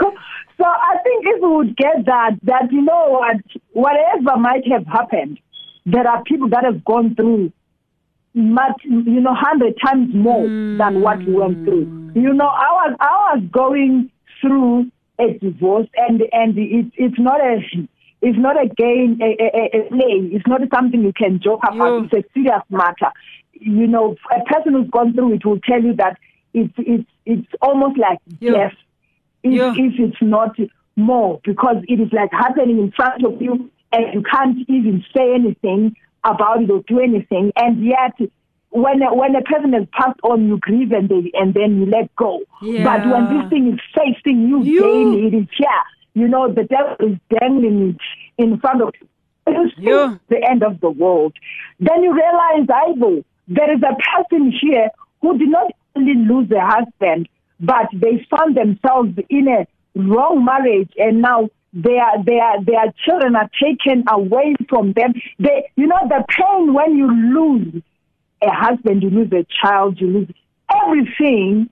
so, 0.00 0.14
so 0.56 0.64
I 0.64 0.96
think 1.02 1.24
if 1.26 1.42
we 1.42 1.48
would 1.48 1.76
get 1.76 2.06
that, 2.06 2.32
that 2.44 2.72
you 2.72 2.82
know 2.82 3.06
what, 3.08 3.36
whatever 3.72 4.36
might 4.38 4.66
have 4.70 4.86
happened, 4.86 5.38
there 5.86 6.06
are 6.06 6.22
people 6.24 6.48
that 6.50 6.64
have 6.64 6.84
gone 6.84 7.14
through 7.14 7.52
much, 8.34 8.80
you 8.84 9.20
know, 9.20 9.34
hundred 9.34 9.74
times 9.84 10.12
more 10.14 10.44
mm. 10.44 10.78
than 10.78 11.00
what 11.00 11.18
we 11.18 11.32
went 11.32 11.64
through. 11.64 11.86
Mm. 11.86 12.16
You 12.16 12.34
know, 12.34 12.48
I 12.48 12.72
was 12.72 12.96
I 13.00 13.36
was 13.36 13.44
going 13.52 14.10
through 14.40 14.90
a 15.18 15.38
divorce, 15.38 15.88
and 15.96 16.22
and 16.32 16.58
it, 16.58 16.92
it's 16.96 17.18
not 17.18 17.40
a 17.40 17.60
it's 18.22 18.38
not 18.38 18.60
a 18.60 18.66
game, 18.66 19.20
a, 19.20 19.36
a, 19.40 19.78
a 19.78 19.88
play. 19.88 20.30
It's 20.32 20.46
not 20.46 20.62
something 20.74 21.02
you 21.02 21.12
can 21.12 21.40
joke 21.42 21.60
about. 21.62 22.04
It's 22.12 22.26
a 22.26 22.30
serious 22.32 22.62
matter. 22.70 23.12
You 23.52 23.86
know, 23.86 24.16
a 24.34 24.42
person 24.52 24.72
who's 24.72 24.90
gone 24.90 25.12
through 25.14 25.34
it 25.34 25.44
will 25.44 25.60
tell 25.60 25.82
you 25.82 25.94
that 25.96 26.18
it's 26.54 26.74
it's 26.78 27.08
it's 27.26 27.48
almost 27.62 27.98
like 27.98 28.18
death, 28.40 28.74
if, 29.44 29.76
if 29.78 30.00
it's 30.00 30.22
not 30.22 30.56
more, 30.96 31.40
because 31.44 31.76
it 31.88 32.00
is 32.00 32.12
like 32.12 32.30
happening 32.32 32.78
in 32.78 32.92
front 32.92 33.24
of 33.24 33.40
you, 33.40 33.70
and 33.92 34.14
you 34.14 34.22
can't 34.22 34.58
even 34.68 35.04
say 35.16 35.34
anything 35.34 35.96
about 36.24 36.62
it 36.62 36.70
or 36.70 36.82
do 36.86 37.00
anything, 37.00 37.52
and 37.56 37.84
yet 37.84 38.14
when 38.70 39.02
a, 39.02 39.14
when 39.14 39.36
a 39.36 39.42
person 39.42 39.72
has 39.72 39.86
passed 39.92 40.18
on, 40.24 40.48
you 40.48 40.58
grieve 40.58 40.90
and 40.90 41.08
they, 41.08 41.30
and 41.34 41.54
then 41.54 41.78
you 41.78 41.86
let 41.86 42.14
go. 42.16 42.40
Yeah. 42.60 42.82
But 42.82 43.08
when 43.08 43.38
this 43.38 43.48
thing 43.48 43.72
is 43.72 43.80
facing 43.94 44.48
you, 44.48 44.64
you, 44.64 44.80
daily, 44.80 45.26
it 45.28 45.34
is 45.34 45.46
here. 45.56 45.68
You 46.14 46.26
know, 46.26 46.52
the 46.52 46.64
devil 46.64 46.96
is 46.98 47.16
dangling 47.38 47.90
it 47.90 48.42
in 48.42 48.58
front 48.58 48.82
of 48.82 48.92
you. 49.00 49.08
the 50.28 50.42
end 50.42 50.64
of 50.64 50.80
the 50.80 50.90
world. 50.90 51.34
Then 51.78 52.02
you 52.02 52.12
realize, 52.14 52.66
Ivo, 52.88 53.24
there 53.46 53.72
is 53.72 53.80
a 53.82 53.94
person 54.26 54.52
here 54.60 54.88
who 55.20 55.38
did 55.38 55.50
not 55.50 55.70
only 55.94 56.14
lose 56.14 56.48
their 56.48 56.66
husband, 56.66 57.28
but 57.60 57.88
they 57.92 58.26
found 58.30 58.56
themselves 58.56 59.10
in 59.28 59.48
a 59.48 59.66
wrong 59.94 60.44
marriage 60.44 60.90
and 60.98 61.22
now 61.22 61.48
their 61.72 62.06
their 62.24 62.62
their 62.62 62.92
children 63.04 63.34
are 63.36 63.50
taken 63.60 64.04
away 64.08 64.54
from 64.68 64.92
them. 64.92 65.14
They 65.38 65.70
you 65.76 65.86
know 65.86 65.98
the 66.08 66.24
pain 66.28 66.72
when 66.72 66.96
you 66.96 67.10
lose 67.10 67.82
a 68.42 68.50
husband, 68.50 69.02
you 69.02 69.10
lose 69.10 69.32
a 69.32 69.46
child, 69.60 70.00
you 70.00 70.08
lose 70.08 70.28
everything 70.70 71.68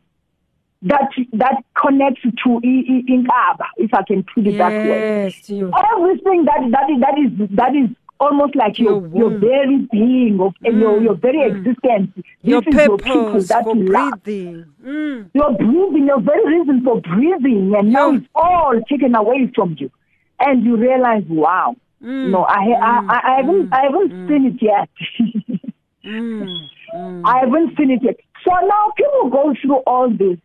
that 0.83 1.11
that 1.33 1.63
connects 1.81 2.23
to 2.23 2.61
Inkaba, 2.65 3.67
if 3.77 3.95
I 3.95 4.03
can 4.03 4.25
put 4.25 4.47
it 4.47 4.55
yes, 4.55 4.59
that 4.59 4.89
way. 4.89 5.35
You. 5.47 5.73
Everything 5.95 6.45
that 6.47 6.69
that 6.73 6.91
is 6.91 7.01
that 7.01 7.19
is 7.19 7.49
that 7.57 7.77
is 7.77 7.91
almost 8.23 8.55
like 8.55 8.79
your 8.79 9.07
your, 9.09 9.31
your 9.31 9.39
very 9.39 9.89
being 9.91 10.39
of 10.41 10.55
mm, 10.65 10.81
your 10.81 11.03
your 11.03 11.15
very 11.15 11.39
mm. 11.39 11.57
existence. 11.57 12.11
Your 12.43 12.63
this 12.63 12.75
purpose 12.75 13.07
your 13.07 13.25
people 13.25 13.43
that 13.43 13.65
for 13.65 13.75
breathing. 13.75 14.65
Mm. 14.85 15.31
Your 15.35 15.53
breathing, 15.53 16.07
your 16.07 16.21
very 16.21 16.59
reason 16.59 16.83
for 16.85 17.01
breathing, 17.01 17.75
and 17.77 17.93
now 17.93 18.13
it's 18.15 18.27
all 18.35 18.81
taken 18.89 19.15
away 19.15 19.51
from 19.55 19.77
you, 19.79 19.91
and 20.39 20.65
you 20.65 20.77
realize, 20.77 21.25
wow. 21.29 21.75
Mm, 22.03 22.31
no, 22.31 22.43
I, 22.43 22.63
I, 22.81 23.07
I, 23.09 23.21
I 23.33 23.37
haven't 23.37 23.71
mm, 23.71 23.73
I 23.73 23.83
haven't 23.83 24.13
mm. 24.13 24.29
seen 24.29 24.47
it 24.47 24.63
yet. 24.63 24.89
Mm, 26.05 26.67
mm. 26.97 27.23
I 27.25 27.39
haven't 27.45 27.77
seen 27.77 27.93
it 27.93 28.03
yet. 28.03 28.17
So 28.45 28.51
now 28.67 28.93
people 28.97 29.31
go 29.31 29.55
through 29.63 29.77
all 29.87 30.11
this, 30.11 30.37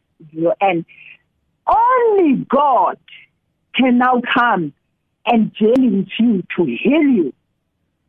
and 0.62 0.86
only 1.66 2.46
God 2.48 3.00
can 3.76 3.98
now 3.98 4.22
come 4.36 4.72
and 5.26 5.54
journey 5.56 5.90
with 5.90 6.08
you 6.20 6.44
to 6.56 6.64
heal 6.64 7.02
you, 7.02 7.34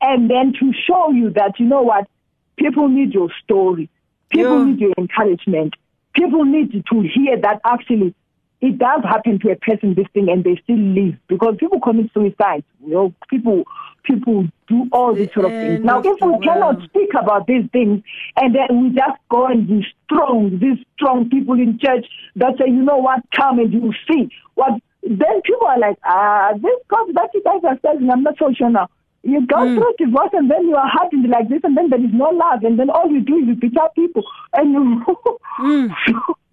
and 0.01 0.31
then 0.31 0.53
to 0.61 0.73
show 0.87 1.11
you 1.11 1.31
that 1.31 1.59
you 1.59 1.67
know 1.67 1.83
what 1.83 2.09
people 2.57 2.89
need 2.89 3.13
your 3.13 3.29
story, 3.43 3.89
people 4.31 4.59
yeah. 4.59 4.65
need 4.65 4.81
your 4.81 4.95
encouragement, 4.99 5.75
people 6.15 6.45
need 6.45 6.73
to 6.73 7.01
hear 7.01 7.41
that 7.41 7.61
actually 7.65 8.15
it 8.61 8.77
does 8.79 9.03
happen 9.05 9.39
to 9.39 9.51
a 9.51 9.57
person 9.57 9.95
this 9.95 10.07
thing 10.13 10.29
and 10.29 10.43
they 10.43 10.61
still 10.65 10.79
live 10.79 11.15
because 11.29 11.55
people 11.59 11.81
commit 11.81 12.11
suicide. 12.13 12.65
You 12.85 12.93
know, 12.93 13.15
people 13.31 13.65
people 14.03 14.49
do 14.67 14.89
all 14.91 15.15
these 15.15 15.33
sort 15.33 15.47
of 15.47 15.53
things. 15.53 15.85
Now, 15.85 16.01
if 16.01 16.21
we 16.21 16.39
cannot 16.41 16.83
speak 16.85 17.11
about 17.19 17.47
these 17.47 17.69
things 17.73 18.03
and 18.37 18.55
then 18.55 18.83
we 18.83 18.89
just 18.91 19.19
go 19.29 19.47
and 19.47 19.69
be 19.69 19.87
strong, 20.05 20.59
these 20.59 20.79
strong 20.97 21.29
people 21.29 21.55
in 21.55 21.79
church 21.79 22.07
that 22.37 22.55
say, 22.59 22.67
you 22.67 22.83
know 22.83 22.97
what, 22.97 23.21
come 23.35 23.59
and 23.59 23.73
you 23.73 23.93
see 24.11 24.31
what, 24.55 24.81
then 25.03 25.43
people 25.43 25.67
are 25.67 25.79
like, 25.79 25.99
ah, 26.05 26.53
this 26.55 26.81
God 26.89 27.07
that 27.15 27.31
you 27.35 27.43
guys 27.45 27.61
are 27.65 27.79
saying, 27.85 28.11
I'm 28.11 28.23
not 28.23 28.35
so 28.39 28.53
sure 28.53 28.71
now. 28.71 28.89
You 29.25 29.47
go 29.47 29.57
mm. 29.57 29.75
through 29.75 30.07
divorce 30.07 30.31
and 30.33 30.51
then 30.51 30.69
you 30.69 30.77
are 30.77 30.89
hardened 30.89 31.29
like 31.29 31.49
this 31.49 31.61
and 31.65 31.77
then 31.77 31.91
there 31.91 32.03
is 32.03 32.13
no 32.13 32.31
love 32.31 32.63
and 32.63 32.79
then 32.79 32.89
all 32.89 33.11
you 33.11 33.21
do 33.21 33.37
is 33.39 33.49
you 33.49 33.57
beat 33.57 33.77
up 33.77 33.95
people 33.95 34.23
and 34.53 34.73
you 34.73 35.05
mm. 35.61 35.91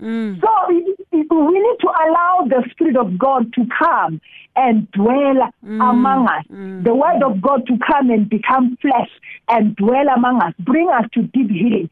mm. 0.01 0.41
so 0.41 0.49
we, 0.67 0.95
we 1.11 1.59
need 1.59 1.79
to 1.79 1.87
allow 1.87 2.47
the 2.49 2.63
spirit 2.71 2.97
of 2.97 3.17
God 3.19 3.53
to 3.53 3.65
come 3.77 4.19
and 4.55 4.91
dwell 4.91 5.51
mm. 5.63 5.89
among 5.89 6.27
us. 6.27 6.45
Mm. 6.51 6.83
The 6.83 6.95
word 6.95 7.21
of 7.23 7.41
God 7.41 7.67
to 7.67 7.77
come 7.85 8.09
and 8.09 8.27
become 8.27 8.77
flesh 8.81 9.09
and 9.47 9.75
dwell 9.75 10.07
among 10.15 10.41
us, 10.41 10.53
bring 10.59 10.89
us 10.89 11.05
to 11.13 11.23
deep 11.23 11.49
healing. 11.49 11.89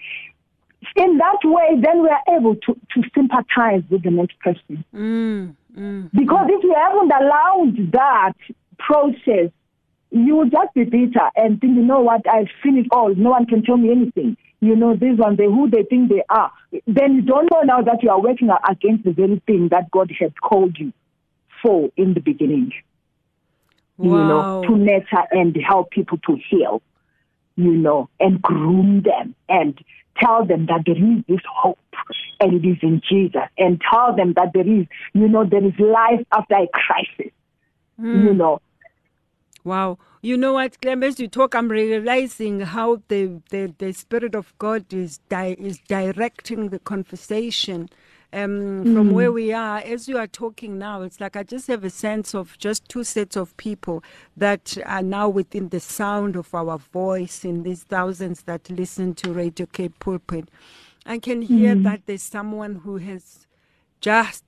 In 0.95 1.17
that 1.17 1.39
way, 1.43 1.79
then 1.81 2.03
we 2.03 2.09
are 2.09 2.37
able 2.37 2.55
to, 2.55 2.73
to 2.73 3.09
sympathize 3.15 3.83
with 3.89 4.03
the 4.03 4.11
next 4.11 4.39
person. 4.39 4.83
Mm. 4.93 5.55
Mm. 5.77 6.09
Because 6.13 6.47
if 6.49 6.63
you 6.63 6.75
haven't 6.75 7.11
allowed 7.11 7.91
that 7.93 8.33
process, 8.79 9.51
you 10.13 10.35
will 10.35 10.49
just 10.49 10.73
be 10.75 10.83
bitter 10.83 11.27
and 11.35 11.59
think, 11.59 11.75
you 11.75 11.81
know 11.81 12.01
what, 12.01 12.21
I've 12.29 12.47
seen 12.63 12.77
it 12.77 12.87
all. 12.91 13.13
No 13.15 13.31
one 13.31 13.47
can 13.47 13.63
tell 13.63 13.77
me 13.77 13.91
anything. 13.91 14.37
You 14.61 14.75
know, 14.75 14.95
this 14.95 15.17
one, 15.17 15.35
they 15.35 15.45
who 15.45 15.69
they 15.69 15.83
think 15.83 16.09
they 16.09 16.23
are. 16.29 16.51
Then 16.85 17.15
you 17.15 17.21
don't 17.23 17.51
know 17.51 17.61
now 17.63 17.81
that 17.81 18.03
you 18.03 18.11
are 18.11 18.21
working 18.21 18.49
against 18.69 19.05
the 19.05 19.11
very 19.11 19.41
thing 19.47 19.69
that 19.69 19.89
God 19.89 20.11
has 20.19 20.31
called 20.41 20.77
you 20.77 20.93
for 21.63 21.89
in 21.97 22.13
the 22.13 22.19
beginning. 22.19 22.71
Wow. 23.97 24.05
You 24.05 24.27
know, 24.27 24.63
to 24.67 24.77
nurture 24.77 25.27
and 25.31 25.57
help 25.67 25.89
people 25.89 26.19
to 26.27 26.37
heal, 26.49 26.83
you 27.55 27.71
know, 27.71 28.07
and 28.19 28.39
groom 28.39 29.01
them 29.01 29.33
and 29.49 29.77
tell 30.17 30.45
them 30.45 30.67
that 30.67 30.83
there 30.85 30.95
is 30.95 31.23
this 31.27 31.41
hope 31.51 31.79
and 32.39 32.53
it 32.53 32.67
is 32.67 32.77
in 32.83 33.01
Jesus 33.09 33.49
and 33.57 33.81
tell 33.89 34.15
them 34.15 34.33
that 34.33 34.51
there 34.53 34.67
is, 34.67 34.85
you 35.13 35.27
know, 35.27 35.43
there 35.43 35.65
is 35.65 35.73
life 35.79 36.23
after 36.31 36.55
a 36.55 36.67
crisis, 36.71 37.33
mm. 37.99 38.23
you 38.23 38.33
know. 38.35 38.61
Wow. 39.63 39.97
You 40.21 40.37
know 40.37 40.53
what, 40.53 40.79
Clem, 40.81 41.03
as 41.03 41.19
you 41.19 41.27
talk, 41.27 41.55
I'm 41.55 41.69
realizing 41.69 42.61
how 42.61 43.01
the, 43.07 43.41
the, 43.49 43.73
the 43.77 43.93
Spirit 43.93 44.35
of 44.35 44.53
God 44.57 44.93
is, 44.93 45.19
di- 45.29 45.55
is 45.57 45.79
directing 45.87 46.69
the 46.69 46.79
conversation 46.79 47.89
um, 48.33 48.83
from 48.83 49.09
mm. 49.09 49.11
where 49.11 49.31
we 49.31 49.53
are. 49.53 49.79
As 49.79 50.09
you 50.09 50.17
are 50.17 50.27
talking 50.27 50.77
now, 50.77 51.03
it's 51.03 51.21
like 51.21 51.35
I 51.35 51.43
just 51.43 51.67
have 51.67 51.83
a 51.83 51.89
sense 51.89 52.33
of 52.33 52.57
just 52.57 52.89
two 52.89 53.03
sets 53.03 53.35
of 53.35 53.55
people 53.57 54.03
that 54.35 54.77
are 54.85 55.03
now 55.03 55.29
within 55.29 55.69
the 55.69 55.79
sound 55.79 56.35
of 56.35 56.53
our 56.53 56.77
voice 56.77 57.45
in 57.45 57.63
these 57.63 57.83
thousands 57.83 58.43
that 58.43 58.69
listen 58.69 59.13
to 59.15 59.31
Radio 59.31 59.67
Cape 59.67 59.97
Pulpit. 59.99 60.49
I 61.05 61.19
can 61.19 61.41
hear 61.41 61.75
mm. 61.75 61.83
that 61.83 62.01
there's 62.05 62.23
someone 62.23 62.75
who 62.75 62.97
has 62.97 63.45
just 64.01 64.43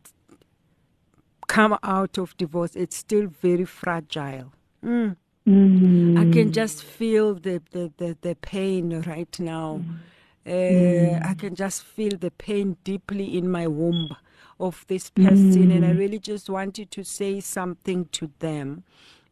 come 1.47 1.77
out 1.83 2.17
of 2.17 2.35
divorce. 2.37 2.75
It's 2.75 2.97
still 2.97 3.27
very 3.27 3.65
fragile. 3.65 4.51
Mm. 4.85 5.15
Mm. 5.47 6.17
I 6.17 6.31
can 6.31 6.51
just 6.51 6.83
feel 6.83 7.35
the, 7.35 7.61
the, 7.71 7.91
the, 7.97 8.17
the 8.21 8.35
pain 8.35 9.01
right 9.01 9.39
now. 9.39 9.81
Mm. 9.83 9.97
Uh, 10.47 10.49
mm. 10.49 11.25
I 11.25 11.33
can 11.33 11.55
just 11.55 11.83
feel 11.83 12.17
the 12.17 12.31
pain 12.31 12.77
deeply 12.83 13.37
in 13.37 13.49
my 13.49 13.67
womb 13.67 14.15
of 14.59 14.85
this 14.87 15.09
person, 15.09 15.69
mm. 15.69 15.75
and 15.75 15.85
I 15.85 15.89
mm. 15.89 15.97
really 15.97 16.19
just 16.19 16.49
wanted 16.49 16.91
to 16.91 17.03
say 17.03 17.39
something 17.39 18.05
to 18.13 18.31
them. 18.39 18.83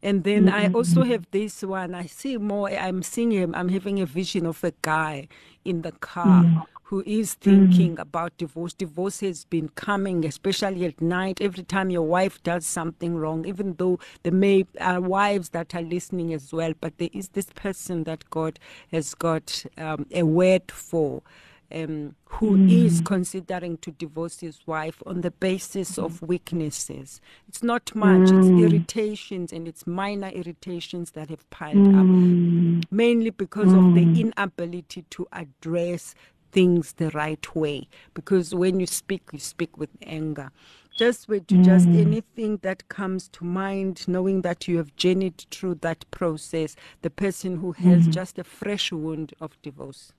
And 0.02 0.24
then. 0.26 0.50
I 0.50 0.68
also 0.68 1.04
have 1.04 1.26
this 1.32 1.64
one. 1.64 1.96
I 1.96 2.08
see 2.08 2.38
more. 2.38 2.70
I'm 2.70 3.02
seeing 3.04 3.32
him. 3.32 3.56
I'm 3.56 3.70
having 3.70 4.02
a 4.02 4.06
vision 4.06 4.46
of 4.46 4.62
a 4.64 4.74
guy 4.82 5.30
in 5.64 5.82
the 5.82 5.94
car. 5.94 6.66
Mm 6.94 6.94
who 6.94 7.02
is 7.08 7.34
thinking 7.34 7.96
mm. 7.96 8.00
about 8.00 8.38
divorce. 8.38 8.72
Divorce 8.72 9.22
has 9.22 9.46
been 9.46 9.68
coming, 9.70 10.24
especially 10.26 10.86
at 10.86 11.02
night. 11.02 11.42
Every 11.42 11.64
time 11.64 11.90
your 11.90 12.04
wife 12.04 12.44
does 12.44 12.68
something 12.68 13.16
wrong, 13.16 13.48
even 13.48 13.74
though 13.80 13.98
there 14.22 14.32
may 14.32 14.68
are 14.80 15.02
wives 15.02 15.50
that 15.50 15.74
are 15.74 15.82
listening 15.82 16.36
as 16.36 16.54
well, 16.54 16.74
but 16.80 17.00
there 17.00 17.10
is 17.12 17.30
this 17.30 17.48
person 17.56 18.04
that 18.04 18.30
God 18.30 18.60
has 18.92 19.16
got 19.16 19.66
um, 19.76 20.06
a 20.12 20.22
word 20.22 20.72
for. 20.72 21.24
Um, 21.72 22.16
who 22.26 22.58
mm. 22.58 22.86
is 22.86 23.02
considering 23.02 23.78
to 23.78 23.90
divorce 23.90 24.42
his 24.42 24.60
wife 24.68 25.02
on 25.08 25.22
the 25.22 25.32
basis 25.32 25.98
of 25.98 26.22
weaknesses. 26.22 27.20
It's 27.48 27.64
not 27.64 27.96
much, 27.96 28.30
mm. 28.30 28.38
it's 28.38 28.72
irritations 28.72 29.52
and 29.52 29.68
it's 29.68 29.88
minor 29.88 30.28
irritations 30.28 31.12
that 31.12 31.32
have 31.32 31.50
piled 31.50 31.78
mm. 31.78 32.80
up, 32.84 32.92
mainly 32.92 33.32
because 33.32 33.74
of 33.74 33.96
the 33.96 34.06
mm. 34.06 34.20
inability 34.20 35.06
to 35.10 35.28
address 35.32 36.14
things 36.54 36.94
the 36.94 37.10
right 37.10 37.56
way. 37.56 37.88
Because 38.14 38.56
when 38.56 38.80
you 38.80 38.88
speak, 38.88 39.24
you 39.34 39.40
speak 39.40 39.78
with 39.78 39.90
anger. 40.04 40.52
Just 40.96 41.28
with 41.28 41.48
mm. 41.48 41.66
just 41.66 41.88
anything 41.88 42.60
that 42.62 42.88
comes 42.88 43.28
to 43.30 43.44
mind, 43.44 44.08
knowing 44.08 44.44
that 44.44 44.68
you 44.68 44.78
have 44.78 44.96
journeyed 44.96 45.46
through 45.50 45.76
that 45.82 46.06
process, 46.12 46.76
the 47.02 47.10
person 47.10 47.58
who 47.58 47.72
has 47.72 48.08
mm. 48.08 48.14
just 48.14 48.38
a 48.38 48.44
fresh 48.44 48.92
wound 48.92 49.34
of 49.42 49.60
divorce. 49.64 50.14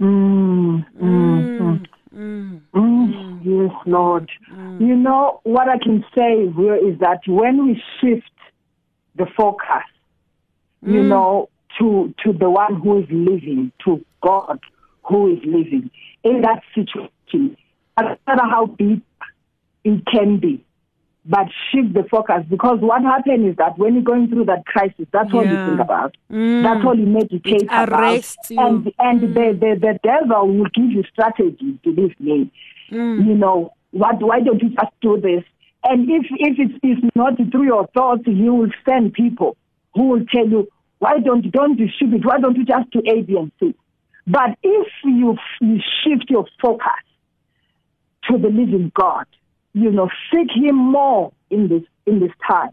Mm, 0.00 0.86
mm, 1.02 1.86
mm, 2.14 2.60
mm, 2.72 3.40
yes, 3.44 3.76
Lord. 3.84 4.30
You 4.78 4.96
know, 4.96 5.40
what 5.42 5.68
I 5.68 5.76
can 5.76 6.04
say 6.16 6.50
here 6.56 6.76
is 6.76 6.98
that 7.00 7.20
when 7.26 7.66
we 7.66 7.82
shift 8.00 8.30
the 9.16 9.26
focus, 9.36 9.84
you 10.80 11.02
know, 11.02 11.50
to, 11.78 12.14
to 12.24 12.32
the 12.32 12.48
one 12.48 12.76
who 12.80 13.00
is 13.00 13.06
living, 13.10 13.72
to 13.84 14.02
God 14.22 14.60
who 15.08 15.32
is 15.34 15.38
living 15.44 15.90
in 16.22 16.42
that 16.42 16.62
situation, 16.74 17.56
no 17.98 18.16
matter 18.26 18.44
how 18.44 18.66
deep 18.78 19.04
it 19.84 20.04
can 20.06 20.38
be, 20.38 20.64
but 21.24 21.46
shift 21.70 21.92
the 21.92 22.04
focus 22.10 22.44
because 22.48 22.78
what 22.80 23.02
happens 23.02 23.50
is 23.50 23.56
that 23.56 23.78
when 23.78 23.94
you're 23.94 24.02
going 24.02 24.28
through 24.28 24.46
that 24.46 24.64
crisis, 24.64 25.06
that's 25.12 25.30
yeah. 25.30 25.36
all 25.36 25.46
you 25.46 25.66
think 25.66 25.80
about. 25.80 26.16
Mm. 26.32 26.62
That's 26.62 26.84
all 26.84 26.98
you 26.98 27.06
meditate 27.06 27.62
it 27.62 27.68
about. 27.70 28.24
You. 28.48 28.60
And 28.60 28.92
and 28.98 29.20
mm. 29.20 29.34
the, 29.34 29.58
the 29.58 29.78
the 29.78 29.98
devil 30.02 30.48
will 30.48 30.70
give 30.74 30.90
you 30.90 31.04
strategies. 31.12 31.76
Believe 31.82 32.18
me. 32.18 32.50
Mm. 32.90 33.26
You 33.26 33.34
know 33.34 33.74
what? 33.90 34.22
Why 34.22 34.40
don't 34.40 34.62
you 34.62 34.70
just 34.70 34.92
do 35.02 35.20
this? 35.20 35.44
And 35.84 36.08
if 36.08 36.26
if 36.30 36.58
it's, 36.58 36.78
it's 36.82 37.14
not 37.14 37.36
through 37.36 37.64
your 37.64 37.86
thoughts, 37.88 38.22
you 38.26 38.54
will 38.54 38.72
send 38.88 39.12
people 39.12 39.56
who 39.94 40.08
will 40.08 40.24
tell 40.32 40.48
you 40.48 40.68
why 40.98 41.18
don't 41.20 41.50
don't 41.52 41.78
you 41.78 41.88
stupid? 41.96 42.24
Why 42.24 42.38
don't 42.38 42.56
you 42.56 42.64
just 42.64 42.90
do 42.90 43.00
A, 43.06 43.22
B, 43.22 43.36
and 43.36 43.52
C? 43.60 43.74
But 44.28 44.58
if 44.62 44.88
you, 45.04 45.36
you 45.60 45.80
shift 46.04 46.28
your 46.28 46.46
focus 46.60 46.86
to 48.30 48.36
the 48.36 48.48
living 48.48 48.92
God, 48.94 49.24
you 49.72 49.90
know, 49.90 50.10
seek 50.30 50.48
Him 50.54 50.76
more 50.76 51.32
in 51.50 51.68
this 51.68 51.82
in 52.06 52.20
this 52.20 52.32
time. 52.46 52.70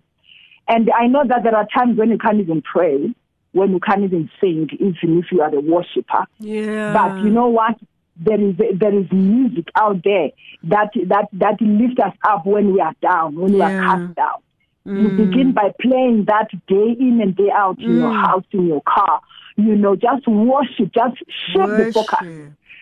And 0.67 0.89
I 0.91 1.07
know 1.07 1.23
that 1.27 1.43
there 1.43 1.55
are 1.55 1.67
times 1.67 1.97
when 1.97 2.09
you 2.09 2.17
can't 2.17 2.39
even 2.39 2.61
pray, 2.61 3.13
when 3.51 3.71
you 3.71 3.79
can't 3.79 4.03
even 4.03 4.29
sing, 4.41 4.67
even 4.73 5.19
if 5.19 5.31
you 5.31 5.41
are 5.41 5.53
a 5.53 5.59
worshiper. 5.59 6.25
Yeah. 6.39 6.93
But 6.93 7.23
you 7.23 7.29
know 7.29 7.47
what? 7.47 7.75
There 8.17 8.41
is 8.41 8.55
there 8.57 8.97
is 8.97 9.11
music 9.11 9.67
out 9.75 10.03
there 10.03 10.29
that 10.63 10.89
that 11.07 11.27
that 11.33 11.61
lifts 11.61 12.01
us 12.03 12.13
up 12.23 12.45
when 12.45 12.73
we 12.73 12.79
are 12.81 12.95
down, 13.01 13.35
when 13.35 13.53
yeah. 13.53 13.69
we 13.69 13.75
are 13.75 13.81
cast 13.81 14.15
down. 14.15 14.41
Mm. 14.87 15.01
You 15.01 15.25
begin 15.25 15.51
by 15.53 15.71
playing 15.81 16.25
that 16.25 16.49
day 16.67 16.95
in 16.99 17.19
and 17.21 17.35
day 17.35 17.49
out 17.53 17.79
in 17.79 17.91
mm. 17.91 17.99
your 17.99 18.13
house, 18.13 18.43
in 18.51 18.67
your 18.67 18.81
car. 18.81 19.21
You 19.57 19.75
know, 19.75 19.95
just 19.95 20.27
worship, 20.27 20.93
just 20.93 21.17
shift 21.17 21.77
the 21.77 21.91
focus. 21.93 22.27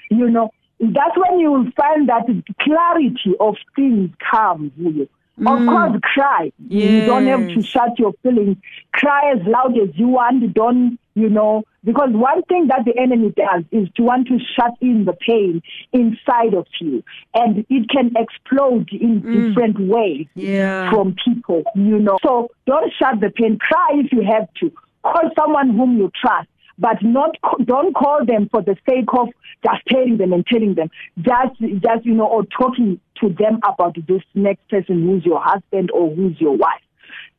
You 0.10 0.30
know, 0.30 0.52
that's 0.80 1.16
when 1.16 1.40
you 1.40 1.52
will 1.52 1.72
find 1.78 2.10
that 2.10 2.26
clarity 2.60 3.36
of 3.40 3.56
things 3.76 4.10
comes. 4.32 4.72
You 4.78 5.08
Mm. 5.40 5.62
Of 5.62 5.68
course, 5.68 6.02
cry. 6.14 6.52
Yes. 6.68 6.92
You 6.92 7.06
don't 7.06 7.26
have 7.26 7.48
to 7.48 7.62
shut 7.64 7.98
your 7.98 8.14
feelings. 8.22 8.58
Cry 8.92 9.32
as 9.32 9.42
loud 9.48 9.78
as 9.80 9.90
you 9.96 10.08
want. 10.08 10.54
Don't, 10.54 11.00
you 11.16 11.30
know, 11.30 11.64
because 11.84 12.10
one 12.12 12.44
thing 12.44 12.68
that 12.68 12.86
the 12.86 12.96
enemy 13.00 13.34
does 13.36 13.64
is 13.72 13.90
to 13.96 14.04
want 14.04 14.28
to 14.28 14.38
shut 14.56 14.74
in 14.80 15.06
the 15.06 15.14
pain 15.14 15.62
inside 15.92 16.54
of 16.54 16.68
you. 16.80 17.04
And 17.34 17.66
it 17.70 17.90
can 17.90 18.12
explode 18.16 18.90
in 18.92 19.22
mm. 19.22 19.48
different 19.48 19.80
ways 19.80 20.28
yeah. 20.36 20.92
from 20.92 21.16
people, 21.26 21.64
you 21.76 22.00
know. 22.00 22.20
So 22.24 22.50
don't 22.68 22.92
shut 23.00 23.20
the 23.20 23.32
pain. 23.32 23.58
Cry 23.58 23.90
if 23.94 24.12
you 24.12 24.24
have 24.24 24.54
to. 24.60 24.72
Call 25.02 25.32
someone 25.38 25.76
whom 25.76 25.98
you 25.98 26.12
trust 26.16 26.48
but 26.78 26.98
not 27.02 27.36
don't 27.66 27.96
call 27.96 28.26
them 28.26 28.50
for 28.50 28.62
the 28.62 28.76
sake 28.88 29.10
of 29.18 29.30
just 29.64 29.86
telling 29.88 30.18
them 30.18 30.34
and 30.34 30.46
telling 30.48 30.76
them. 30.76 30.90
Just 31.20 31.60
just 31.60 32.06
you 32.06 32.14
know 32.14 32.28
or 32.28 32.46
talking 32.46 33.00
to 33.22 33.30
them 33.30 33.60
about 33.68 33.96
this 34.08 34.22
next 34.34 34.68
person 34.70 35.08
who's 35.08 35.26
your 35.26 35.42
husband 35.42 35.92
or 35.92 36.14
who's 36.14 36.40
your 36.40 36.56
wife. 36.58 36.82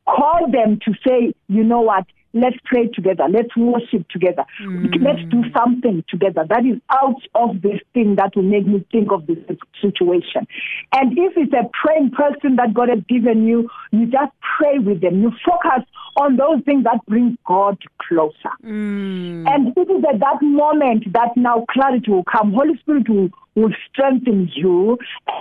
Call 0.07 0.49
them 0.51 0.79
to 0.85 0.93
say 1.05 1.33
you 1.47 1.63
know 1.63 1.81
what 1.81 2.05
let's 2.35 2.57
pray 2.65 2.87
together 2.87 3.25
let's 3.29 3.55
worship 3.57 4.07
together 4.09 4.45
mm. 4.61 4.93
let's 5.01 5.23
do 5.29 5.41
something 5.57 6.03
together 6.09 6.45
that 6.47 6.65
is 6.65 6.79
out 6.91 7.21
of 7.35 7.61
this 7.61 7.79
thing 7.93 8.15
that 8.15 8.35
will 8.35 8.43
make 8.43 8.67
me 8.67 8.85
think 8.91 9.11
of 9.11 9.25
this 9.25 9.37
situation 9.81 10.45
and 10.93 11.17
if 11.17 11.33
it's 11.35 11.53
a 11.53 11.69
praying 11.81 12.11
person 12.11 12.55
that 12.55 12.73
god 12.73 12.89
has 12.89 12.99
given 13.09 13.47
you 13.47 13.69
you 13.91 14.05
just 14.05 14.31
pray 14.57 14.77
with 14.77 15.01
them 15.01 15.21
you 15.21 15.31
focus 15.45 15.83
on 16.17 16.37
those 16.37 16.63
things 16.63 16.83
that 16.85 17.05
bring 17.07 17.37
God 17.45 17.77
closer. 18.07 18.53
Mm. 18.63 19.47
And 19.47 19.67
it 19.75 19.91
is 19.91 20.03
at 20.11 20.19
that 20.19 20.41
moment 20.41 21.11
that 21.13 21.35
now 21.35 21.65
clarity 21.69 22.11
will 22.11 22.23
come. 22.23 22.53
Holy 22.53 22.77
Spirit 22.79 23.09
will, 23.09 23.29
will 23.55 23.73
strengthen 23.89 24.49
you 24.55 24.97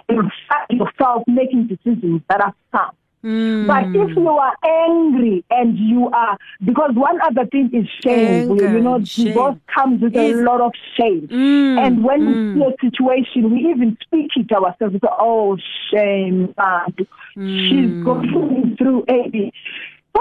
and 0.08 0.30
yourself 0.70 1.22
making 1.26 1.68
decisions 1.68 2.22
that 2.28 2.40
are 2.40 2.54
sound. 2.72 2.96
Mm. 3.24 3.66
But 3.66 3.84
if 3.98 4.16
you 4.16 4.28
are 4.28 4.54
angry 4.62 5.44
and 5.50 5.78
you 5.78 6.10
are, 6.10 6.36
because 6.62 6.90
one 6.94 7.18
other 7.22 7.46
thing 7.46 7.70
is 7.72 7.88
shame. 8.04 8.50
Anger, 8.50 8.72
you 8.72 8.80
know, 8.80 9.02
shame. 9.04 9.28
divorce 9.28 9.56
comes 9.74 10.02
with 10.02 10.14
is, 10.14 10.38
a 10.38 10.42
lot 10.42 10.60
of 10.60 10.72
shame. 10.96 11.28
Mm, 11.28 11.78
and 11.86 12.04
when 12.04 12.20
mm. 12.20 12.54
we 12.54 12.60
see 12.60 12.66
a 12.66 12.90
situation, 12.90 13.50
we 13.50 13.70
even 13.70 13.96
speak 14.02 14.30
it 14.36 14.48
to 14.50 14.56
ourselves. 14.56 14.92
We 14.92 15.00
say, 15.00 15.08
oh, 15.18 15.56
shame, 15.90 16.54
man. 16.58 16.94
She's 16.98 17.90
Mm. 17.90 18.04
going 18.04 18.76
through 18.76 19.04
A. 19.08 19.50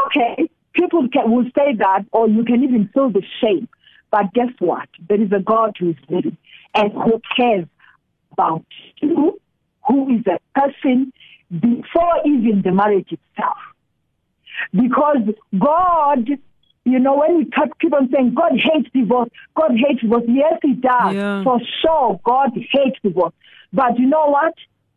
Okay, 0.06 0.50
people 0.74 1.08
can, 1.10 1.30
will 1.32 1.46
say 1.56 1.76
that, 1.76 2.06
or 2.12 2.28
you 2.30 2.44
can 2.46 2.64
even 2.64 2.90
feel 2.94 3.10
the 3.10 3.22
shame. 3.42 3.68
But 4.12 4.34
guess 4.34 4.50
what? 4.60 4.88
There 5.10 5.22
is 5.22 5.32
a 5.32 5.40
God 5.40 5.76
who 5.78 5.90
is 5.90 5.96
living 6.10 6.38
and 6.74 6.92
who 6.94 7.22
cares 7.36 7.68
about 8.32 8.66
you, 9.02 9.40
who 9.88 10.10
is 10.16 10.26
a 10.28 10.40
person 10.60 11.12
before 11.60 12.22
even 12.26 12.62
the 12.64 12.72
marriage 12.72 13.12
itself. 13.12 13.58
Because 14.72 15.30
God, 15.58 16.28
you 16.86 17.00
know, 17.00 17.18
when 17.18 17.38
we 17.38 17.46
talk, 17.46 17.80
keep 17.80 17.94
on 17.94 18.10
saying 18.12 18.34
God 18.34 18.54
hates 18.54 18.90
divorce, 18.94 19.30
God 19.56 19.72
hates 19.76 20.02
divorce. 20.02 20.24
Yes, 20.28 20.60
He 20.62 20.74
does. 20.74 21.14
Yeah. 21.14 21.44
For 21.44 21.60
sure, 21.82 22.20
God 22.24 22.52
hates 22.56 23.00
divorce. 23.04 23.34
But 23.72 24.00
you 24.00 24.08
know 24.08 24.28
what? 24.28 24.54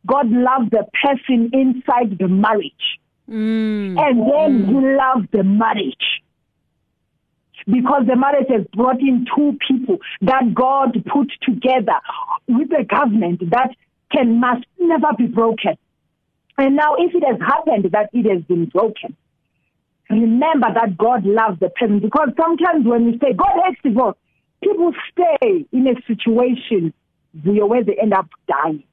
God 0.06 0.30
loves 0.30 0.70
the 0.70 0.86
person 1.02 1.50
inside 1.52 2.18
the 2.18 2.28
marriage. 2.28 3.00
Mm. 3.28 3.98
And 3.98 4.20
then 4.30 4.66
He 4.66 4.96
loves 4.96 5.26
the 5.32 5.42
marriage. 5.42 6.22
Because 7.66 8.06
the 8.06 8.14
marriage 8.14 8.46
has 8.48 8.64
brought 8.74 9.00
in 9.00 9.26
two 9.34 9.58
people 9.66 9.98
that 10.22 10.54
God 10.54 11.02
put 11.12 11.32
together 11.42 11.98
with 12.46 12.70
a 12.72 12.84
government 12.84 13.50
that 13.50 13.74
can 14.12 14.38
must 14.38 14.64
never 14.78 15.08
be 15.18 15.26
broken. 15.26 15.76
And 16.58 16.76
now, 16.76 16.94
if 16.98 17.14
it 17.14 17.22
has 17.24 17.40
happened 17.40 17.90
that 17.92 18.10
it 18.12 18.30
has 18.32 18.42
been 18.44 18.66
broken, 18.66 19.16
remember 20.08 20.68
that 20.72 20.96
God 20.96 21.24
loves 21.24 21.60
the 21.60 21.68
person. 21.70 22.00
Because 22.00 22.30
sometimes 22.40 22.86
when 22.86 23.06
we 23.06 23.18
say 23.18 23.34
God 23.34 23.60
hates 23.64 23.80
divorce, 23.82 24.16
people 24.62 24.92
stay 25.12 25.66
in 25.72 25.86
a 25.86 25.94
situation 26.06 26.94
where 27.44 27.84
they 27.84 27.96
end 28.00 28.14
up 28.14 28.28
dying. 28.48 28.84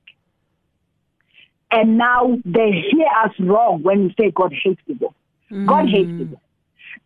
And 1.72 1.98
now 1.98 2.38
they 2.46 2.86
hear 2.92 3.08
us 3.24 3.32
wrong 3.40 3.82
when 3.82 4.04
we 4.04 4.16
say 4.20 4.32
God 4.32 4.54
hates 4.54 4.82
divorce. 4.88 5.16
Mm. 5.50 5.68
God 5.68 5.90
hates 5.90 6.10
divorce. 6.10 6.40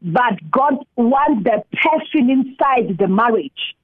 But 0.02 0.52
God 0.52 0.86
wants 0.96 1.44
the 1.44 1.64
person 1.72 2.30
inside 2.30 2.98
the 2.98 3.08
marriage. 3.08 3.76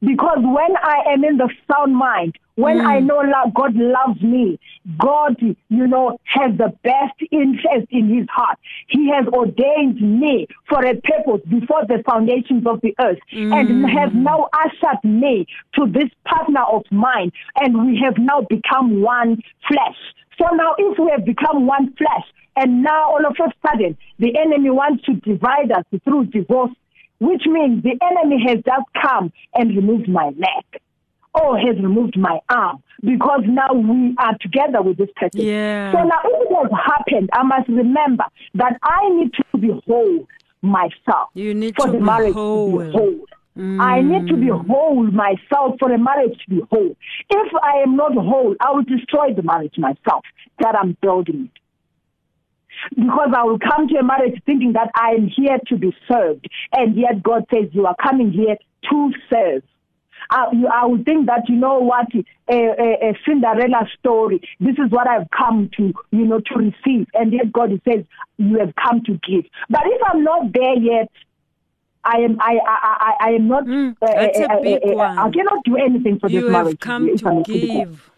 Because 0.00 0.38
when 0.38 0.76
I 0.76 1.12
am 1.12 1.24
in 1.24 1.36
the 1.36 1.48
sound 1.70 1.94
mind, 1.94 2.36
when 2.64 2.78
Mm. 2.78 2.86
I 2.86 2.98
know 3.00 3.18
love, 3.18 3.54
God 3.54 3.74
loves 3.76 4.20
me, 4.20 4.58
God, 4.98 5.36
you 5.40 5.86
know, 5.86 6.18
has 6.24 6.50
the 6.58 6.70
best 6.82 7.14
interest 7.30 7.86
in 7.90 8.04
his 8.16 8.26
heart. 8.28 8.58
He 8.88 9.08
has 9.10 9.26
ordained 9.28 10.00
me 10.22 10.48
for 10.68 10.84
a 10.84 10.94
purpose 11.10 11.42
before 11.48 11.84
the 11.86 12.02
foundations 12.04 12.66
of 12.66 12.80
the 12.80 12.94
earth 13.00 13.20
and 13.32 13.68
Mm. 13.68 13.88
has 13.98 14.10
now 14.12 14.48
ushered 14.64 15.02
me 15.04 15.46
to 15.76 15.86
this 15.86 16.10
partner 16.24 16.62
of 16.76 16.82
mine 16.90 17.30
and 17.60 17.86
we 17.86 17.96
have 18.04 18.18
now 18.18 18.40
become 18.56 19.02
one 19.02 19.40
flesh. 19.68 20.00
So 20.38 20.46
now 20.54 20.74
if 20.78 20.98
we 20.98 21.10
have 21.12 21.24
become 21.24 21.66
one 21.66 21.92
flesh 21.94 22.26
and 22.56 22.82
now 22.82 23.02
all 23.12 23.24
of 23.24 23.36
a 23.40 23.52
sudden 23.66 23.96
the 24.18 24.36
enemy 24.36 24.70
wants 24.70 25.04
to 25.04 25.14
divide 25.14 25.70
us 25.70 25.84
through 26.04 26.24
divorce, 26.26 26.72
which 27.20 27.44
means 27.46 27.82
the 27.84 27.96
enemy 28.10 28.42
has 28.48 28.58
just 28.64 28.86
come 29.00 29.32
and 29.54 29.76
removed 29.76 30.08
my 30.08 30.26
leg 30.46 30.66
or 31.42 31.58
has 31.58 31.76
removed 31.76 32.16
my 32.18 32.38
arm 32.50 32.82
because 33.02 33.42
now 33.46 33.72
we 33.72 34.14
are 34.18 34.36
together 34.40 34.82
with 34.82 34.96
this 34.96 35.08
person. 35.16 35.40
Yeah. 35.40 35.92
So 35.92 35.98
now 35.98 36.20
if 36.24 36.50
it 36.50 36.56
has 36.56 36.80
happened, 36.84 37.30
I 37.32 37.42
must 37.42 37.68
remember 37.68 38.24
that 38.54 38.78
I 38.82 39.08
need 39.10 39.32
to 39.34 39.58
behold 39.58 40.26
myself 40.62 41.30
You 41.34 41.54
need 41.54 41.76
for 41.76 41.86
to 41.86 41.92
the 41.92 41.98
be 41.98 42.04
marriage 42.04 42.34
whole. 42.34 42.78
to 42.78 42.84
be 42.86 42.90
whole. 42.90 43.20
Mm. 43.56 43.80
I 43.80 44.00
need 44.02 44.28
to 44.28 44.36
be 44.36 44.48
whole 44.48 45.04
myself 45.04 45.76
for 45.80 45.92
a 45.92 45.98
marriage 45.98 46.38
to 46.44 46.50
be 46.50 46.60
whole. 46.70 46.96
If 47.30 47.52
I 47.62 47.82
am 47.82 47.96
not 47.96 48.14
whole, 48.14 48.54
I 48.60 48.70
will 48.72 48.84
destroy 48.84 49.34
the 49.34 49.42
marriage 49.42 49.74
myself 49.78 50.24
that 50.60 50.74
I'm 50.76 50.96
building 51.00 51.50
because 52.94 53.30
I 53.36 53.42
will 53.42 53.58
come 53.58 53.88
to 53.88 53.96
a 53.98 54.04
marriage 54.04 54.40
thinking 54.46 54.72
that 54.74 54.90
I 54.94 55.10
am 55.12 55.26
here 55.28 55.58
to 55.68 55.76
be 55.76 55.92
served. 56.10 56.46
And 56.72 56.96
yet 56.96 57.22
God 57.22 57.44
says 57.52 57.68
you 57.72 57.86
are 57.86 57.96
coming 58.00 58.30
here 58.30 58.56
to 58.90 59.12
serve. 59.28 59.62
I, 60.30 60.46
I 60.72 60.86
would 60.86 61.04
think 61.04 61.26
that 61.26 61.48
you 61.48 61.56
know 61.56 61.78
what 61.78 62.06
a, 62.14 62.54
a, 62.54 63.10
a 63.10 63.18
Cinderella 63.26 63.88
story. 63.98 64.40
This 64.60 64.76
is 64.78 64.90
what 64.90 65.06
I've 65.06 65.28
come 65.30 65.70
to, 65.76 65.92
you 66.10 66.26
know, 66.26 66.40
to 66.40 66.54
receive, 66.56 67.06
and 67.14 67.32
yet 67.32 67.52
God 67.52 67.70
says 67.88 68.04
you 68.36 68.58
have 68.58 68.74
come 68.76 69.02
to 69.04 69.12
give. 69.28 69.44
But 69.70 69.82
if 69.86 70.00
I'm 70.12 70.24
not 70.24 70.52
there 70.52 70.76
yet, 70.76 71.10
I 72.04 72.18
am 72.18 72.38
I 72.40 72.58
I 72.66 72.78
I, 73.00 73.14
I 73.20 73.30
am 73.32 73.48
not. 73.48 73.64
Mm, 73.64 73.96
that's 74.00 74.38
uh, 74.38 74.46
a 74.50 74.62
big 74.62 74.80
uh, 74.84 74.92
uh, 74.92 74.96
one. 74.96 75.18
I 75.18 75.30
cannot 75.30 75.64
do 75.64 75.76
anything 75.76 76.18
for 76.20 76.28
You 76.30 76.42
this 76.42 76.50
marriage. 76.50 76.68
have 76.70 76.80
come 76.80 77.06
to 77.06 77.16
to 77.16 77.24
be 77.24 77.30
honest. 77.30 77.50
give. 77.50 78.10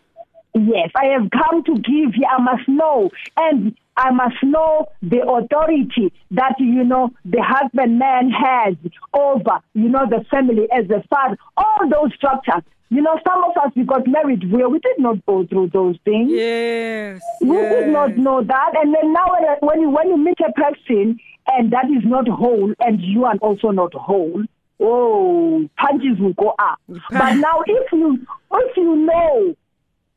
Yes, 0.54 0.90
I 0.96 1.06
have 1.06 1.28
come 1.30 1.62
to 1.64 1.74
give. 1.74 2.14
you. 2.16 2.26
I 2.28 2.40
must 2.42 2.68
know, 2.68 3.10
and 3.36 3.76
I 3.96 4.10
must 4.10 4.42
know 4.42 4.86
the 5.02 5.20
authority 5.28 6.12
that 6.32 6.54
you 6.58 6.84
know 6.84 7.10
the 7.24 7.42
husband 7.42 7.98
man 7.98 8.30
has 8.30 8.74
over 9.14 9.60
you 9.74 9.88
know 9.88 10.06
the 10.08 10.24
family 10.30 10.66
as 10.72 10.88
a 10.90 11.02
father. 11.08 11.36
All 11.56 11.88
those 11.88 12.12
structures. 12.16 12.62
You 12.92 13.02
know, 13.02 13.16
some 13.24 13.44
of 13.44 13.56
us 13.58 13.70
we 13.76 13.84
got 13.84 14.04
married 14.08 14.50
where 14.50 14.68
we 14.68 14.80
did 14.80 14.98
not 14.98 15.24
go 15.24 15.46
through 15.46 15.68
those 15.72 15.96
things. 16.04 16.32
Yes. 16.32 17.22
We 17.40 17.56
yes. 17.56 17.72
did 17.84 17.92
not 17.92 18.16
know 18.16 18.42
that, 18.42 18.72
and 18.82 18.92
then 18.92 19.12
now 19.12 19.26
when- 19.32 19.58
when 19.68 19.80
you 19.82 19.90
when 19.90 20.08
you 20.08 20.16
meet 20.16 20.40
a 20.40 20.50
person 20.52 21.20
and 21.46 21.70
that 21.72 21.84
is 21.84 22.04
not 22.04 22.26
whole, 22.26 22.72
and 22.80 23.00
you 23.00 23.24
are 23.24 23.36
also 23.36 23.70
not 23.70 23.94
whole, 23.94 24.42
oh, 24.80 25.68
punches 25.78 26.18
will 26.18 26.32
go 26.34 26.54
up. 26.58 26.80
But 27.10 27.34
now, 27.36 27.62
if 27.66 27.92
you 27.92 28.26
if 28.52 28.76
you 28.76 28.96
know 28.96 29.54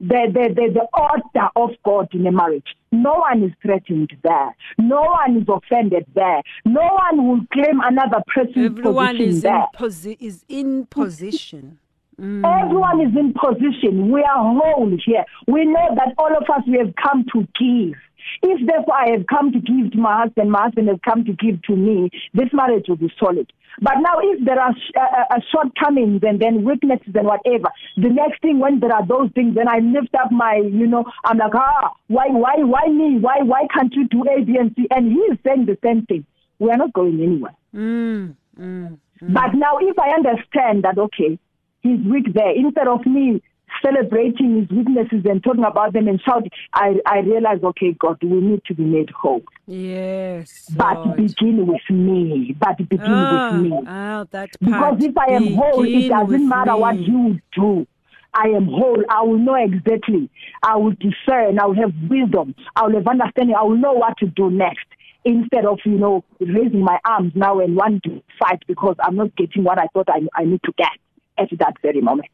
the 0.09 0.21
the 0.35 0.53
the, 0.53 0.65
the 0.73 0.87
order 0.93 1.49
of 1.55 1.69
God 1.83 2.07
in 2.13 2.27
a 2.27 2.31
marriage, 2.31 2.67
no 2.91 3.13
one 3.13 3.43
is 3.43 3.51
threatened 3.61 4.11
there, 4.23 4.55
no 4.77 5.01
one 5.01 5.37
is 5.41 5.47
offended 5.47 6.05
there, 6.13 6.41
no 6.65 6.81
one 6.81 7.27
will 7.27 7.41
claim 7.51 7.79
another 7.83 8.21
person's 8.27 8.65
Everyone 8.77 9.15
position 9.15 9.29
is 9.29 9.41
there. 9.41 9.55
in, 9.55 9.79
posi- 9.79 10.17
is 10.19 10.45
in 10.49 10.85
position. 10.87 11.79
Mm. 12.21 12.43
Everyone 12.63 13.01
is 13.01 13.15
in 13.17 13.33
position. 13.33 14.11
We 14.11 14.21
are 14.21 14.37
whole 14.37 14.95
here. 15.03 15.25
We 15.47 15.65
know 15.65 15.87
that 15.95 16.13
all 16.19 16.29
of 16.37 16.43
us 16.43 16.61
we 16.67 16.77
have 16.77 16.93
come 17.01 17.25
to 17.33 17.47
give. 17.59 17.97
If 18.41 18.65
therefore 18.67 18.95
I 18.95 19.11
have 19.11 19.25
come 19.27 19.51
to 19.51 19.59
give 19.59 19.91
to 19.91 19.97
my 19.97 20.21
husband, 20.23 20.51
my 20.51 20.63
husband 20.63 20.89
has 20.89 20.99
come 21.03 21.25
to 21.25 21.33
give 21.33 21.61
to 21.63 21.75
me, 21.75 22.09
this 22.33 22.49
marriage 22.53 22.85
will 22.87 22.97
be 22.97 23.11
solid. 23.19 23.51
But 23.81 23.95
now, 24.01 24.19
if 24.21 24.45
there 24.45 24.59
are 24.59 24.69
uh, 24.95 25.23
uh, 25.31 25.39
shortcomings 25.51 26.21
and 26.23 26.39
then 26.39 26.63
weaknesses 26.63 27.13
and 27.15 27.25
whatever, 27.25 27.69
the 27.97 28.09
next 28.09 28.41
thing 28.41 28.59
when 28.59 28.79
there 28.79 28.93
are 28.93 29.05
those 29.05 29.31
things, 29.33 29.55
then 29.55 29.67
I 29.67 29.79
lift 29.79 30.13
up 30.15 30.31
my, 30.31 30.55
you 30.57 30.85
know, 30.85 31.05
I'm 31.25 31.37
like, 31.37 31.55
ah, 31.55 31.93
why, 32.07 32.27
why, 32.27 32.55
why 32.57 32.87
me? 32.87 33.17
Why, 33.19 33.37
why 33.41 33.65
can't 33.73 33.93
you 33.93 34.07
do 34.07 34.23
A, 34.29 34.43
B, 34.43 34.57
and 34.59 34.73
C? 34.75 34.87
And 34.91 35.11
he 35.11 35.17
is 35.17 35.39
saying 35.43 35.65
the 35.65 35.77
same 35.83 36.05
thing. 36.05 36.25
We 36.59 36.69
are 36.69 36.77
not 36.77 36.93
going 36.93 37.19
anywhere. 37.21 37.55
Mm, 37.73 38.35
mm. 38.59 38.97
But 39.21 39.55
now, 39.55 39.77
if 39.79 39.97
I 39.97 40.09
understand 40.09 40.83
that, 40.83 40.97
okay, 40.97 41.39
he's 41.81 41.99
weak 42.05 42.33
there, 42.33 42.51
instead 42.55 42.87
of 42.87 43.05
me 43.05 43.41
celebrating 43.81 44.61
his 44.61 44.69
weaknesses 44.69 45.25
and 45.25 45.43
talking 45.43 45.63
about 45.63 45.93
them 45.93 46.07
and 46.07 46.21
shouting, 46.21 46.51
I, 46.73 46.95
I 47.05 47.19
realize, 47.19 47.59
okay, 47.63 47.95
God, 47.99 48.17
we 48.21 48.39
need 48.39 48.63
to 48.65 48.73
be 48.73 48.83
made 48.83 49.09
whole. 49.09 49.43
Yes. 49.67 50.69
But 50.75 51.05
Lord. 51.05 51.17
begin 51.17 51.67
with 51.67 51.89
me. 51.89 52.55
But 52.59 52.77
begin 52.77 52.99
ah, 53.01 53.51
with 53.51 53.61
me. 53.61 53.79
ah, 53.87 54.25
that 54.31 54.49
Because 54.59 55.03
if 55.03 55.17
I 55.17 55.33
am 55.33 55.53
whole, 55.53 55.85
it 55.85 56.09
doesn't 56.09 56.47
matter 56.47 56.75
what 56.75 56.99
you 56.99 57.39
do. 57.55 57.87
I 58.33 58.47
am 58.47 58.65
whole. 58.65 59.03
I 59.09 59.21
will 59.21 59.37
know 59.37 59.55
exactly. 59.55 60.29
I 60.63 60.75
will 60.75 60.93
discern. 60.93 61.59
I 61.59 61.65
will 61.65 61.75
have 61.75 61.93
wisdom. 62.09 62.55
I 62.75 62.87
will 62.87 62.95
have 62.95 63.07
understanding. 63.07 63.55
I 63.55 63.63
will 63.63 63.77
know 63.77 63.93
what 63.93 64.17
to 64.19 64.27
do 64.27 64.49
next. 64.49 64.85
Instead 65.25 65.65
of, 65.65 65.79
you 65.85 65.97
know, 65.97 66.23
raising 66.39 66.81
my 66.81 66.99
arms 67.05 67.31
now 67.35 67.59
and 67.59 67.77
wanting 67.77 68.01
to 68.01 68.23
fight 68.39 68.61
because 68.67 68.95
I'm 69.01 69.15
not 69.15 69.35
getting 69.37 69.63
what 69.63 69.79
I 69.79 69.87
thought 69.93 70.09
I, 70.09 70.21
I 70.35 70.43
need 70.43 70.61
to 70.63 70.73
get 70.77 70.89
at 71.37 71.47
that 71.59 71.75
very 71.81 72.01
moment. 72.01 72.29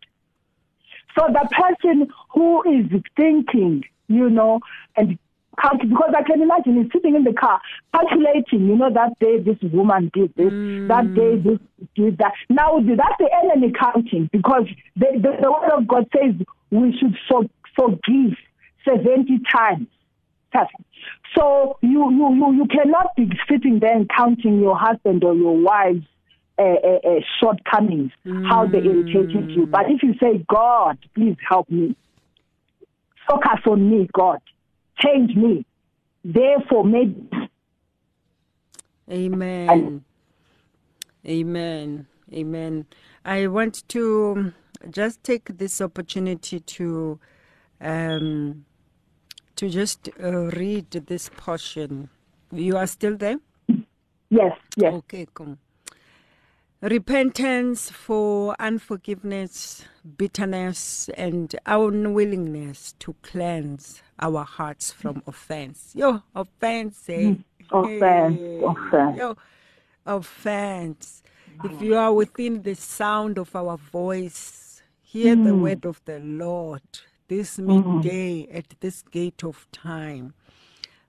So 1.20 1.26
the 1.28 1.50
person 1.52 2.08
who 2.34 2.64
is 2.64 2.86
thinking, 3.18 3.84
you 4.08 4.30
know, 4.30 4.62
and 4.96 5.20
because 5.82 6.14
I 6.18 6.24
can 6.24 6.42
imagine 6.42 6.82
he's 6.82 6.92
sitting 6.94 7.16
in 7.16 7.26
the 7.26 7.34
car 7.34 7.60
calculating, 7.94 8.68
you 8.68 8.78
know, 8.78 8.90
that 8.94 9.20
day 9.20 9.40
this 9.40 9.58
woman 9.74 10.10
did 10.14 10.34
this, 10.38 10.46
that 10.88 11.04
mm. 11.04 11.16
day 11.16 11.36
this 11.36 11.60
did 11.96 12.18
that. 12.20 12.32
Now 12.50 12.80
that's 12.80 13.18
the 13.20 13.30
enemy 13.44 13.74
counting 13.78 14.30
because 14.32 14.68
the, 14.96 15.08
the, 15.16 15.42
the 15.42 15.52
word 15.52 15.72
of 15.78 15.88
God 15.90 16.08
says 16.16 16.36
we 16.72 16.98
should 16.98 17.18
for, 17.28 17.44
forgive 17.76 18.38
seventy 18.86 19.42
times. 19.52 19.88
So 21.36 21.78
you, 21.82 22.10
you 22.12 22.34
you 22.34 22.54
you 22.54 22.66
cannot 22.68 23.14
be 23.18 23.30
sitting 23.50 23.80
there 23.80 23.94
and 23.94 24.10
counting 24.10 24.62
your 24.62 24.78
husband 24.78 25.26
or 25.26 25.36
your 25.36 25.58
wife's 25.58 26.08
uh, 26.60 27.10
uh, 27.10 27.20
shortcomings, 27.40 28.12
how 28.48 28.68
they 28.68 28.80
irritated 28.80 29.52
you. 29.52 29.66
But 29.66 29.90
if 29.90 30.04
you 30.04 30.14
say, 30.20 30.46
God, 30.48 30.98
please 31.16 31.38
help 31.48 31.70
me, 31.70 31.96
focus 33.28 33.62
on 33.66 33.90
me, 33.90 34.10
God, 34.14 34.40
change 35.00 35.36
me. 35.36 35.66
Therefore, 36.24 36.84
maybe 36.84 37.30
Amen. 39.12 40.04
Amen. 41.28 42.08
Amen. 42.32 42.86
I 43.26 43.48
want 43.48 43.88
to 43.90 44.54
just 44.92 45.24
take 45.24 45.58
this 45.58 45.82
opportunity 45.82 46.60
to 46.60 47.20
um, 47.82 48.66
to 49.56 49.70
just 49.70 50.10
uh, 50.22 50.48
read 50.52 50.92
this 50.92 51.30
portion. 51.36 52.10
You 52.52 52.78
are 52.78 52.88
still 52.88 53.18
there? 53.18 53.38
yes, 54.30 54.58
yes. 54.78 54.94
Okay, 54.94 55.28
come. 55.34 55.58
Repentance 56.82 57.92
for 57.92 58.56
unforgiveness, 58.58 59.84
bitterness, 60.18 61.10
and 61.18 61.54
unwillingness 61.66 62.96
to 63.00 63.16
cleanse 63.22 64.02
our 64.22 64.46
hearts 64.46 64.90
from 64.94 65.22
offense. 65.28 65.92
Yo, 65.94 66.24
offense, 66.34 67.04
eh? 67.10 67.36
Offense, 67.70 68.38
Hey. 68.38 68.62
offense. 68.64 69.18
Yo, 69.18 69.36
offense. 70.06 71.22
If 71.62 71.82
you 71.82 71.96
are 71.98 72.14
within 72.14 72.62
the 72.64 72.76
sound 72.76 73.38
of 73.38 73.54
our 73.58 73.76
voice, 73.78 74.82
hear 75.02 75.36
the 75.36 75.56
word 75.58 75.86
of 75.86 76.02
the 76.06 76.20
Lord 76.20 76.82
this 77.28 77.60
midday 77.60 78.48
at 78.54 78.76
this 78.80 79.02
gate 79.02 79.44
of 79.44 79.68
time. 79.74 80.34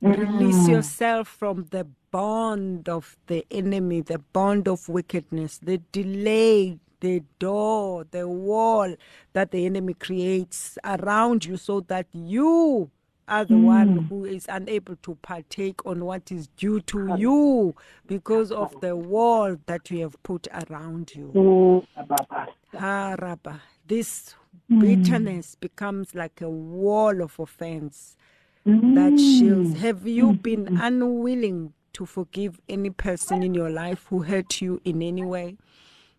Release 0.03 0.67
mm. 0.67 0.69
yourself 0.69 1.29
from 1.29 1.67
the 1.71 1.87
bond 2.11 2.89
of 2.89 3.17
the 3.27 3.45
enemy, 3.51 4.01
the 4.01 4.19
bond 4.19 4.67
of 4.67 4.89
wickedness, 4.89 5.59
the 5.59 5.79
delay, 5.93 6.79
the 7.01 7.23
door, 7.39 8.07
the 8.11 8.27
wall 8.27 8.95
that 9.35 9.51
the 9.51 9.67
enemy 9.67 9.95
creates 9.95 10.79
around 10.85 11.45
you 11.45 11.57
so 11.57 11.81
that 11.81 12.07
you 12.13 12.91
are 13.29 13.45
the 13.45 13.57
one 13.57 14.01
mm. 14.01 14.09
who 14.09 14.25
is 14.25 14.47
unable 14.49 14.97
to 14.97 15.15
partake 15.17 15.85
on 15.87 16.05
what 16.05 16.33
is 16.33 16.49
due 16.57 16.81
to 16.81 17.15
you 17.17 17.75
because 18.07 18.51
of 18.51 18.79
the 18.81 18.97
wall 18.97 19.57
that 19.67 19.91
you 19.91 20.01
have 20.01 20.21
put 20.23 20.49
around 20.69 21.15
you. 21.15 21.31
Oh. 21.37 21.87
Haraba. 22.75 23.45
Ah, 23.47 23.61
this 23.87 24.35
mm. 24.71 24.81
bitterness 24.81 25.55
becomes 25.55 26.15
like 26.15 26.41
a 26.41 26.49
wall 26.49 27.23
of 27.23 27.39
offense 27.39 28.17
that 28.65 29.19
shields. 29.19 29.71
Mm. 29.71 29.77
Have 29.77 30.07
you 30.07 30.33
mm, 30.33 30.43
been 30.43 30.67
mm, 30.67 30.79
unwilling 30.83 31.73
to 31.95 32.07
forgive 32.07 32.61
any 32.69 32.91
person 32.91 33.43
in 33.43 33.55
your 33.55 33.71
life 33.71 34.07
who 34.09 34.23
hurt 34.23 34.61
you 34.61 34.81
in 34.85 35.03
any 35.03 35.25
way? 35.25 35.57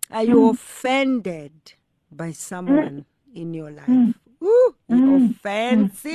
Are 0.09 0.23
you 0.23 0.49
offended 0.49 1.53
by 2.11 2.31
someone 2.31 3.05
in 3.33 3.53
your 3.53 3.71
life? 3.71 4.15
Ooh, 4.43 4.75
offense. 4.89 6.05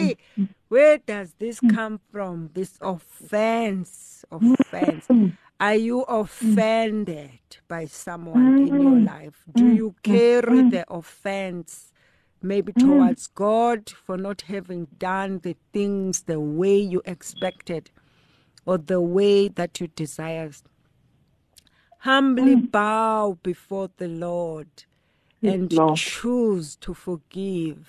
Where 0.69 0.99
does 0.99 1.35
this 1.39 1.61
come 1.61 2.01
from? 2.11 2.51
This 2.53 2.77
offense. 2.83 4.25
Offense. 4.31 5.09
Are 5.59 5.75
you 5.75 6.03
offended 6.03 7.31
by 7.67 7.87
someone 7.87 8.59
in 8.59 8.81
your 8.81 9.01
life? 9.01 9.45
Do 9.55 9.67
you 9.67 9.95
carry 10.03 10.69
the 10.69 10.85
offense 10.89 11.93
maybe 12.43 12.73
mm. 12.73 12.81
towards 12.81 13.27
God 13.29 13.91
for 13.91 14.17
not 14.17 14.43
having 14.43 14.87
done 14.99 15.41
the 15.41 15.57
things 15.73 16.23
the 16.23 16.41
way 16.41 16.79
you 16.79 17.03
expected 17.05 17.91
or 18.65 18.79
the 18.79 19.01
way 19.01 19.49
that 19.49 19.81
you 19.81 19.89
desired? 19.89 20.57
Humbly 22.01 22.57
mm. 22.57 22.71
bow 22.71 23.39
before 23.43 23.91
the 23.97 24.09
Lord 24.09 24.69
and 25.43 25.73
Lord. 25.73 25.97
choose 25.97 26.77
to 26.77 26.95
forgive. 26.95 27.89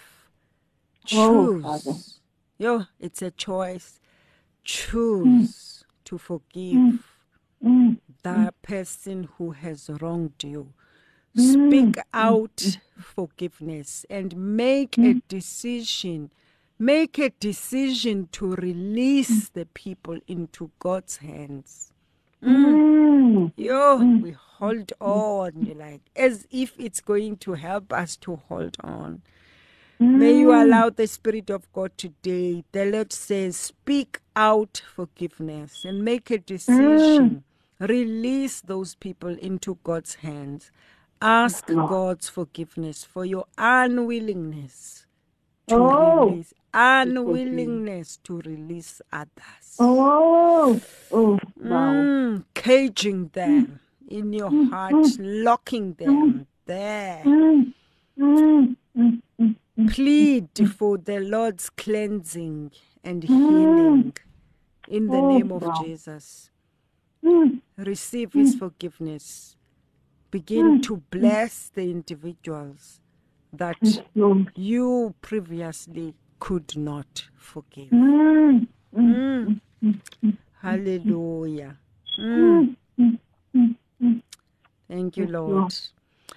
Oh, 1.13 1.62
Choose. 1.62 2.19
Yo, 2.57 2.86
it's 2.99 3.21
a 3.21 3.31
choice. 3.31 3.99
Mm. 3.99 4.63
Choose 4.63 5.83
to 6.05 6.17
forgive 6.17 7.03
that 8.23 8.62
person 8.62 9.29
who 9.38 9.51
has 9.51 9.89
wronged 10.01 10.43
you. 10.43 10.74
Speak 11.38 11.85
mm, 11.85 11.93
mm, 11.93 12.03
out 12.13 12.55
mm. 12.55 12.77
forgiveness 12.99 14.05
and 14.09 14.35
make 14.35 14.97
a 14.97 15.21
decision. 15.27 16.31
Make 16.79 17.19
a 17.19 17.29
decision 17.29 18.29
to 18.33 18.55
release 18.55 19.49
the 19.49 19.65
people 19.67 20.19
into 20.27 20.71
God's 20.79 21.17
hands. 21.17 21.93
Mm. 22.43 23.51
Yo, 23.55 23.97
we 23.97 24.31
hold 24.31 24.93
on. 24.99 25.75
Like, 25.77 26.01
as 26.15 26.47
if 26.49 26.73
it's 26.79 27.01
going 27.01 27.38
to 27.38 27.53
help 27.53 27.93
us 27.93 28.15
to 28.17 28.38
hold 28.47 28.77
on. 28.83 29.21
May 29.99 30.39
you 30.39 30.53
allow 30.53 30.91
the 30.91 31.07
Spirit 31.07 31.49
of 31.49 31.71
God 31.73 31.97
today. 31.97 32.63
The 32.71 32.85
Lord 32.85 33.11
says, 33.11 33.57
speak 33.57 34.19
out 34.35 34.83
forgiveness 34.95 35.83
and 35.85 36.05
make 36.05 36.29
a 36.29 36.38
decision. 36.38 37.43
Release 37.79 38.61
those 38.61 38.95
people 38.95 39.35
into 39.39 39.77
God's 39.83 40.15
hands. 40.15 40.71
Ask 41.22 41.65
God's 41.68 42.30
forgiveness 42.30 43.03
for 43.03 43.26
your 43.26 43.45
unwillingness 43.57 45.05
to 45.68 45.76
Oh. 45.76 46.26
release, 46.26 46.53
unwillingness 46.74 48.18
to 48.24 48.39
release 48.41 49.01
others. 49.11 49.78
Oh, 49.80 50.80
oh, 51.11 51.39
wow. 51.57 51.91
Mm, 51.93 52.45
caging 52.53 53.30
them 53.30 53.80
in 54.07 54.32
your 54.32 54.51
heart, 54.51 55.18
locking 55.20 55.93
them 55.95 56.47
there. 56.65 57.24
Mm, 57.26 57.74
mm, 58.20 58.76
mm, 58.95 59.22
mm. 59.39 59.55
Plead 59.88 60.49
for 60.78 60.97
the 60.97 61.20
Lord's 61.20 61.70
cleansing 61.72 62.72
and 63.03 63.24
healing 63.24 64.13
in 64.88 65.09
the 65.09 65.18
Oh, 65.18 65.28
name 65.28 65.51
of. 65.51 65.74
Jesus. 65.74 66.51
Mm. 67.26 67.61
Receive 67.78 68.34
His 68.34 68.55
forgiveness. 68.55 69.57
Begin 70.32 70.75
hmm. 70.75 70.82
to 70.82 70.97
bless 71.09 71.69
the 71.69 71.89
individuals 71.89 72.99
that 73.53 73.78
you 74.55 75.15
previously 75.21 76.13
could 76.39 76.75
not 76.78 77.25
forgive. 77.36 77.89
Mm. 77.89 78.67
Hallelujah. 80.61 81.78
Mm. 82.19 82.75
Thank 84.88 85.17
you, 85.17 85.28
Lord. 85.28 85.51
Lord. 85.51 85.73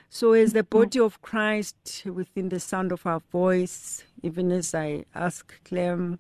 So, 0.09 0.33
as 0.33 0.53
the 0.53 0.65
body 0.65 0.99
of 0.99 1.23
Christ 1.23 2.03
within 2.05 2.49
the 2.49 2.61
sound 2.61 2.93
of 2.93 3.07
our 3.07 3.21
voice, 3.31 4.05
even 4.23 4.51
as 4.51 4.75
I 4.75 5.05
ask 5.15 5.63
Clem 5.65 6.19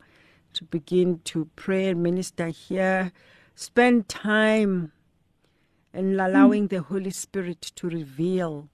to 0.54 0.64
begin 0.64 1.20
to 1.24 1.48
pray 1.56 1.88
and 1.88 2.02
minister 2.02 2.48
here, 2.48 3.12
spend 3.54 4.08
time 4.08 4.92
and 5.92 6.20
allowing 6.20 6.68
the 6.68 6.82
Holy 6.82 7.10
Spirit 7.10 7.60
to 7.76 7.88
reveal 7.88 8.68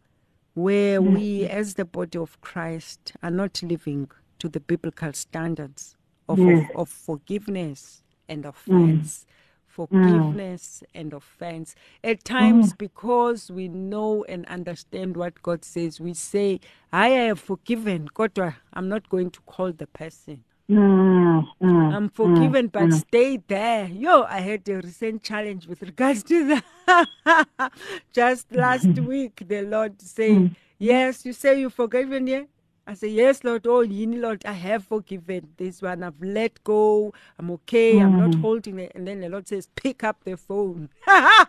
where 0.55 1.03
we, 1.03 1.45
as 1.45 1.75
the 1.75 1.85
body 1.85 2.19
of 2.19 2.41
Christ, 2.41 3.13
are 3.23 3.31
not 3.31 3.63
living 3.63 4.11
to 4.39 4.49
the 4.49 4.61
biblical 4.61 5.13
standards 5.13 5.97
of, 6.29 6.39
of, 6.39 6.47
Yes. 6.47 6.71
of 6.75 6.89
forgiveness 6.89 8.03
and 8.29 8.45
mm. 8.45 8.49
offense. 8.49 9.27
Forgiveness 9.67 10.83
mm. 10.83 11.01
and 11.01 11.13
offense. 11.13 11.75
At 12.03 12.25
times, 12.25 12.73
mm. 12.73 12.79
because 12.79 13.51
we 13.51 13.69
know 13.69 14.25
and 14.25 14.47
understand 14.47 15.17
what 15.19 15.43
God 15.43 15.65
says, 15.65 16.01
we 16.01 16.15
say, 16.15 16.61
I 16.91 17.09
have 17.09 17.39
forgiven. 17.39 18.09
God, 18.15 18.33
I'm 18.73 18.89
not 18.89 19.11
going 19.11 19.31
to 19.33 19.41
call 19.43 19.73
the 19.73 19.87
person. 19.87 20.45
Mm, 20.71 21.47
mm, 21.63 21.95
I'm 21.95 22.09
forgiven, 22.11 22.69
but 22.69 22.93
stay 22.93 23.37
there. 23.47 23.87
Yo, 23.87 24.23
I 24.25 24.41
had 24.41 24.69
a 24.69 24.81
recent 24.81 25.23
challenge 25.23 25.67
with 25.67 25.83
regards 25.83 26.23
to 26.25 26.61
that. 26.87 27.73
Just 28.13 28.53
last 28.53 28.99
week, 28.99 29.43
the 29.47 29.63
Lord 29.63 30.01
saying, 30.01 30.51
Yes, 30.79 31.25
you 31.25 31.33
say 31.33 31.61
you've 31.61 31.75
forgiven, 31.75 32.27
yeah? 32.27 32.43
I 32.89 32.95
say, 32.95 33.09
Yes, 33.09 33.43
Lord. 33.43 33.67
Oh, 33.67 33.85
yini, 33.85 34.21
Lord, 34.21 34.45
I 34.47 34.53
have 34.53 34.85
forgiven 34.85 35.49
this 35.57 35.83
one. 35.83 36.05
I've 36.05 36.21
let 36.21 36.63
go. 36.63 37.13
I'm 37.39 37.51
okay. 37.53 37.99
I'm 37.99 38.17
not 38.17 38.31
mm. 38.31 38.41
holding 38.41 38.79
it. 38.79 38.93
And 38.95 39.09
then 39.09 39.21
the 39.21 39.29
Lord 39.29 39.49
says, 39.49 39.69
Pick 39.75 40.05
up 40.05 40.23
the 40.25 40.37
phone. 40.37 40.89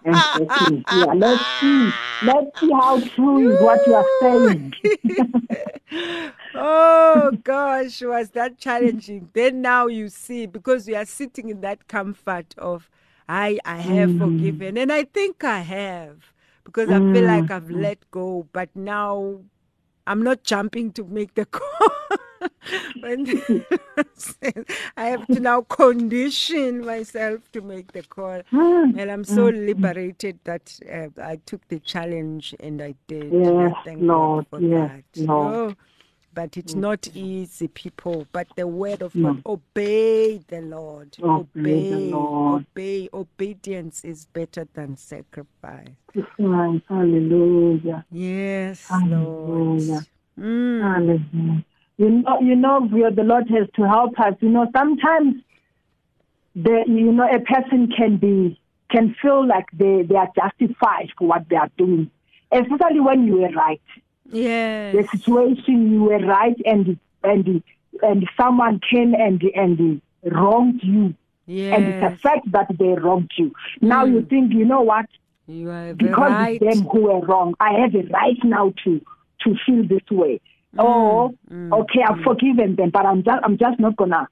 Exactly. 0.05 0.83
Yeah, 0.91 1.13
let's 1.15 1.45
see. 1.59 1.91
Let's 2.23 2.59
see 2.59 2.71
how 2.71 2.99
true 3.01 3.51
is 3.51 3.61
what 3.61 3.85
you 3.85 3.95
are 3.95 4.05
saying. 4.21 4.73
oh 6.55 7.31
gosh, 7.43 8.01
was 8.01 8.31
that 8.31 8.57
challenging? 8.57 9.29
Then 9.33 9.61
now 9.61 9.87
you 9.87 10.09
see, 10.09 10.45
because 10.45 10.87
we 10.87 10.95
are 10.95 11.05
sitting 11.05 11.49
in 11.49 11.61
that 11.61 11.87
comfort 11.87 12.55
of 12.57 12.89
I 13.29 13.59
I 13.65 13.77
have 13.77 14.09
mm. 14.09 14.19
forgiven. 14.19 14.77
And 14.77 14.91
I 14.91 15.03
think 15.03 15.43
I 15.43 15.59
have. 15.59 16.33
Because 16.63 16.89
I 16.89 16.97
feel 16.97 17.23
mm. 17.23 17.41
like 17.41 17.51
I've 17.51 17.69
let 17.69 17.99
go. 18.11 18.47
But 18.51 18.75
now 18.75 19.39
I'm 20.07 20.23
not 20.23 20.43
jumping 20.43 20.93
to 20.93 21.05
make 21.05 21.35
the 21.35 21.45
call. 21.59 21.91
I 24.97 25.05
have 25.07 25.29
to 25.31 25.41
now 25.41 25.61
condition 25.63 26.85
myself 26.85 27.51
to 27.53 27.61
make 27.61 27.93
the 27.93 28.03
call. 28.03 28.43
And 28.93 29.11
I'm 29.11 29.25
so 29.25 29.47
liberated 29.49 30.39
that 30.45 30.79
uh, 30.91 31.09
I 31.21 31.37
took 31.45 31.67
the 31.69 31.79
challenge 31.81 32.55
and 32.61 32.81
I 32.81 32.95
did. 33.07 33.33
Yes, 33.33 33.73
thank 33.85 34.01
Lord. 34.01 34.45
God 34.45 34.47
for 34.49 34.61
Yes, 34.61 34.91
that. 34.91 35.05
Lord. 35.15 35.61
Oh, 35.71 35.75
but 36.37 36.55
it's 36.55 36.75
not 36.75 37.07
easy, 37.15 37.67
people. 37.67 38.27
But 38.31 38.45
the 38.55 38.67
word 38.67 39.01
of 39.01 39.11
God, 39.19 39.41
obey 39.43 40.37
the 40.47 40.61
Lord. 40.61 41.17
Obey 41.19 41.89
the 41.89 41.97
Lord. 42.11 42.67
Obey. 42.75 43.09
Obedience 43.11 44.05
is 44.05 44.27
better 44.27 44.67
than 44.75 44.97
sacrifice. 44.97 45.89
Right. 46.37 46.79
Hallelujah. 46.87 48.05
Yes, 48.11 48.85
Lord. 48.91 49.81
Hallelujah. 49.81 50.05
Mm. 50.39 50.81
Hallelujah. 50.83 51.65
You 51.97 52.09
know, 52.11 52.39
you 52.39 52.55
know, 52.55 52.81
where 52.81 53.09
the 53.09 53.23
Lord 53.23 53.49
has 53.49 53.67
to 53.75 53.87
help 53.87 54.19
us. 54.19 54.35
You 54.39 54.49
know, 54.49 54.67
sometimes 54.75 55.41
the 56.53 56.83
you 56.85 57.13
know 57.13 57.27
a 57.27 57.39
person 57.39 57.89
can 57.97 58.17
be 58.17 58.61
can 58.91 59.15
feel 59.23 59.43
like 59.47 59.65
they 59.73 60.03
they 60.03 60.15
are 60.15 60.29
justified 60.35 61.09
for 61.17 61.29
what 61.29 61.49
they 61.49 61.55
are 61.55 61.71
doing, 61.79 62.11
especially 62.51 62.99
when 62.99 63.25
you 63.25 63.43
are 63.43 63.53
right. 63.53 63.81
Yes. 64.31 64.95
The 64.95 65.17
situation 65.17 65.91
you 65.91 66.03
were 66.03 66.19
right, 66.19 66.55
and 66.65 66.99
and 67.23 67.63
and 68.01 68.29
someone 68.37 68.79
came 68.89 69.13
and 69.13 69.41
and 69.55 70.01
wronged 70.23 70.81
you, 70.83 71.15
and 71.47 71.85
it's 71.85 72.13
a 72.13 72.17
fact 72.17 72.51
that 72.51 72.67
they 72.77 72.89
wronged 72.89 73.31
you. 73.37 73.53
Now 73.81 74.05
you 74.05 74.21
mm. 74.21 74.29
think, 74.29 74.53
you 74.53 74.65
know 74.65 74.81
what? 74.81 75.05
You 75.47 75.95
because 75.97 76.31
right. 76.31 76.61
it's 76.61 76.79
them 76.79 76.87
who 76.89 77.03
were 77.03 77.21
wrong. 77.21 77.55
I 77.59 77.73
have 77.79 77.95
a 77.95 78.03
right 78.09 78.37
now 78.43 78.73
to 78.83 79.01
to 79.43 79.55
feel 79.65 79.87
this 79.87 80.01
way. 80.11 80.41
Mm. 80.75 80.79
oh, 80.79 81.37
mm. 81.49 81.81
okay, 81.81 82.01
I've 82.07 82.21
forgiven 82.23 82.75
them, 82.75 82.89
but 82.89 83.05
I'm 83.05 83.23
just 83.23 83.39
I'm 83.43 83.57
just 83.57 83.79
not 83.79 83.95
gonna 83.95 84.27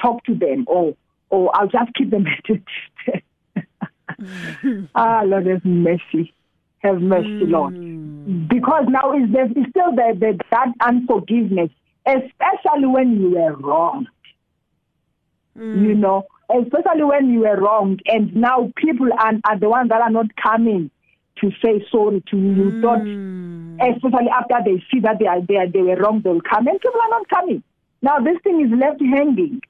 talk 0.00 0.24
to 0.24 0.34
them, 0.34 0.64
or 0.68 0.94
or 1.30 1.50
I'll 1.56 1.68
just 1.68 1.92
keep 1.94 2.10
them 2.10 2.26
at 2.26 2.42
distance. 2.44 2.64
ah, 4.94 5.22
Lord, 5.24 5.46
have 5.46 5.64
mercy, 5.64 6.32
have 6.84 7.00
mercy, 7.00 7.44
hmm. 7.44 7.50
Lord, 7.50 8.48
because 8.48 8.84
now 8.88 9.12
is 9.14 9.30
there 9.32 9.46
is 9.46 9.66
still 9.70 9.94
the, 9.94 10.16
the 10.18 10.38
that 10.50 10.72
unforgiveness, 10.80 11.70
especially 12.06 12.86
when 12.86 13.20
you 13.20 13.30
were 13.30 13.54
wrong. 13.56 14.06
Hmm. 15.56 15.84
You 15.84 15.94
know, 15.94 16.26
especially 16.50 17.04
when 17.04 17.32
you 17.32 17.40
were 17.40 17.56
wrong, 17.56 17.98
and 18.06 18.34
now 18.34 18.70
people 18.76 19.08
are, 19.18 19.32
are 19.44 19.58
the 19.58 19.68
ones 19.68 19.88
that 19.88 20.00
are 20.00 20.10
not 20.10 20.26
coming 20.36 20.90
to 21.40 21.50
say 21.62 21.84
sorry 21.90 22.22
to 22.30 22.36
you. 22.36 22.54
You 22.54 22.82
thought, 22.82 23.00
hmm. 23.00 23.78
especially 23.80 24.28
after 24.28 24.56
they 24.64 24.82
see 24.90 25.00
that 25.00 25.18
they 25.18 25.26
are 25.26 25.40
they, 25.40 25.56
are, 25.56 25.68
they 25.68 25.82
were 25.82 25.96
wrong, 25.96 26.20
they'll 26.22 26.40
come, 26.40 26.66
and 26.66 26.80
people 26.80 27.00
are 27.00 27.10
not 27.10 27.28
coming. 27.28 27.62
Now 28.02 28.18
this 28.18 28.36
thing 28.44 28.60
is 28.60 28.78
left 28.78 29.00
hanging 29.00 29.60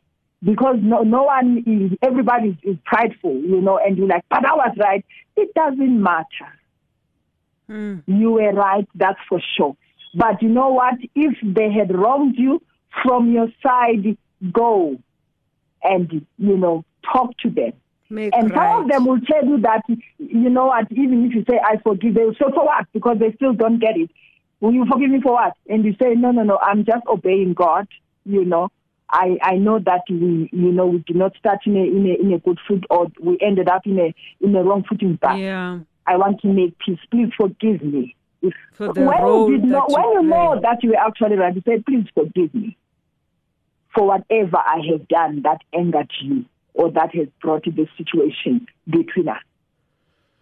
because 0.42 0.76
no 0.80 1.02
no 1.02 1.24
one 1.24 1.62
is 1.66 1.96
everybody 2.02 2.48
is, 2.48 2.74
is 2.74 2.76
prideful, 2.84 3.34
you 3.34 3.60
know, 3.60 3.78
and 3.78 3.96
you're 3.96 4.08
like, 4.08 4.24
but 4.28 4.44
I 4.44 4.54
was 4.54 4.76
right. 4.78 5.04
It 5.36 5.54
doesn't 5.54 6.02
matter. 6.02 6.50
Mm. 7.68 8.02
You 8.06 8.32
were 8.32 8.52
right, 8.52 8.88
that's 8.94 9.18
for 9.28 9.40
sure. 9.56 9.76
But 10.14 10.42
you 10.42 10.48
know 10.48 10.68
what? 10.68 10.94
If 11.14 11.34
they 11.42 11.72
had 11.72 11.94
wronged 11.94 12.36
you 12.36 12.62
from 13.02 13.32
your 13.32 13.48
side, 13.62 14.16
go 14.52 14.96
and 15.82 16.26
you 16.38 16.56
know 16.56 16.84
talk 17.12 17.36
to 17.38 17.50
them. 17.50 17.72
Make 18.10 18.34
And 18.36 18.52
some 18.54 18.82
of 18.82 18.88
them 18.88 19.06
will 19.06 19.20
tell 19.20 19.44
you 19.44 19.60
that, 19.62 19.82
you 20.18 20.50
know 20.50 20.66
what, 20.66 20.86
even 20.92 21.26
if 21.26 21.34
you 21.34 21.44
say, 21.48 21.58
I 21.62 21.78
forgive, 21.78 22.14
they 22.14 22.24
will 22.24 22.34
say, 22.34 22.44
for 22.54 22.66
what? 22.66 22.86
Because 22.92 23.16
they 23.18 23.32
still 23.32 23.54
don't 23.54 23.78
get 23.80 23.96
it. 23.96 24.10
Will 24.60 24.72
you 24.72 24.84
forgive 24.90 25.10
me 25.10 25.20
for 25.20 25.32
what? 25.32 25.54
And 25.68 25.84
you 25.84 25.94
say, 26.00 26.14
no, 26.14 26.30
no, 26.30 26.42
no, 26.42 26.58
I'm 26.58 26.84
just 26.84 27.04
obeying 27.08 27.54
God, 27.54 27.88
you 28.24 28.44
know. 28.44 28.70
I, 29.10 29.36
I 29.42 29.56
know 29.56 29.78
that 29.78 30.02
we, 30.08 30.48
you 30.52 30.72
know, 30.72 30.86
we 30.86 30.98
did 30.98 31.16
not 31.16 31.36
start 31.36 31.60
in 31.66 31.76
a, 31.76 31.80
in 31.80 32.06
a, 32.06 32.22
in 32.22 32.32
a 32.32 32.38
good 32.38 32.58
foot 32.66 32.84
or 32.90 33.08
we 33.20 33.38
ended 33.40 33.68
up 33.68 33.86
in 33.86 33.98
a, 33.98 34.14
in 34.40 34.54
a 34.54 34.62
wrong 34.62 34.84
footing 34.88 35.16
back. 35.16 35.38
Yeah. 35.38 35.80
I 36.06 36.16
want 36.16 36.40
to 36.42 36.48
make 36.48 36.78
peace. 36.78 36.98
Please 37.10 37.30
forgive 37.36 37.82
me. 37.82 38.14
If, 38.42 38.52
For 38.74 38.92
when 38.92 39.52
you, 39.52 39.58
did 39.58 39.64
not, 39.64 39.88
that 39.88 39.96
you 39.96 40.02
when 40.02 40.12
you 40.12 40.28
know 40.28 40.60
that 40.60 40.82
you 40.82 40.90
were 40.90 40.96
actually 40.96 41.36
right, 41.36 41.54
you 41.54 41.62
say, 41.66 41.82
please 41.86 42.06
forgive 42.14 42.54
me 42.54 42.76
for 43.94 44.06
whatever 44.06 44.58
I 44.58 44.80
have 44.90 45.08
done 45.08 45.42
that 45.42 45.62
angered 45.72 46.10
you 46.20 46.44
or 46.74 46.90
that 46.90 47.14
has 47.14 47.28
brought 47.40 47.64
the 47.64 47.86
situation 47.96 48.66
between 48.88 49.28
us. 49.28 49.38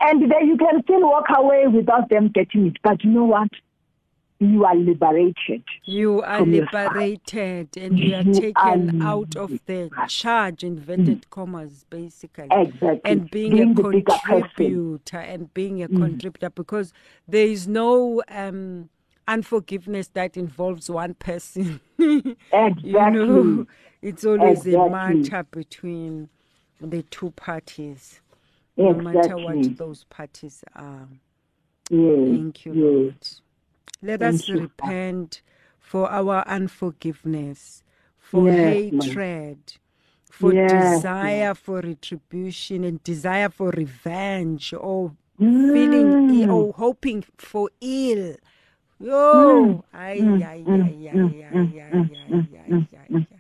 And 0.01 0.23
then 0.23 0.49
you 0.49 0.57
can 0.57 0.83
still 0.83 1.03
walk 1.03 1.27
away 1.37 1.67
without 1.69 2.09
them 2.09 2.29
getting 2.29 2.67
it. 2.67 2.79
But 2.83 3.05
you 3.05 3.11
know 3.11 3.25
what? 3.25 3.51
You 4.43 4.65
are 4.65 4.75
liberated. 4.77 5.63
You 5.85 6.23
are 6.23 6.39
from 6.39 6.53
your 6.53 6.67
side. 6.71 6.89
liberated 6.95 7.77
and 7.77 7.99
you 7.99 8.15
are 8.15 8.25
taken 8.25 9.03
are 9.03 9.07
out 9.09 9.37
of 9.37 9.51
the 9.67 9.91
charge, 10.09 10.65
inverted 10.65 11.29
commas, 11.31 11.85
basically. 11.91 12.49
Exactly. 12.51 13.01
And 13.05 13.31
being, 13.31 13.53
Being 13.53 13.71
a 13.71 13.75
the 13.75 13.83
bigger 13.89 14.13
person. 14.25 14.41
contributor 14.43 15.19
and 15.19 15.53
being 15.55 15.83
a 15.83 15.89
contributor 15.89 16.51
because 16.51 16.93
there 17.29 17.47
is 17.47 17.69
no 17.69 18.23
um, 18.29 18.89
unforgiveness 19.29 20.09
that 20.15 20.37
involves 20.37 20.91
one 20.91 21.15
person. 21.15 21.81
Exactly. 21.99 22.91
you 22.91 23.11
know, 23.11 23.67
it's 24.01 24.25
always 24.25 24.67
a 24.67 24.89
matter 24.89 25.45
between 25.51 26.29
the 26.81 27.03
two 27.05 27.31
parties, 27.33 28.21
no 28.77 28.93
matter 28.95 29.37
what 29.37 29.77
those 29.77 30.03
parties 30.05 30.65
are. 30.75 31.07
Yes. 31.91 32.29
Thank 32.29 32.67
you, 32.67 33.13
yes. 33.21 33.42
Let 34.03 34.21
Thank 34.21 34.35
us 34.43 34.49
you, 34.49 34.57
repent 34.61 35.43
for 35.81 36.11
our 36.11 36.45
unforgiveness, 36.49 37.85
for 38.19 38.49
Yes, 38.49 38.63
hatred, 38.65 39.79
for 40.31 40.55
Yes, 40.55 41.03
desire 41.03 41.55
for 41.55 41.81
retribution 41.83 42.85
and 42.85 43.03
desire 43.05 43.49
for 43.51 43.71
revenge 43.71 44.75
or 44.75 45.13
feeling 45.73 46.17
Mm. 46.17 46.45
ill 46.45 46.53
or 46.53 46.73
hoping 46.75 47.25
for 47.39 47.71
ill. 47.81 48.37
Mm, 49.35 49.83
mm, 50.15 50.47
mm, 50.67 50.95
mm, 51.13 51.35
mm, 51.53 51.75
mm, 51.91 52.49
mm, 52.69 52.89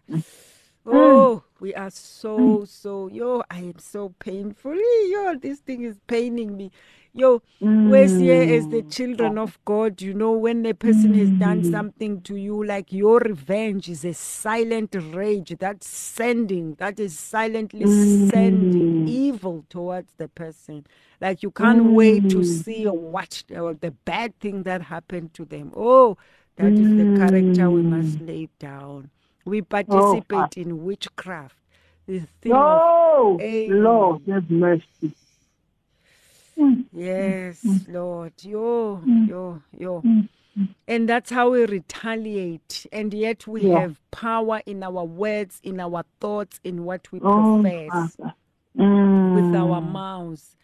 mm, 0.08 0.24
ay. 0.90 1.28
Oh, 1.30 1.44
we 1.60 1.74
are 1.74 1.90
so, 1.90 2.64
so, 2.66 3.08
yo, 3.08 3.42
I 3.50 3.58
am 3.60 3.78
so 3.78 4.10
painful. 4.18 4.74
Yo, 5.10 5.36
this 5.36 5.60
thing 5.60 5.84
is 5.84 5.98
paining 6.08 6.56
me. 6.56 6.72
Yo, 7.14 7.42
where's 7.60 8.16
here 8.16 8.42
as 8.56 8.68
the 8.68 8.82
Mm. 8.82 8.90
children 8.90 9.36
of 9.36 9.58
God, 9.66 10.00
you 10.00 10.14
know, 10.14 10.32
when 10.32 10.64
a 10.64 10.72
person 10.72 11.12
has 11.12 11.30
done 11.32 11.60
Mm. 11.60 11.70
something 11.70 12.22
to 12.22 12.36
you, 12.36 12.64
like 12.64 12.90
your 12.90 13.18
revenge 13.18 13.86
is 13.90 14.02
a 14.04 14.14
silent 14.14 14.94
rage 15.12 15.54
that's 15.58 15.88
sending, 15.88 16.74
that 16.76 16.98
is 16.98 17.18
silently 17.18 17.86
sending 17.86 19.04
Mm. 19.04 19.08
evil 19.08 19.66
towards 19.68 20.14
the 20.14 20.28
person. 20.28 20.86
Like 21.20 21.42
you 21.42 21.50
can't 21.50 21.84
wait 21.84 22.28
to 22.30 22.38
Mm. 22.38 22.44
see 22.44 22.86
or 22.86 22.98
watch 22.98 23.46
the, 23.46 23.76
the 23.78 23.90
bad 23.90 24.38
thing 24.40 24.62
that 24.62 24.80
happened 24.82 25.34
to 25.34 25.44
them. 25.44 25.70
Oh, 25.76 26.16
that 26.56 26.78
is 26.78 26.94
the 26.94 27.06
character 27.06 27.70
we 27.70 27.82
must 27.82 28.20
Mm. 28.20 28.26
lay 28.26 28.48
down. 28.58 29.10
We 29.44 29.60
participate 29.60 30.56
in 30.56 30.82
witchcraft. 30.84 31.56
The 32.06 32.20
thing 32.40 32.52
of 32.52 32.58
No, 32.58 33.36
Hey. 33.38 33.68
Lord, 33.68 34.22
have 34.28 34.50
mercy. 34.50 35.12
Mm. 36.62 36.86
Yes, 36.92 37.84
Lord. 37.88 38.32
Yo, 38.42 39.02
Mm. 39.06 39.28
yo, 39.28 39.62
yo. 39.78 40.02
Mm. 40.02 40.28
And 40.88 41.08
that's 41.08 41.30
how 41.30 41.50
we 41.50 41.66
retaliate. 41.66 42.86
And 42.92 43.14
yet 43.14 43.46
we 43.46 43.64
Yeah. 43.64 43.80
have 43.80 44.00
power 44.10 44.62
in 44.66 44.82
our 44.82 45.04
words, 45.04 45.60
in 45.64 45.80
our 45.80 46.04
thoughts, 46.20 46.60
in 46.64 46.84
what 46.84 47.10
we 47.12 47.20
Oh, 47.20 47.60
profess 47.62 48.16
with 49.34 49.54
our 49.54 49.80
Mm. 49.80 49.92
mouths. 49.92 50.56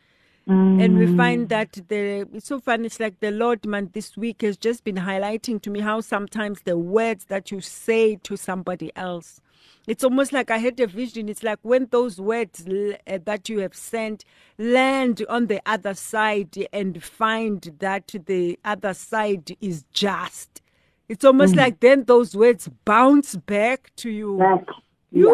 And 0.78 0.96
we 0.98 1.06
Mm. 1.06 1.16
find 1.16 1.48
that 1.50 1.72
the 1.88 2.28
it's 2.34 2.46
so 2.48 2.60
funny. 2.60 2.86
It's 2.86 3.00
like 3.00 3.20
the 3.20 3.30
Lord 3.32 3.66
man 3.66 3.90
this 3.94 4.16
week 4.16 4.42
has 4.42 4.56
just 4.56 4.84
been 4.84 4.96
highlighting 4.96 5.60
to 5.62 5.70
me 5.70 5.80
how 5.80 6.00
sometimes 6.00 6.62
the 6.62 6.78
words 6.78 7.26
that 7.26 7.50
you 7.52 7.60
say 7.60 8.16
to 8.24 8.36
somebody 8.36 8.92
else, 8.96 9.40
it's 9.88 10.04
almost 10.04 10.32
like 10.32 10.50
I 10.50 10.58
had 10.58 10.78
a 10.80 10.86
vision. 10.86 11.28
It's 11.28 11.42
like 11.42 11.58
when 11.62 11.88
those 11.90 12.20
words 12.20 12.66
uh, 12.66 13.18
that 13.24 13.48
you 13.48 13.58
have 13.60 13.74
sent 13.74 14.24
land 14.58 15.24
on 15.28 15.46
the 15.46 15.60
other 15.66 15.94
side 15.94 16.56
and 16.72 17.02
find 17.02 17.60
that 17.80 18.14
the 18.26 18.58
other 18.64 18.94
side 18.94 19.56
is 19.60 19.84
just. 19.92 20.62
It's 21.08 21.24
almost 21.24 21.54
Mm. 21.54 21.58
like 21.58 21.80
then 21.80 22.04
those 22.04 22.36
words 22.36 22.68
bounce 22.84 23.34
back 23.36 23.90
to 23.96 24.10
you. 24.10 24.36
Back. 24.38 24.66
You 25.10 25.28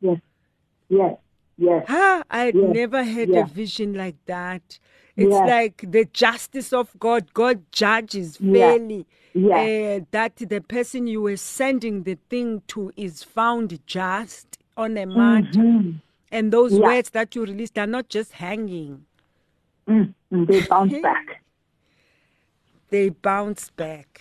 Yeah. 0.00 0.10
Yes. 0.10 0.20
Yes. 0.88 1.16
Yes. 1.58 1.84
Ah, 1.88 2.22
I 2.30 2.38
had 2.46 2.54
Yeah, 2.54 2.68
never 2.68 3.02
had 3.02 3.28
yeah. 3.30 3.40
a 3.40 3.46
vision 3.46 3.94
like 3.94 4.16
that. 4.26 4.78
It's 5.16 5.32
Yeah. 5.32 5.46
like 5.46 5.84
the 5.90 6.04
justice 6.04 6.72
of 6.72 6.96
God. 6.98 7.32
God 7.34 7.64
judges 7.72 8.36
fairly. 8.36 9.06
Yeah. 9.36 9.98
Uh, 10.00 10.04
that 10.10 10.36
the 10.36 10.60
person 10.60 11.06
you 11.06 11.20
were 11.22 11.36
sending 11.36 12.02
the 12.04 12.16
thing 12.30 12.62
to 12.68 12.90
is 12.96 13.22
found 13.22 13.78
just 13.86 14.58
on 14.76 14.96
a 14.96 15.06
matter. 15.06 15.60
Mhm. 15.60 16.00
And 16.32 16.52
those 16.52 16.72
Yeah. 16.72 16.86
words 16.86 17.10
that 17.10 17.34
you 17.36 17.44
released 17.44 17.78
are 17.78 17.86
not 17.86 18.08
just 18.08 18.32
hanging, 18.32 19.04
Mm. 19.88 20.14
They 20.30 20.60
bounce 20.66 20.92
back 21.02 21.42
they 22.90 23.08
bounce 23.10 23.70
back. 23.70 24.20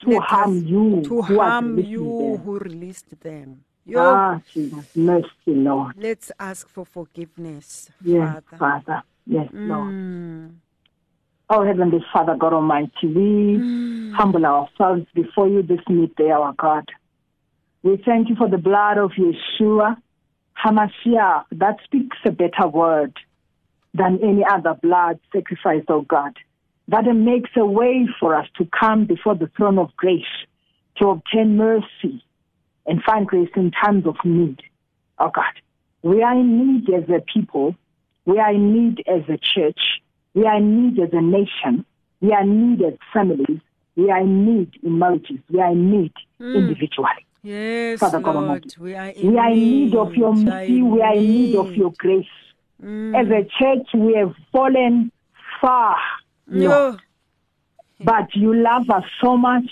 to 0.00 0.10
Let 0.10 0.22
harm 0.22 0.58
us- 0.58 0.64
you. 0.64 1.00
To 1.04 1.22
who 1.22 1.40
harm 1.40 1.78
you 1.78 2.04
them. 2.34 2.36
who 2.44 2.58
released 2.58 3.18
them. 3.20 3.64
Yo, 3.86 4.00
Ah, 4.00 4.40
Jesus, 4.52 4.94
mercy, 4.96 5.54
Lord. 5.54 5.94
let's 5.96 6.30
ask 6.38 6.68
for 6.68 6.84
forgiveness, 6.84 7.90
Yes, 8.02 8.28
Father. 8.50 8.56
Father. 8.58 9.02
Yes, 9.26 9.48
Lord. 9.52 9.94
Mm. 9.94 10.50
Oh, 11.48 11.64
Heavenly 11.64 12.04
Father, 12.12 12.34
God 12.36 12.54
Almighty, 12.54 13.06
we 13.06 13.58
Mm. 13.58 14.12
humble 14.14 14.44
ourselves 14.44 15.06
before 15.14 15.46
you 15.46 15.62
this 15.62 15.80
midday, 15.88 16.30
our 16.30 16.52
God. 16.54 16.84
We 17.84 17.98
thank 17.98 18.28
you 18.28 18.34
for 18.34 18.48
the 18.48 18.58
blood 18.58 18.98
of 18.98 19.12
Yeshua, 19.12 19.96
Hamashiach, 20.56 21.44
that 21.52 21.76
speaks 21.84 22.16
a 22.24 22.32
better 22.32 22.66
word 22.66 23.16
than 23.94 24.18
any 24.24 24.44
other 24.44 24.74
blood 24.74 25.20
sacrifice, 25.32 25.84
oh 25.88 26.00
God. 26.00 26.36
That 26.88 27.04
makes 27.14 27.50
a 27.56 27.64
way 27.64 28.08
for 28.18 28.34
us 28.34 28.48
to 28.58 28.64
come 28.66 29.04
before 29.04 29.36
the 29.36 29.46
throne 29.56 29.78
of 29.78 29.94
grace 29.96 30.24
to 30.96 31.10
obtain 31.10 31.56
mercy 31.56 32.24
and 32.86 33.02
find 33.04 33.26
grace 33.26 33.50
in 33.54 33.70
times 33.70 34.04
of 34.04 34.16
need, 34.24 34.60
oh 35.18 35.30
God. 35.30 35.54
We 36.02 36.22
are 36.24 36.34
in 36.34 36.58
need 36.58 36.90
as 36.92 37.08
a 37.08 37.20
people. 37.20 37.76
We 38.24 38.40
are 38.40 38.52
in 38.52 38.72
need 38.72 39.04
as 39.06 39.22
a 39.28 39.38
church. 39.38 40.02
We 40.36 40.44
are 40.44 40.58
in 40.58 40.90
need 40.90 41.00
as 41.00 41.08
a 41.14 41.22
nation. 41.22 41.86
We 42.20 42.30
are 42.32 42.42
in 42.42 42.76
need 42.76 42.84
as 42.84 42.92
families. 43.10 43.58
We 43.96 44.10
are 44.10 44.20
in 44.20 44.44
need 44.44 44.70
in 44.82 44.98
marriages. 44.98 45.38
We 45.50 45.60
are 45.60 45.72
in 45.72 45.90
need 45.90 46.12
hmm. 46.38 46.54
individually. 46.54 47.24
Yes, 47.42 48.00
Father 48.00 48.20
God 48.20 48.34
Lord, 48.34 48.44
Almighty. 48.44 48.76
we 48.78 48.94
are 48.94 49.08
in 49.08 49.32
We 49.32 49.38
are 49.38 49.50
in 49.50 49.58
need 49.58 49.94
of 49.94 50.14
your 50.14 50.34
mercy. 50.34 50.82
We 50.82 51.00
are 51.00 51.14
in 51.14 51.22
need 51.22 51.56
of 51.56 51.74
your 51.74 51.92
grace. 51.96 52.26
Mm. 52.82 53.18
As 53.18 53.28
a 53.28 53.48
church, 53.58 53.86
we 53.94 54.14
have 54.14 54.34
fallen 54.52 55.10
far. 55.60 55.96
Yo. 56.50 56.98
But 58.04 58.34
you 58.34 58.54
love 58.54 58.90
us 58.90 59.04
so 59.22 59.38
much 59.38 59.70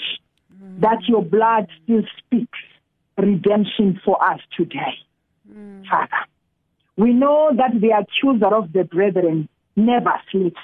hmm. 0.49 0.81
that 0.81 1.07
your 1.07 1.23
blood 1.23 1.69
still 1.83 2.05
speaks 2.19 2.59
redemption 3.19 4.01
for 4.03 4.17
us 4.25 4.41
today, 4.57 4.95
hmm. 5.47 5.83
Father. 5.91 6.25
We 6.97 7.13
know 7.13 7.51
that 7.55 7.79
the 7.79 7.91
accuser 7.91 8.55
of 8.55 8.73
the 8.73 8.85
brethren 8.85 9.49
never 9.77 10.13
sleeps. 10.31 10.61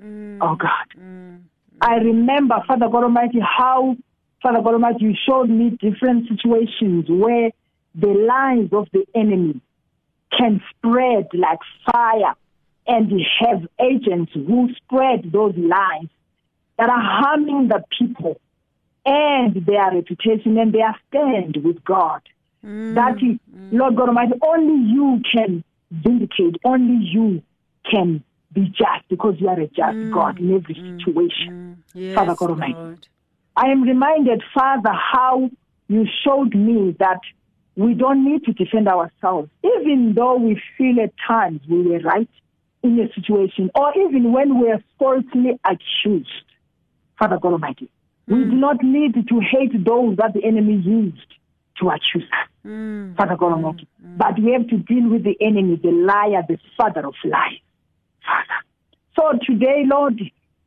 Mm. 0.00 0.38
Oh 0.40 0.56
God. 0.56 1.00
Mm. 1.00 1.42
I 1.80 1.96
remember, 1.96 2.56
Father 2.66 2.88
God 2.88 3.04
Almighty, 3.04 3.38
how, 3.40 3.96
Father 4.42 4.62
God 4.62 4.74
Almighty, 4.74 5.04
you 5.04 5.14
showed 5.28 5.50
me 5.50 5.70
different 5.70 6.28
situations 6.28 7.06
where 7.08 7.50
the 7.94 8.08
lies 8.08 8.68
of 8.72 8.88
the 8.92 9.06
enemy 9.14 9.60
can 10.36 10.60
spread 10.70 11.28
like 11.32 11.58
fire 11.90 12.34
and 12.86 13.10
have 13.40 13.66
agents 13.80 14.32
who 14.34 14.68
spread 14.76 15.30
those 15.32 15.54
lies 15.56 16.08
that 16.78 16.88
are 16.88 17.00
harming 17.00 17.68
the 17.68 17.82
people 17.98 18.40
and 19.04 19.54
their 19.66 19.92
reputation 19.92 20.58
and 20.58 20.72
their 20.72 20.94
stand 21.08 21.56
with 21.62 21.82
God. 21.84 22.20
Mm. 22.64 22.94
That 22.94 23.16
is, 23.16 23.38
Lord 23.72 23.96
God 23.96 24.08
Almighty, 24.08 24.34
only 24.42 24.90
you 24.90 25.20
can 25.32 25.64
vindicate, 25.90 26.56
only 26.64 27.04
you 27.06 27.42
can 27.90 28.22
be 28.56 28.68
just 28.68 29.08
because 29.08 29.34
you 29.38 29.48
are 29.48 29.60
a 29.60 29.66
just 29.68 29.96
mm, 29.96 30.12
God 30.12 30.40
in 30.40 30.54
every 30.54 30.74
mm, 30.74 30.98
situation. 30.98 31.50
Mm. 31.50 31.76
Yes, 31.94 32.14
Father 32.16 32.34
God 32.34 32.50
Almighty. 32.50 32.72
Lord. 32.72 33.06
I 33.56 33.66
am 33.66 33.82
reminded, 33.82 34.42
Father, 34.54 34.92
how 34.92 35.50
you 35.88 36.06
showed 36.24 36.54
me 36.54 36.96
that 36.98 37.20
we 37.76 37.94
don't 37.94 38.24
need 38.24 38.44
to 38.44 38.52
defend 38.52 38.88
ourselves, 38.88 39.50
even 39.62 40.14
though 40.16 40.36
we 40.36 40.60
feel 40.76 41.00
at 41.00 41.12
times 41.28 41.60
we 41.68 41.82
were 41.82 42.00
right 42.00 42.28
in 42.82 42.98
a 42.98 43.12
situation, 43.12 43.70
or 43.74 43.92
even 43.96 44.32
when 44.32 44.60
we 44.60 44.70
are 44.70 44.82
falsely 44.98 45.58
accused. 45.64 46.30
Father 47.18 47.38
God 47.40 47.52
Almighty, 47.52 47.90
we 48.26 48.36
do 48.36 48.52
not 48.52 48.82
need 48.82 49.14
to 49.14 49.40
hate 49.40 49.72
those 49.84 50.16
that 50.16 50.32
the 50.34 50.44
enemy 50.44 50.74
used 50.74 51.34
to 51.80 51.88
accuse 51.88 52.24
us. 52.24 52.48
Mm. 52.66 53.16
Father 53.16 53.36
God 53.36 53.52
Almighty. 53.52 53.86
But 54.02 54.38
we 54.38 54.52
have 54.52 54.66
to 54.68 54.78
deal 54.78 55.08
with 55.08 55.24
the 55.24 55.36
enemy, 55.40 55.78
the 55.82 55.90
liar, 55.90 56.42
the 56.48 56.58
father 56.76 57.06
of 57.06 57.14
lies, 57.24 57.60
Father. 58.26 58.58
So 59.14 59.38
today, 59.46 59.84
Lord, 59.86 60.20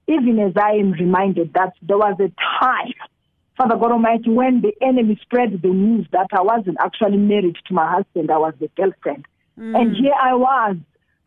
even 0.07 0.39
as 0.39 0.53
I 0.57 0.71
am 0.71 0.91
reminded 0.93 1.53
that 1.53 1.73
there 1.81 1.97
was 1.97 2.17
a 2.19 2.31
time, 2.59 2.93
Father 3.57 3.75
God 3.75 3.91
Almighty, 3.91 4.29
when 4.29 4.61
the 4.61 4.73
enemy 4.81 5.19
spread 5.21 5.61
the 5.61 5.67
news 5.67 6.07
that 6.11 6.27
I 6.31 6.41
wasn't 6.41 6.77
actually 6.81 7.17
married 7.17 7.57
to 7.67 7.73
my 7.73 7.91
husband, 7.91 8.31
I 8.31 8.37
was 8.37 8.53
the 8.59 8.69
girlfriend. 8.75 9.25
And 9.75 9.95
here 9.95 10.13
I 10.19 10.33
was. 10.33 10.77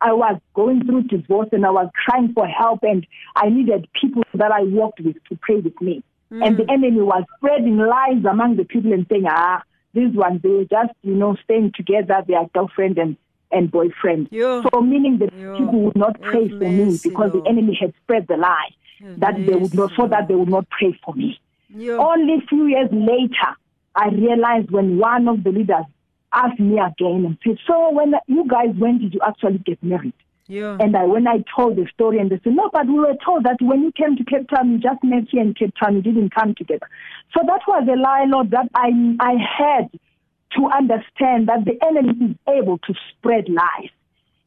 I 0.01 0.11
was 0.11 0.37
going 0.53 0.83
through 0.85 1.03
divorce 1.03 1.47
and 1.53 1.65
I 1.65 1.69
was 1.69 1.89
crying 1.93 2.33
for 2.33 2.45
help 2.45 2.79
and 2.83 3.07
I 3.37 3.47
needed 3.47 3.87
people 4.01 4.23
that 4.33 4.51
I 4.51 4.63
worked 4.63 4.99
with 4.99 5.15
to 5.29 5.37
pray 5.41 5.57
with 5.61 5.79
me. 5.79 6.03
and 6.43 6.57
the 6.57 6.69
enemy 6.69 6.99
was 7.01 7.23
spreading 7.37 7.77
lies 7.77 8.25
among 8.29 8.57
the 8.57 8.65
people 8.65 8.91
and 8.91 9.05
saying, 9.09 9.25
ah, 9.29 9.61
these 9.93 10.13
ones, 10.15 10.41
they 10.41 10.49
were 10.49 10.65
just, 10.65 10.91
you 11.03 11.13
know, 11.13 11.37
staying 11.43 11.71
together, 11.75 12.21
they 12.27 12.33
are 12.33 12.49
girlfriend 12.53 12.97
and, 12.97 13.15
and 13.53 13.71
boyfriend. 13.71 14.29
Yo. 14.31 14.63
So 14.63 14.81
meaning 14.81 15.19
that 15.19 15.33
Yo. 15.33 15.57
people 15.57 15.81
would 15.81 15.95
not 15.95 16.19
pray 16.21 16.49
for 16.49 16.69
me 16.69 16.99
because 17.03 17.31
the 17.31 17.43
enemy 17.47 17.77
had 17.79 17.93
spread 18.03 18.27
the 18.27 18.37
lie 18.37 18.69
that 19.17 19.35
they 19.35 19.55
would 19.55 19.73
not, 19.73 19.91
so 19.95 20.07
that 20.07 20.27
they 20.27 20.35
would 20.35 20.49
not 20.49 20.67
pray 20.69 20.97
for 21.03 21.13
me. 21.13 21.39
Yo. 21.69 21.99
Only 21.99 22.35
a 22.35 22.47
few 22.47 22.65
years 22.67 22.89
later, 22.91 23.55
I 23.95 24.09
realized 24.09 24.71
when 24.71 24.97
one 24.97 25.27
of 25.27 25.43
the 25.43 25.51
leaders 25.51 25.85
asked 26.33 26.59
me 26.59 26.79
again 26.79 27.25
and 27.25 27.37
said, 27.45 27.57
so 27.67 27.91
when 27.91 28.13
you 28.27 28.47
guys, 28.47 28.73
when 28.77 28.99
did 28.99 29.13
you 29.13 29.19
actually 29.25 29.59
get 29.59 29.81
married? 29.83 30.13
Yo. 30.47 30.77
And 30.79 30.95
I, 30.95 31.05
when 31.05 31.27
I 31.27 31.43
told 31.55 31.77
the 31.77 31.87
story, 31.93 32.19
and 32.19 32.29
they 32.29 32.39
said, 32.43 32.53
no, 32.53 32.69
but 32.73 32.87
we 32.87 32.95
were 32.95 33.15
told 33.23 33.45
that 33.45 33.57
when 33.61 33.81
you 33.83 33.91
came 33.91 34.15
to 34.17 34.23
Cape 34.23 34.49
Town, 34.49 34.71
you 34.71 34.77
just 34.77 35.03
met 35.03 35.25
here 35.29 35.41
in 35.41 35.53
Cape 35.53 35.73
Town, 35.81 35.95
you 35.95 36.01
didn't 36.01 36.33
come 36.33 36.55
together. 36.55 36.87
So 37.33 37.41
that 37.45 37.61
was 37.67 37.87
a 37.89 37.95
lie, 37.99 38.25
Lord, 38.27 38.51
that 38.51 38.69
I, 38.75 38.91
I 39.19 39.33
had 39.33 39.89
to 40.55 40.67
understand 40.67 41.47
that 41.47 41.65
the 41.65 41.77
enemy 41.85 42.31
is 42.31 42.35
able 42.47 42.77
to 42.79 42.93
spread 43.09 43.49
lies. 43.49 43.89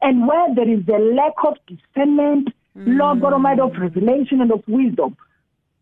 And 0.02 0.26
where 0.26 0.54
there 0.54 0.68
is 0.68 0.86
a 0.88 0.98
lack 0.98 1.32
of 1.44 1.57
discernment, 1.66 2.48
mm. 2.76 2.98
Lord 2.98 3.20
God 3.20 3.32
Almighty, 3.32 3.61
of 3.61 3.76
revelation 3.76 4.40
and 4.40 4.52
of 4.52 4.62
wisdom, 4.68 5.16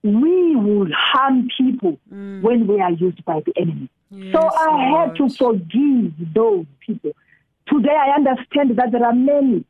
we 0.03 0.55
will 0.55 0.89
harm 0.95 1.49
people 1.57 1.99
mm. 2.13 2.43
when 2.43 2.67
we 2.67 2.81
are 2.81 2.93
used 2.93 3.25
by 3.25 3.41
the 3.45 3.53
enemy. 3.57 3.89
so 4.11 4.19
Yes, 4.19 4.55
I 4.57 4.99
had 4.99 5.17
to 5.17 5.29
forgive 5.31 6.13
those 6.35 6.67
people. 6.81 7.13
Today 7.67 7.97
I 7.97 8.15
understand 8.15 8.77
that 8.77 8.93
there 8.93 9.05
are 9.05 9.15
many 9.15 9.65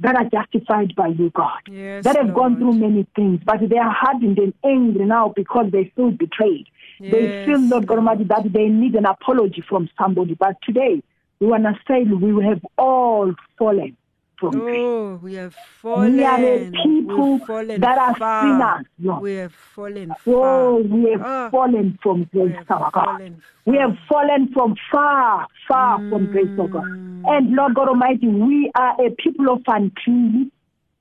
that 0.00 0.14
are 0.14 0.28
justified 0.28 0.94
by 0.94 1.08
you, 1.08 1.30
God, 1.34 1.60
Yes, 1.68 2.04
that 2.04 2.16
have 2.16 2.34
gone 2.34 2.56
through 2.56 2.74
many 2.74 3.06
things, 3.16 3.40
but 3.44 3.56
they 3.68 3.78
are 3.78 3.90
hardened 3.90 4.38
and 4.38 4.54
angry 4.64 5.04
now 5.06 5.32
because 5.34 5.70
they 5.72 5.92
feel 5.96 6.10
betrayed. 6.10 6.68
They 7.00 7.28
Yes, 7.28 7.44
feel, 7.44 7.60
Lord 7.68 7.86
God 7.86 7.98
Almighty, 7.98 8.24
that 8.24 8.52
they 8.52 8.66
need 8.66 8.94
an 8.94 9.06
apology 9.06 9.62
from 9.68 9.88
somebody. 10.00 10.34
But 10.34 10.56
today, 10.62 11.02
we 11.40 11.46
want 11.46 11.64
to 11.64 11.74
say 11.86 12.02
we 12.04 12.44
have 12.44 12.60
all 12.76 13.32
fallen 13.58 13.96
from 14.38 14.60
grace. 14.60 14.74
Oh, 14.76 15.20
we 15.22 15.34
have 15.34 15.54
fallen. 15.82 16.16
We 16.16 16.24
are 16.24 16.44
a 16.44 16.70
people 16.84 17.38
fallen 17.46 17.80
that 17.80 17.98
are 17.98 18.16
far. 18.16 18.42
sinners, 18.42 18.86
Lord. 19.00 19.22
We 19.22 19.34
have 19.34 19.52
fallen 19.74 20.14
Oh, 20.26 20.82
we 20.82 21.12
have 21.12 21.20
Ah, 21.22 21.48
fallen 21.50 21.98
from 22.02 22.28
we 22.32 22.40
grace, 22.40 22.56
have 22.56 22.70
our 22.82 22.90
God. 22.90 23.34
We 23.66 23.76
have 23.76 23.96
fallen 24.08 24.50
from 24.52 24.74
far, 24.90 25.46
far 25.68 26.02
from 26.08 26.26
grace, 26.26 26.50
oh 26.58 26.68
God. 26.68 26.84
And 27.26 27.50
Lord 27.54 27.74
God 27.74 27.88
Almighty, 27.88 28.26
we 28.28 28.70
are 28.74 28.94
a 29.04 29.10
people 29.10 29.50
of 29.50 29.62
unclean, 29.66 30.50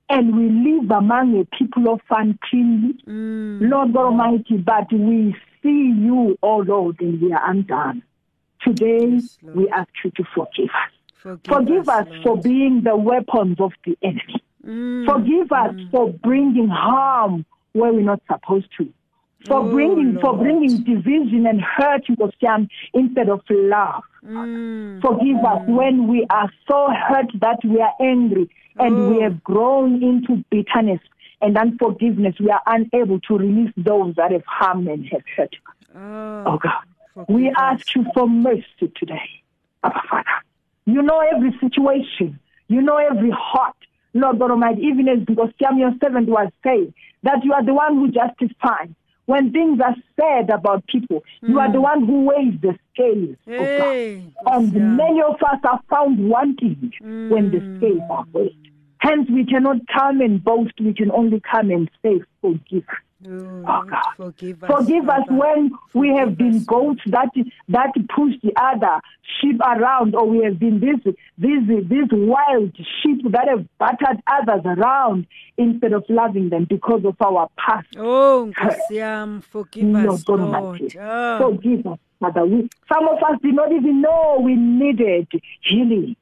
and 0.09 0.35
we 0.35 0.49
live 0.71 0.91
among 0.91 1.39
a 1.39 1.45
people 1.57 1.89
of 1.93 2.01
unclean. 2.09 2.99
Mm. 3.07 3.69
Lord 3.69 3.93
God 3.93 4.05
Almighty, 4.07 4.57
but 4.57 4.91
we 4.91 5.35
see 5.67 5.93
you, 6.05 6.37
oh 6.41 6.57
Lord, 6.59 6.99
and 7.01 7.21
we 7.21 7.33
are 7.33 7.49
undone. 7.49 8.03
Today, 8.63 9.05
Yes, 9.07 9.37
we 9.43 9.69
ask 9.69 9.89
you 10.03 10.11
to 10.11 10.23
forgive 10.33 10.69
us. 10.69 10.91
Forgive, 11.21 11.43
Forgive 11.45 11.89
us 11.89 12.07
Lord. 12.09 12.23
for 12.23 12.37
being 12.41 12.81
the 12.83 12.95
weapons 12.95 13.57
of 13.59 13.71
the 13.85 13.97
enemy. 14.01 14.41
Mm. 14.65 15.05
Forgive 15.05 15.51
us 15.51 15.75
for 15.91 16.09
bringing 16.11 16.67
harm 16.69 17.45
where 17.73 17.93
we're 17.93 18.01
not 18.01 18.21
supposed 18.31 18.67
to. 18.77 18.91
For 19.45 19.57
Oh, 19.59 19.69
bringing 19.69 20.19
for 20.19 20.35
bringing 20.37 20.83
division 20.83 21.45
and 21.45 21.61
hurt 21.61 22.03
into 22.09 22.29
some 22.43 22.67
instead 22.93 23.29
of 23.29 23.41
love. 23.49 24.03
Mm. 24.25 25.01
Forgive 25.01 25.37
us 25.45 25.61
when 25.67 26.07
we 26.07 26.25
are 26.29 26.49
so 26.67 26.89
hurt 27.07 27.27
that 27.41 27.59
we 27.63 27.79
are 27.79 27.93
angry 28.01 28.49
and 28.79 29.09
we 29.09 29.17
Oh. 29.17 29.21
have 29.21 29.43
grown 29.43 30.01
into 30.03 30.43
bitterness 30.49 30.99
and 31.41 31.57
unforgiveness. 31.57 32.35
We 32.39 32.49
are 32.49 32.61
unable 32.65 33.19
to 33.21 33.37
release 33.37 33.71
those 33.77 34.15
that 34.15 34.31
have 34.31 34.45
harmed 34.45 34.87
and 34.87 35.05
have 35.07 35.23
hurt 35.35 35.53
us. 35.53 35.75
Oh, 35.95 36.43
Oh 36.45 36.57
God. 36.57 37.27
We 37.27 37.51
ask 37.57 37.95
you 37.95 38.05
for 38.13 38.29
mercy 38.29 38.91
today, 38.95 39.41
Abba 39.83 40.01
Father. 40.09 40.29
You 40.85 41.01
know 41.01 41.19
every 41.19 41.51
situation. 41.59 42.39
You 42.67 42.81
know 42.81 42.97
every 42.97 43.31
heart. 43.31 43.75
Lord 44.13 44.39
God 44.39 44.51
Almighty, 44.51 44.81
even 44.83 45.07
as 45.09 45.19
because 45.25 45.49
Samuel 45.61 45.93
7 46.01 46.25
was 46.25 46.51
saying, 46.63 46.93
that 47.23 47.43
you 47.43 47.53
are 47.53 47.63
the 47.63 47.73
one 47.73 47.95
who 47.95 48.11
justifies. 48.11 48.89
When 49.25 49.51
things 49.51 49.79
are 49.81 49.95
said 50.15 50.49
about 50.49 50.87
people, 50.87 51.21
you 51.41 51.59
are 51.59 51.69
the 51.69 51.79
hmm. 51.79 51.83
one 51.83 52.05
who 52.05 52.25
weighs 52.25 52.61
the 52.61 52.79
scales. 52.93 53.35
Oh 53.45 53.77
God. 53.77 53.93
Hey, 53.93 54.23
And 54.45 54.71
yami. 54.71 54.95
many 54.95 55.21
of 55.21 55.35
us 55.35 55.59
are 55.65 55.81
found 55.89 56.29
wanting 56.29 56.93
when 57.01 57.51
the 57.51 57.59
hmm. 57.59 57.77
scales 57.77 58.01
are 58.09 58.25
weighed. 58.31 58.71
Hence, 59.07 59.29
we 59.29 59.45
cannot 59.45 59.77
come 59.87 60.21
and 60.21 60.43
boast. 60.43 60.73
We 60.79 60.93
can 60.93 61.11
only 61.11 61.39
come 61.39 61.71
and 61.71 61.89
say, 62.03 62.21
forgive. 62.41 62.83
Oh, 63.27 63.63
Oh 63.67 63.83
God. 63.83 64.03
forgive 64.15 64.63
us. 64.63 64.69
Forgive 64.69 65.09
us 65.09 65.23
when 65.29 65.71
we 65.93 66.09
have 66.09 66.29
Forgive 66.29 66.37
been 66.37 66.63
goats 66.65 67.01
that 67.07 67.29
that 67.69 67.91
push 68.15 68.33
the 68.43 68.53
other 68.61 68.99
sheep 69.41 69.59
around, 69.61 70.13
or 70.13 70.27
we 70.27 70.43
have 70.43 70.59
been 70.59 70.79
this 70.79 71.13
these 71.37 71.67
these 71.67 72.07
wild 72.11 72.75
sheep 73.01 73.23
that 73.31 73.47
have 73.47 73.65
battered 73.79 74.21
others 74.27 74.61
around 74.65 75.25
instead 75.57 75.93
of 75.93 76.03
loving 76.09 76.49
them 76.49 76.65
because 76.69 77.03
of 77.05 77.15
our 77.19 77.49
past. 77.57 77.87
Oh, 77.97 78.51
yami, 78.91 79.43
forgive 79.43 79.85
Lord 79.85 80.09
us, 80.09 80.23
God 80.23 80.39
Lord. 80.39 80.97
Ah. 81.01 81.39
Forgive 81.41 81.87
us, 81.87 81.99
Father. 82.19 82.45
We, 82.45 82.69
some 82.91 83.07
of 83.07 83.17
us 83.17 83.39
did 83.41 83.55
not 83.55 83.71
even 83.71 84.01
know 84.01 84.39
we 84.43 84.55
needed 84.55 85.27
healing. 85.61 86.15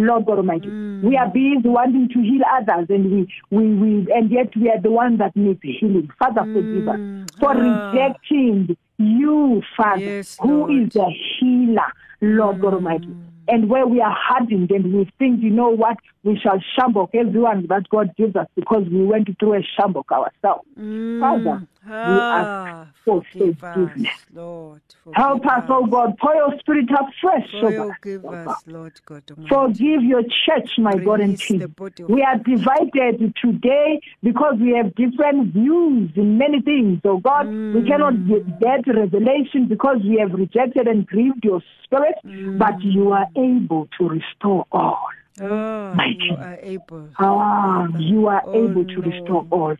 Lord 0.00 0.24
God 0.26 0.38
Almighty, 0.38 0.68
Mm. 0.68 1.02
we 1.02 1.16
are 1.16 1.28
busy 1.28 1.68
wanting 1.68 2.08
to 2.08 2.20
heal 2.20 2.42
others, 2.58 2.86
and 2.88 3.10
we, 3.12 3.28
we, 3.50 3.74
we, 3.74 4.12
and 4.12 4.30
yet 4.30 4.54
we 4.56 4.70
are 4.70 4.80
the 4.80 4.90
ones 4.90 5.18
that 5.18 5.34
need 5.36 5.58
healing. 5.62 6.08
Father, 6.18 6.42
forgive 6.42 6.88
us 6.88 6.98
Mm. 6.98 7.30
for 7.40 7.50
Ah. 7.56 7.90
rejecting 7.92 8.76
you, 8.98 9.62
Father, 9.76 10.00
Yes, 10.04 10.38
who 10.40 10.68
is 10.68 10.92
the 10.92 11.06
healer, 11.38 11.90
Lord 12.20 12.60
God 12.60 12.74
Almighty. 12.74 13.08
And 13.48 13.68
where 13.68 13.86
we 13.86 14.00
are 14.00 14.14
hardened 14.16 14.70
and 14.70 14.92
we 14.94 15.08
think, 15.18 15.42
you 15.42 15.50
know 15.50 15.70
what, 15.70 15.96
we 16.22 16.38
shall 16.38 16.58
sjambok 16.76 17.10
everyone 17.14 17.66
that 17.68 17.88
God 17.88 18.14
gives 18.16 18.36
us 18.36 18.46
because 18.54 18.84
we 18.90 19.04
went 19.04 19.28
through 19.38 19.54
a 19.54 19.60
sjambok 19.60 20.10
ourselves. 20.12 20.66
Mm. 20.78 21.20
Father, 21.20 21.66
we 21.86 22.20
ah, 22.30 22.82
ask 22.82 22.94
for 23.04 23.22
forgive 23.32 23.62
us, 23.64 23.74
forgiveness. 23.74 24.12
Lord. 24.34 24.82
Help 25.14 25.44
us, 25.44 25.64
oh 25.68 25.86
God, 25.86 26.16
pour 26.20 26.34
your 26.34 26.52
spirit 26.60 26.88
afresh 26.90 27.48
over 27.62 27.90
us, 27.90 27.96
Forgive 27.96 28.24
oh 28.26 28.32
us, 28.34 28.62
Lord 28.66 29.00
God 29.06 29.22
Almighty. 29.30 29.48
Forgive 29.48 30.02
your 30.04 30.22
church, 30.22 30.70
my 30.78 30.96
God 30.98 31.20
and 31.20 31.40
King. 31.40 31.74
We 32.08 32.22
are 32.22 32.36
divided 32.36 33.34
today 33.42 34.00
because 34.22 34.54
we 34.60 34.74
have 34.76 34.94
different 34.94 35.52
views 35.52 36.10
in 36.16 36.38
many 36.38 36.60
things. 36.62 37.00
So, 37.02 37.18
God, 37.18 37.46
we 37.74 37.82
cannot 37.88 38.14
Mm. 38.14 38.60
get 38.60 38.86
revelation 38.86 39.66
because 39.68 39.98
we 40.04 40.18
have 40.18 40.32
rejected 40.32 40.86
and 40.86 41.06
grieved 41.06 41.44
your 41.44 41.60
spirit, 41.84 42.14
but 42.58 42.80
you 42.82 43.12
are 43.12 43.26
able 43.36 43.88
to 43.98 44.08
restore 44.08 44.64
all. 44.70 45.08
Oh, 45.40 45.94
My 45.94 46.06
you 46.08 46.28
King. 46.28 46.36
are 46.38 46.58
able. 46.60 47.08
Ah, 47.18 47.86
you 47.98 48.26
are 48.28 48.42
Oh, 48.46 48.64
able 48.64 48.84
to 48.84 49.00
restore 49.00 49.46
all. 49.50 49.76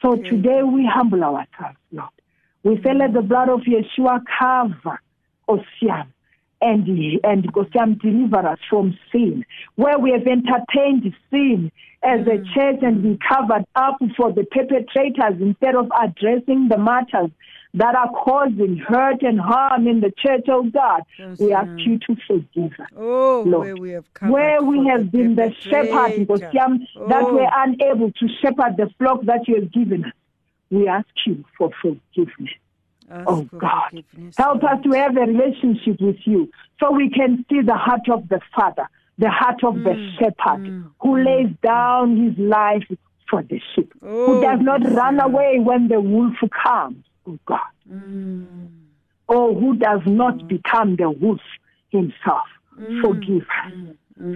So 0.00 0.16
today 0.16 0.62
we 0.62 0.88
humble 0.92 1.22
ourselves, 1.22 1.78
Lord. 1.92 2.08
We 2.64 2.80
say, 2.82 2.94
let 2.94 3.12
the 3.12 3.22
blood 3.22 3.48
of 3.48 3.60
Yeshua 3.60 4.22
cover 4.38 5.00
Ocean 5.48 6.12
and, 6.62 6.86
and 7.24 7.46
Ocean 7.56 7.98
deliver 8.02 8.46
us 8.48 8.58
from 8.70 8.96
sin. 9.10 9.44
Where 9.74 9.98
we 9.98 10.12
have 10.12 10.26
entertained 10.26 11.12
sin 11.30 11.70
as 12.02 12.20
a 12.26 12.38
mm. 12.38 12.54
church 12.54 12.78
and 12.82 13.04
we 13.04 13.18
covered 13.28 13.64
up 13.76 13.98
for 14.16 14.32
the 14.32 14.44
perpetrators 14.44 15.40
instead 15.40 15.74
of 15.74 15.90
addressing 16.00 16.68
the 16.68 16.78
matters 16.78 17.30
that 17.74 17.94
are 17.94 18.10
causing 18.24 18.76
hurt 18.76 19.22
and 19.22 19.40
harm 19.40 19.86
in 19.88 20.00
the 20.00 20.12
church 20.18 20.46
of 20.48 20.72
God. 20.72 21.02
Yes, 21.18 21.38
We 21.38 21.52
ask 21.54 21.70
you 21.86 21.98
to 21.98 22.16
forgive 22.26 22.72
us 22.78 22.86
Oh, 22.96 23.44
Lord. 23.46 23.66
where 23.66 23.76
we 23.76 23.90
have 23.92 24.04
where 24.28 24.62
we 24.62 24.86
have 24.88 25.10
the 25.10 25.18
been 25.18 25.34
the 25.36 25.54
shepherd 25.60 26.18
because 26.18 26.40
perpetrator. 26.40 26.78
that 27.08 27.22
Oh. 27.22 27.34
we're 27.34 27.50
unable 27.64 28.10
to 28.12 28.28
shepherd 28.42 28.76
the 28.76 28.90
flock 28.98 29.22
that 29.24 29.48
you 29.48 29.54
have 29.60 29.72
given 29.72 30.04
us. 30.04 30.12
We 30.70 30.86
ask 30.88 31.08
you 31.26 31.44
for 31.56 31.70
forgiveness. 31.80 32.50
Ask 33.10 33.28
Oh, 33.28 33.48
oh 33.52 33.58
God, 33.58 34.04
help 34.38 34.62
us 34.64 34.82
to 34.84 34.92
have 34.92 35.16
a 35.16 35.20
relationship 35.20 36.00
with 36.00 36.16
you 36.24 36.48
so 36.80 36.90
we 36.92 37.10
can 37.10 37.44
see 37.50 37.60
the 37.62 37.74
heart 37.74 38.08
of 38.10 38.28
the 38.28 38.40
Father, 38.54 38.88
the 39.18 39.28
heart 39.30 39.62
of 39.64 39.82
the 39.82 39.90
Mm, 39.90 40.18
shepherd 40.18 40.72
who 41.00 41.18
lays 41.24 41.54
down 41.62 42.16
his 42.16 42.38
life 42.38 42.84
for 43.28 43.42
the 43.42 43.60
sheep, 43.74 43.92
Oh, 44.02 44.26
who 44.34 44.40
does 44.40 44.60
not 44.60 44.80
run 44.92 45.20
away 45.20 45.58
when 45.60 45.88
the 45.88 46.00
wolf 46.00 46.34
comes. 46.62 47.04
Oh 47.26 47.38
God. 47.46 47.60
Mm. 47.90 48.68
or 49.28 49.54
who 49.54 49.76
does 49.76 50.00
not 50.06 50.46
become 50.48 50.96
the 50.96 51.10
wolf 51.10 51.40
himself. 51.90 52.46
Forgive 53.00 53.46
us. 53.64 53.72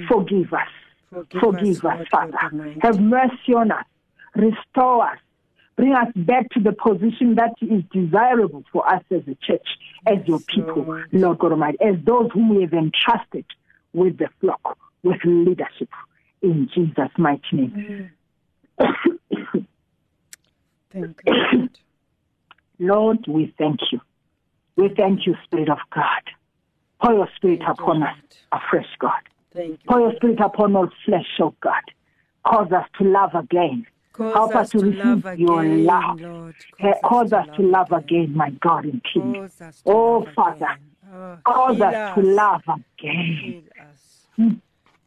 Forgive 0.08 0.52
us. 0.52 0.68
Forgive, 1.10 1.40
Forgive 1.40 1.76
us, 1.76 1.80
God 1.80 2.06
Father. 2.10 2.38
Have 2.82 3.00
mercy 3.00 3.54
on 3.54 3.70
us. 3.72 3.84
Restore 4.34 5.08
us. 5.08 5.18
Bring 5.76 5.92
us 5.92 6.08
back 6.16 6.48
to 6.50 6.60
the 6.60 6.72
position 6.72 7.34
that 7.34 7.52
is 7.60 7.82
desirable 7.92 8.64
for 8.72 8.88
us 8.88 9.02
as 9.10 9.22
a 9.28 9.36
church, 9.46 9.66
as 10.06 10.26
your 10.26 10.40
people, 10.40 10.84
Lord. 10.84 11.08
Lord 11.12 11.38
God 11.38 11.52
Almighty, 11.52 11.76
as 11.82 11.96
those 12.04 12.30
whom 12.32 12.54
we 12.54 12.62
have 12.62 12.72
entrusted 12.72 13.44
with 13.92 14.16
the 14.18 14.28
flock, 14.40 14.78
with 15.02 15.20
leadership. 15.24 15.90
In 16.40 16.68
Jesus' 16.74 17.10
mighty 17.18 17.42
name. 17.52 18.10
Thank 20.90 21.20
you, 21.26 21.68
Lord. 22.78 23.26
We 23.28 23.54
thank 23.58 23.80
you. 23.92 24.00
We 24.76 24.88
thank 24.96 25.26
you, 25.26 25.34
Spirit 25.44 25.68
of 25.68 25.78
God. 25.94 26.22
Pour 27.02 27.12
your 27.12 27.28
Spirit 27.36 27.60
Thank 27.66 27.78
upon 27.78 28.02
us 28.02 28.16
Lord. 28.52 28.62
afresh, 28.62 28.88
God. 28.98 29.12
Thank 29.52 29.70
you. 29.70 29.78
Pour 29.86 30.00
your 30.00 30.14
Spirit 30.16 30.40
upon 30.40 30.74
all 30.76 30.88
flesh, 31.04 31.26
oh 31.40 31.54
God. 31.60 31.82
Cause 32.46 32.72
us 32.72 32.86
to 32.98 33.04
love 33.04 33.34
again. 33.34 33.86
Cause 34.16 34.34
Help 34.34 34.50
us 34.56 34.56
us 34.62 34.70
to 34.70 34.78
receive 34.78 35.38
your 35.38 35.60
again, 35.62 35.84
love. 35.84 36.20
Lord. 36.20 36.54
Cause 37.04 37.32
us 37.34 37.46
to 37.56 37.62
love 37.62 37.92
again, 37.92 38.34
my 38.34 38.48
God 38.50 38.84
and 38.84 39.04
King. 39.12 39.36
Us 39.36 39.82
Oh, 39.84 40.26
Father. 40.34 40.78
Oh, 41.12 41.38
Cause 41.44 41.80
us 41.82 42.14
to 42.14 42.22
love 42.22 42.62
again. 42.64 43.38
Heal 43.42 43.62
us. 43.78 44.26
Mm. 44.38 44.60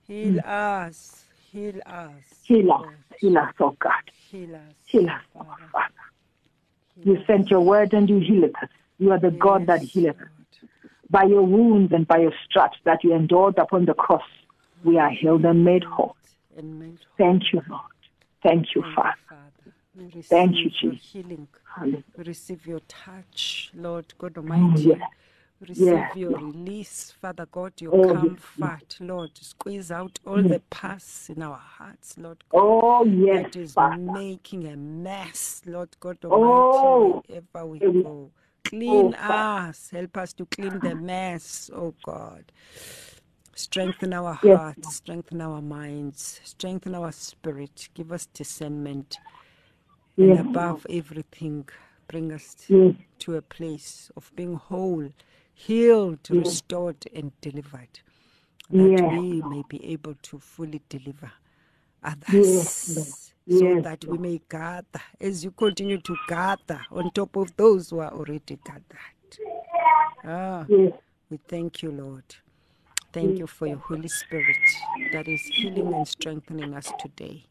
Heal 0.08 0.40
us. 0.46 1.26
Heal 1.52 1.82
us. 1.88 2.14
Heal 2.44 2.72
us, 2.72 2.84
heal 3.20 3.38
us, 3.38 3.54
oh 3.60 3.76
God. 3.80 3.94
Heal 4.30 4.56
us. 4.56 4.62
Heal 4.86 5.10
us, 5.10 5.22
oh 5.36 5.46
Father. 5.72 5.94
You 7.04 7.24
sent 7.26 7.50
your 7.50 7.62
word 7.62 7.94
and 7.94 8.08
you 8.08 8.20
healed 8.20 8.56
us. 8.62 8.70
You 9.00 9.12
are 9.12 9.20
the 9.20 9.32
God 9.32 9.66
that 9.68 9.82
healeth 9.82 10.22
us. 10.22 10.28
By 11.10 11.24
your 11.24 11.44
wounds 11.44 11.92
and 11.94 12.08
by 12.08 12.20
your 12.20 12.34
stripes 12.48 12.78
that 12.84 13.04
you 13.04 13.14
endured 13.16 13.58
upon 13.58 13.86
the 13.86 13.96
cross, 13.96 14.22
we 14.84 15.00
are 15.00 15.10
healed 15.10 15.46
and 15.46 15.64
made 15.66 15.84
whole. 15.84 16.16
And 16.56 16.80
made 16.80 17.00
whole. 17.00 17.16
Thank 17.18 17.54
you, 17.54 17.64
Lord. 17.68 17.82
Thank 18.44 18.68
you, 18.76 18.84
Thank 18.84 18.96
Father. 18.96 19.16
Father. 19.30 19.74
We 19.96 20.12
receive 20.16 20.30
Thank 20.30 20.56
you, 20.66 20.72
your 20.82 20.94
Jesus. 20.94 21.02
healing. 21.12 21.48
Hallelujah. 21.76 22.04
We 22.18 22.26
receive 22.26 22.68
your 22.68 22.82
touch, 22.88 23.72
Lord 23.76 24.14
God 24.20 24.38
Oh, 24.50 24.74
Almighty. 24.78 24.80
yes. 24.80 25.00
We 25.62 25.68
receive 25.70 26.06
Yes, 26.06 26.16
your 26.16 26.34
release, 26.36 27.14
Father 27.22 27.48
God, 27.52 27.74
your 27.82 27.94
Oh, 27.94 28.30
yes, 28.58 28.72
comfort, 28.74 28.98
Lord. 29.02 29.32
Squeeze 29.38 29.92
out 29.92 30.20
all 30.26 30.44
the 30.44 30.62
pus 30.70 31.30
in 31.36 31.42
our 31.44 31.58
hearts, 31.58 32.16
Lord 32.18 32.44
God. 32.50 32.76
Oh, 32.76 33.06
yes, 33.06 33.48
that 33.48 33.56
is 33.56 33.76
Father. 33.76 33.98
making 34.14 34.68
a 34.68 34.78
mess, 34.78 35.62
Lord 35.66 35.90
God 36.00 36.20
Oh. 36.30 36.32
Almighty, 36.32 36.96
wherever 37.28 37.66
we 37.68 37.84
go. 38.04 38.32
Oh, 38.88 39.14
clean 39.14 39.16
Father. 39.28 39.50
us. 39.70 39.90
Help 39.92 40.18
us 40.18 40.34
to 40.34 40.46
clean 40.48 40.82
the 40.82 40.96
mess, 40.96 41.70
oh 41.74 41.96
God. 42.04 42.52
Strengthen 43.60 44.14
our 44.14 44.34
Yes, 44.44 44.62
hearts, 44.62 44.96
strengthen 44.96 45.42
our 45.42 45.62
minds, 45.62 46.40
strengthen 46.46 46.96
our 46.96 47.12
spirit. 47.12 47.90
Give 47.94 48.14
us 48.14 48.26
discernment. 48.28 49.20
And 50.22 50.38
above 50.38 50.88
everything, 50.90 51.68
bring 52.08 52.32
us 52.32 52.56
Yes. 52.70 52.96
to 53.20 53.36
a 53.36 53.42
place 53.42 54.12
of 54.16 54.32
being 54.38 54.56
whole, 54.56 55.10
healed, 55.54 56.30
Yes. 56.30 56.38
restored, 56.38 57.06
and 57.14 57.34
delivered. 57.42 58.00
That 58.78 59.02
Yes, 59.02 59.02
we 59.02 59.42
may 59.42 59.64
be 59.68 59.86
able 59.92 60.16
to 60.24 60.40
fully 60.40 60.82
deliver 60.88 61.34
others. 62.02 63.34
So 63.50 63.76
Yes, 63.76 63.84
that 63.84 64.06
we 64.06 64.18
may 64.18 64.42
gather 64.50 65.02
as 65.20 65.44
you 65.44 65.52
continue 65.52 65.98
to 66.00 66.18
gather 66.30 66.82
on 66.92 67.12
top 67.12 67.36
of 67.36 67.58
those 67.58 67.90
who 67.90 68.00
are 68.00 68.14
already 68.14 68.58
gathered. 68.64 69.40
Ah, 70.24 70.70
Yes. 70.70 70.94
we 71.30 71.40
thank 71.50 71.84
you, 71.84 71.92
Lord. 71.92 72.24
Thank 73.12 73.40
you 73.40 73.48
for 73.48 73.66
your 73.66 73.78
Holy 73.78 74.08
Spirit 74.08 74.58
that 75.12 75.28
is 75.28 75.42
healing 75.42 75.94
and 75.94 76.08
strengthening 76.08 76.76
us 76.76 76.92
today, 77.00 77.46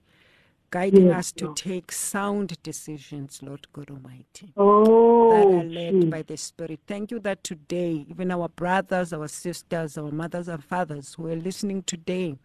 guiding 0.71 1.11
us 1.11 1.33
to 1.33 1.53
take 1.55 1.91
sound 1.91 2.57
decisions, 2.63 3.41
Lord 3.43 3.67
God 3.73 3.91
Almighty, 3.91 4.53
that 4.55 4.57
Oh, 4.57 5.59
are 5.59 5.65
led 5.65 6.11
by 6.11 6.23
the 6.23 6.37
Spirit. 6.37 6.79
Thank 6.87 7.11
you 7.11 7.19
that 7.21 7.43
today, 7.43 8.07
even 8.09 8.31
our 8.31 8.49
brothers, 8.49 9.13
our 9.13 9.27
sisters, 9.27 9.99
our 9.99 10.13
mothers 10.13 10.47
and 10.47 10.63
fathers 10.63 11.15
who 11.15 11.27
are 11.27 11.37
listening 11.37 11.83
today, 11.83 12.39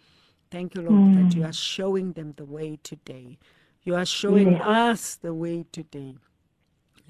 thank 0.50 0.74
you, 0.74 0.82
Lord, 0.82 1.16
that 1.16 1.36
you 1.36 1.44
are 1.44 1.50
mm. 1.50 1.56
showing 1.56 2.14
them 2.14 2.34
the 2.36 2.46
way 2.46 2.80
today. 2.82 3.38
You 3.84 3.94
are 3.94 4.06
showing 4.06 4.56
us 4.60 5.16
the 5.16 5.36
way 5.36 5.66
today. 5.72 6.16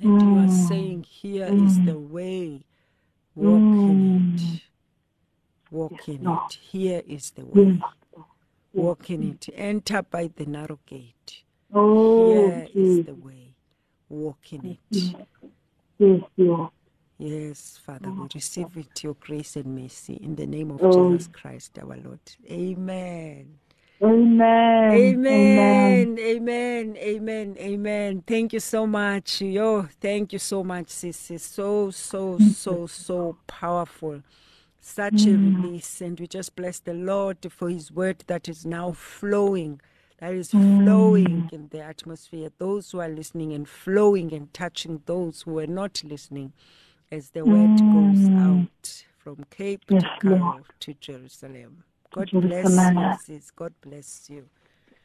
And 0.02 0.22
you 0.22 0.38
are 0.38 0.48
mm. 0.48 0.68
saying, 0.68 1.04
Here 1.04 1.46
is 1.46 1.78
the 1.78 1.94
mm. 1.94 2.10
way. 2.10 2.66
Walk 3.36 3.60
in 3.60 4.36
it. 4.36 4.62
Walk 5.74 6.08
in 6.08 6.28
it. 6.28 6.54
Here 6.62 7.02
is 7.08 7.32
the 7.32 7.46
way. 7.46 7.82
Yes. 7.82 8.24
Walk 8.74 9.10
in 9.10 9.24
it. 9.24 9.50
Enter 9.56 10.04
by 10.04 10.30
the 10.36 10.46
narrow 10.46 10.78
gate. 10.86 11.42
Oh, 11.74 12.28
Here 12.28 12.68
is 12.76 13.06
the 13.08 13.16
way. 13.16 13.56
Walk 14.08 14.54
in 14.54 14.78
it. 14.92 16.38
Yes, 17.18 17.80
Father, 17.84 18.12
we 18.12 18.28
receive 18.36 18.78
it, 18.78 19.04
your 19.04 19.16
grace 19.16 19.56
and 19.56 19.76
mercy, 19.76 20.20
in 20.22 20.36
the 20.36 20.46
name 20.46 20.70
of 20.70 20.84
Oh. 20.84 21.12
Jesus 21.12 21.28
Christ, 21.34 21.80
our 21.80 21.98
Lord. 21.98 22.20
Amen. 22.52 23.58
Amen. 24.00 24.92
Amen. 24.94 26.20
Amen. 26.20 26.98
Amen. 26.98 27.56
Amen. 27.58 28.24
Thank 28.28 28.54
you 28.54 28.60
so 28.60 28.86
much. 28.86 29.42
Yo, 29.42 29.88
thank 30.00 30.34
you 30.34 30.40
so 30.40 30.64
much, 30.64 30.90
sis. 30.90 31.32
It's 31.32 31.46
so, 31.46 31.90
so, 31.90 32.38
so, 32.38 32.86
so 32.86 33.38
powerful. 33.48 34.22
Such 34.86 35.24
a 35.24 35.30
mm. 35.30 35.64
release. 35.64 36.02
And 36.02 36.20
we 36.20 36.28
just 36.28 36.58
bless 36.58 36.80
the 36.80 36.94
Lord 36.94 37.38
for 37.50 37.70
his 37.70 37.90
word 37.90 38.26
that 38.28 38.50
is 38.50 38.66
now 38.66 38.92
flowing. 38.92 39.80
That 40.20 40.34
is 40.34 40.52
flowing 40.52 41.44
mm. 41.44 41.54
in 41.54 41.70
the 41.70 41.80
atmosphere. 41.80 42.50
Those 42.58 42.92
who 42.92 43.00
are 43.00 43.08
listening 43.08 43.54
and 43.54 43.68
flowing 43.68 44.34
and 44.34 44.54
touching 44.54 45.02
those 45.06 45.44
who 45.44 45.58
are 45.60 45.68
not 45.68 46.04
listening 46.04 46.52
as 47.10 47.30
the 47.30 47.46
word 47.46 47.78
goes 47.78 48.28
mm. 48.28 48.62
out 48.62 49.06
from 49.18 49.46
Cape 49.50 49.86
Yes, 49.90 50.04
to 50.20 50.30
Lord. 50.30 50.42
Cairo 50.42 50.64
to 50.82 50.94
Jerusalem. 50.96 51.84
God 52.14 52.30
bless 52.32 52.64
Jerusalem. 52.64 52.98
you, 52.98 53.18
sis. 53.24 53.52
God 53.52 53.74
bless 53.82 54.30
you. 54.30 54.50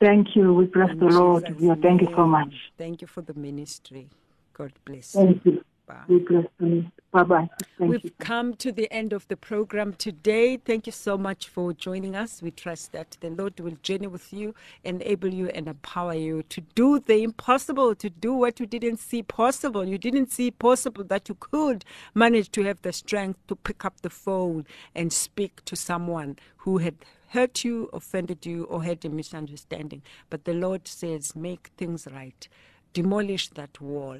Thank 0.00 0.34
you. 0.34 0.54
We 0.54 0.66
bless 0.66 0.90
In 0.90 0.98
the 0.98 1.06
Lord. 1.06 1.46
Jesus' 1.46 1.60
We 1.60 1.74
thank 1.80 2.02
you 2.02 2.08
so 2.16 2.26
much. 2.26 2.54
Thank 2.76 3.00
you 3.00 3.06
for 3.06 3.22
the 3.22 3.34
ministry. 3.34 4.08
God 4.54 4.72
bless 4.84 5.14
you. 5.14 5.62
You. 5.88 6.04
We 6.08 6.18
bless 6.18 6.46
Lord. 6.60 6.92
Bye 7.10 7.22
bye. 7.22 7.48
We've 7.78 8.04
you. 8.04 8.10
come 8.18 8.54
to 8.56 8.70
the 8.70 8.92
end 8.92 9.12
of 9.12 9.26
the 9.28 9.36
program 9.36 9.94
today. 9.94 10.58
Thank 10.58 10.86
you 10.86 10.92
so 10.92 11.16
much 11.16 11.48
for 11.48 11.72
joining 11.72 12.14
us. 12.14 12.42
We 12.42 12.50
trust 12.50 12.92
that 12.92 13.16
the 13.20 13.30
Lord 13.30 13.58
will 13.60 13.76
journey 13.82 14.06
with 14.06 14.32
you, 14.32 14.54
enable 14.84 15.32
you, 15.32 15.48
and 15.48 15.68
empower 15.68 16.14
you 16.14 16.42
to 16.44 16.60
do 16.74 17.00
the 17.00 17.22
impossible, 17.22 17.94
to 17.94 18.10
do 18.10 18.34
what 18.34 18.60
you 18.60 18.66
didn't 18.66 18.98
see 18.98 19.22
possible. 19.22 19.86
You 19.86 19.98
didn't 19.98 20.30
see 20.30 20.50
possible 20.50 21.04
that 21.04 21.28
you 21.28 21.36
could 21.38 21.84
manage 22.14 22.50
to 22.52 22.64
have 22.64 22.82
the 22.82 22.92
strength 22.92 23.38
to 23.48 23.56
pick 23.56 23.84
up 23.84 24.02
the 24.02 24.10
phone 24.10 24.66
and 24.94 25.12
speak 25.12 25.64
to 25.64 25.76
someone 25.76 26.36
who 26.58 26.78
had 26.78 26.96
hurt 27.28 27.64
you, 27.64 27.88
offended 27.92 28.44
you, 28.44 28.64
or 28.64 28.82
had 28.84 29.04
a 29.04 29.08
misunderstanding. 29.08 30.02
But 30.30 30.44
the 30.44 30.54
Lord 30.54 30.86
says, 30.86 31.34
make 31.34 31.70
things 31.76 32.06
right, 32.12 32.48
demolish 32.92 33.48
that 33.48 33.80
wall 33.80 34.18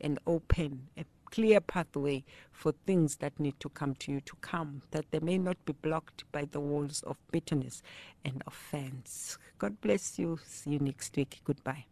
and 0.00 0.18
open 0.26 0.88
a 0.96 1.04
clear 1.30 1.60
pathway 1.60 2.24
for 2.50 2.72
things 2.86 3.16
that 3.16 3.38
need 3.38 3.58
to 3.60 3.68
come 3.68 3.94
to 3.96 4.12
you 4.12 4.20
to 4.22 4.34
come, 4.40 4.82
that 4.90 5.04
they 5.10 5.20
may 5.20 5.38
not 5.38 5.56
be 5.64 5.72
blocked 5.72 6.24
by 6.32 6.46
the 6.50 6.60
walls 6.60 7.02
of 7.06 7.16
bitterness 7.30 7.82
and 8.24 8.42
offense. 8.46 9.38
God 9.58 9.80
bless 9.80 10.18
you. 10.18 10.38
See 10.44 10.70
you 10.70 10.78
next 10.78 11.16
week. 11.16 11.40
Goodbye. 11.44 11.84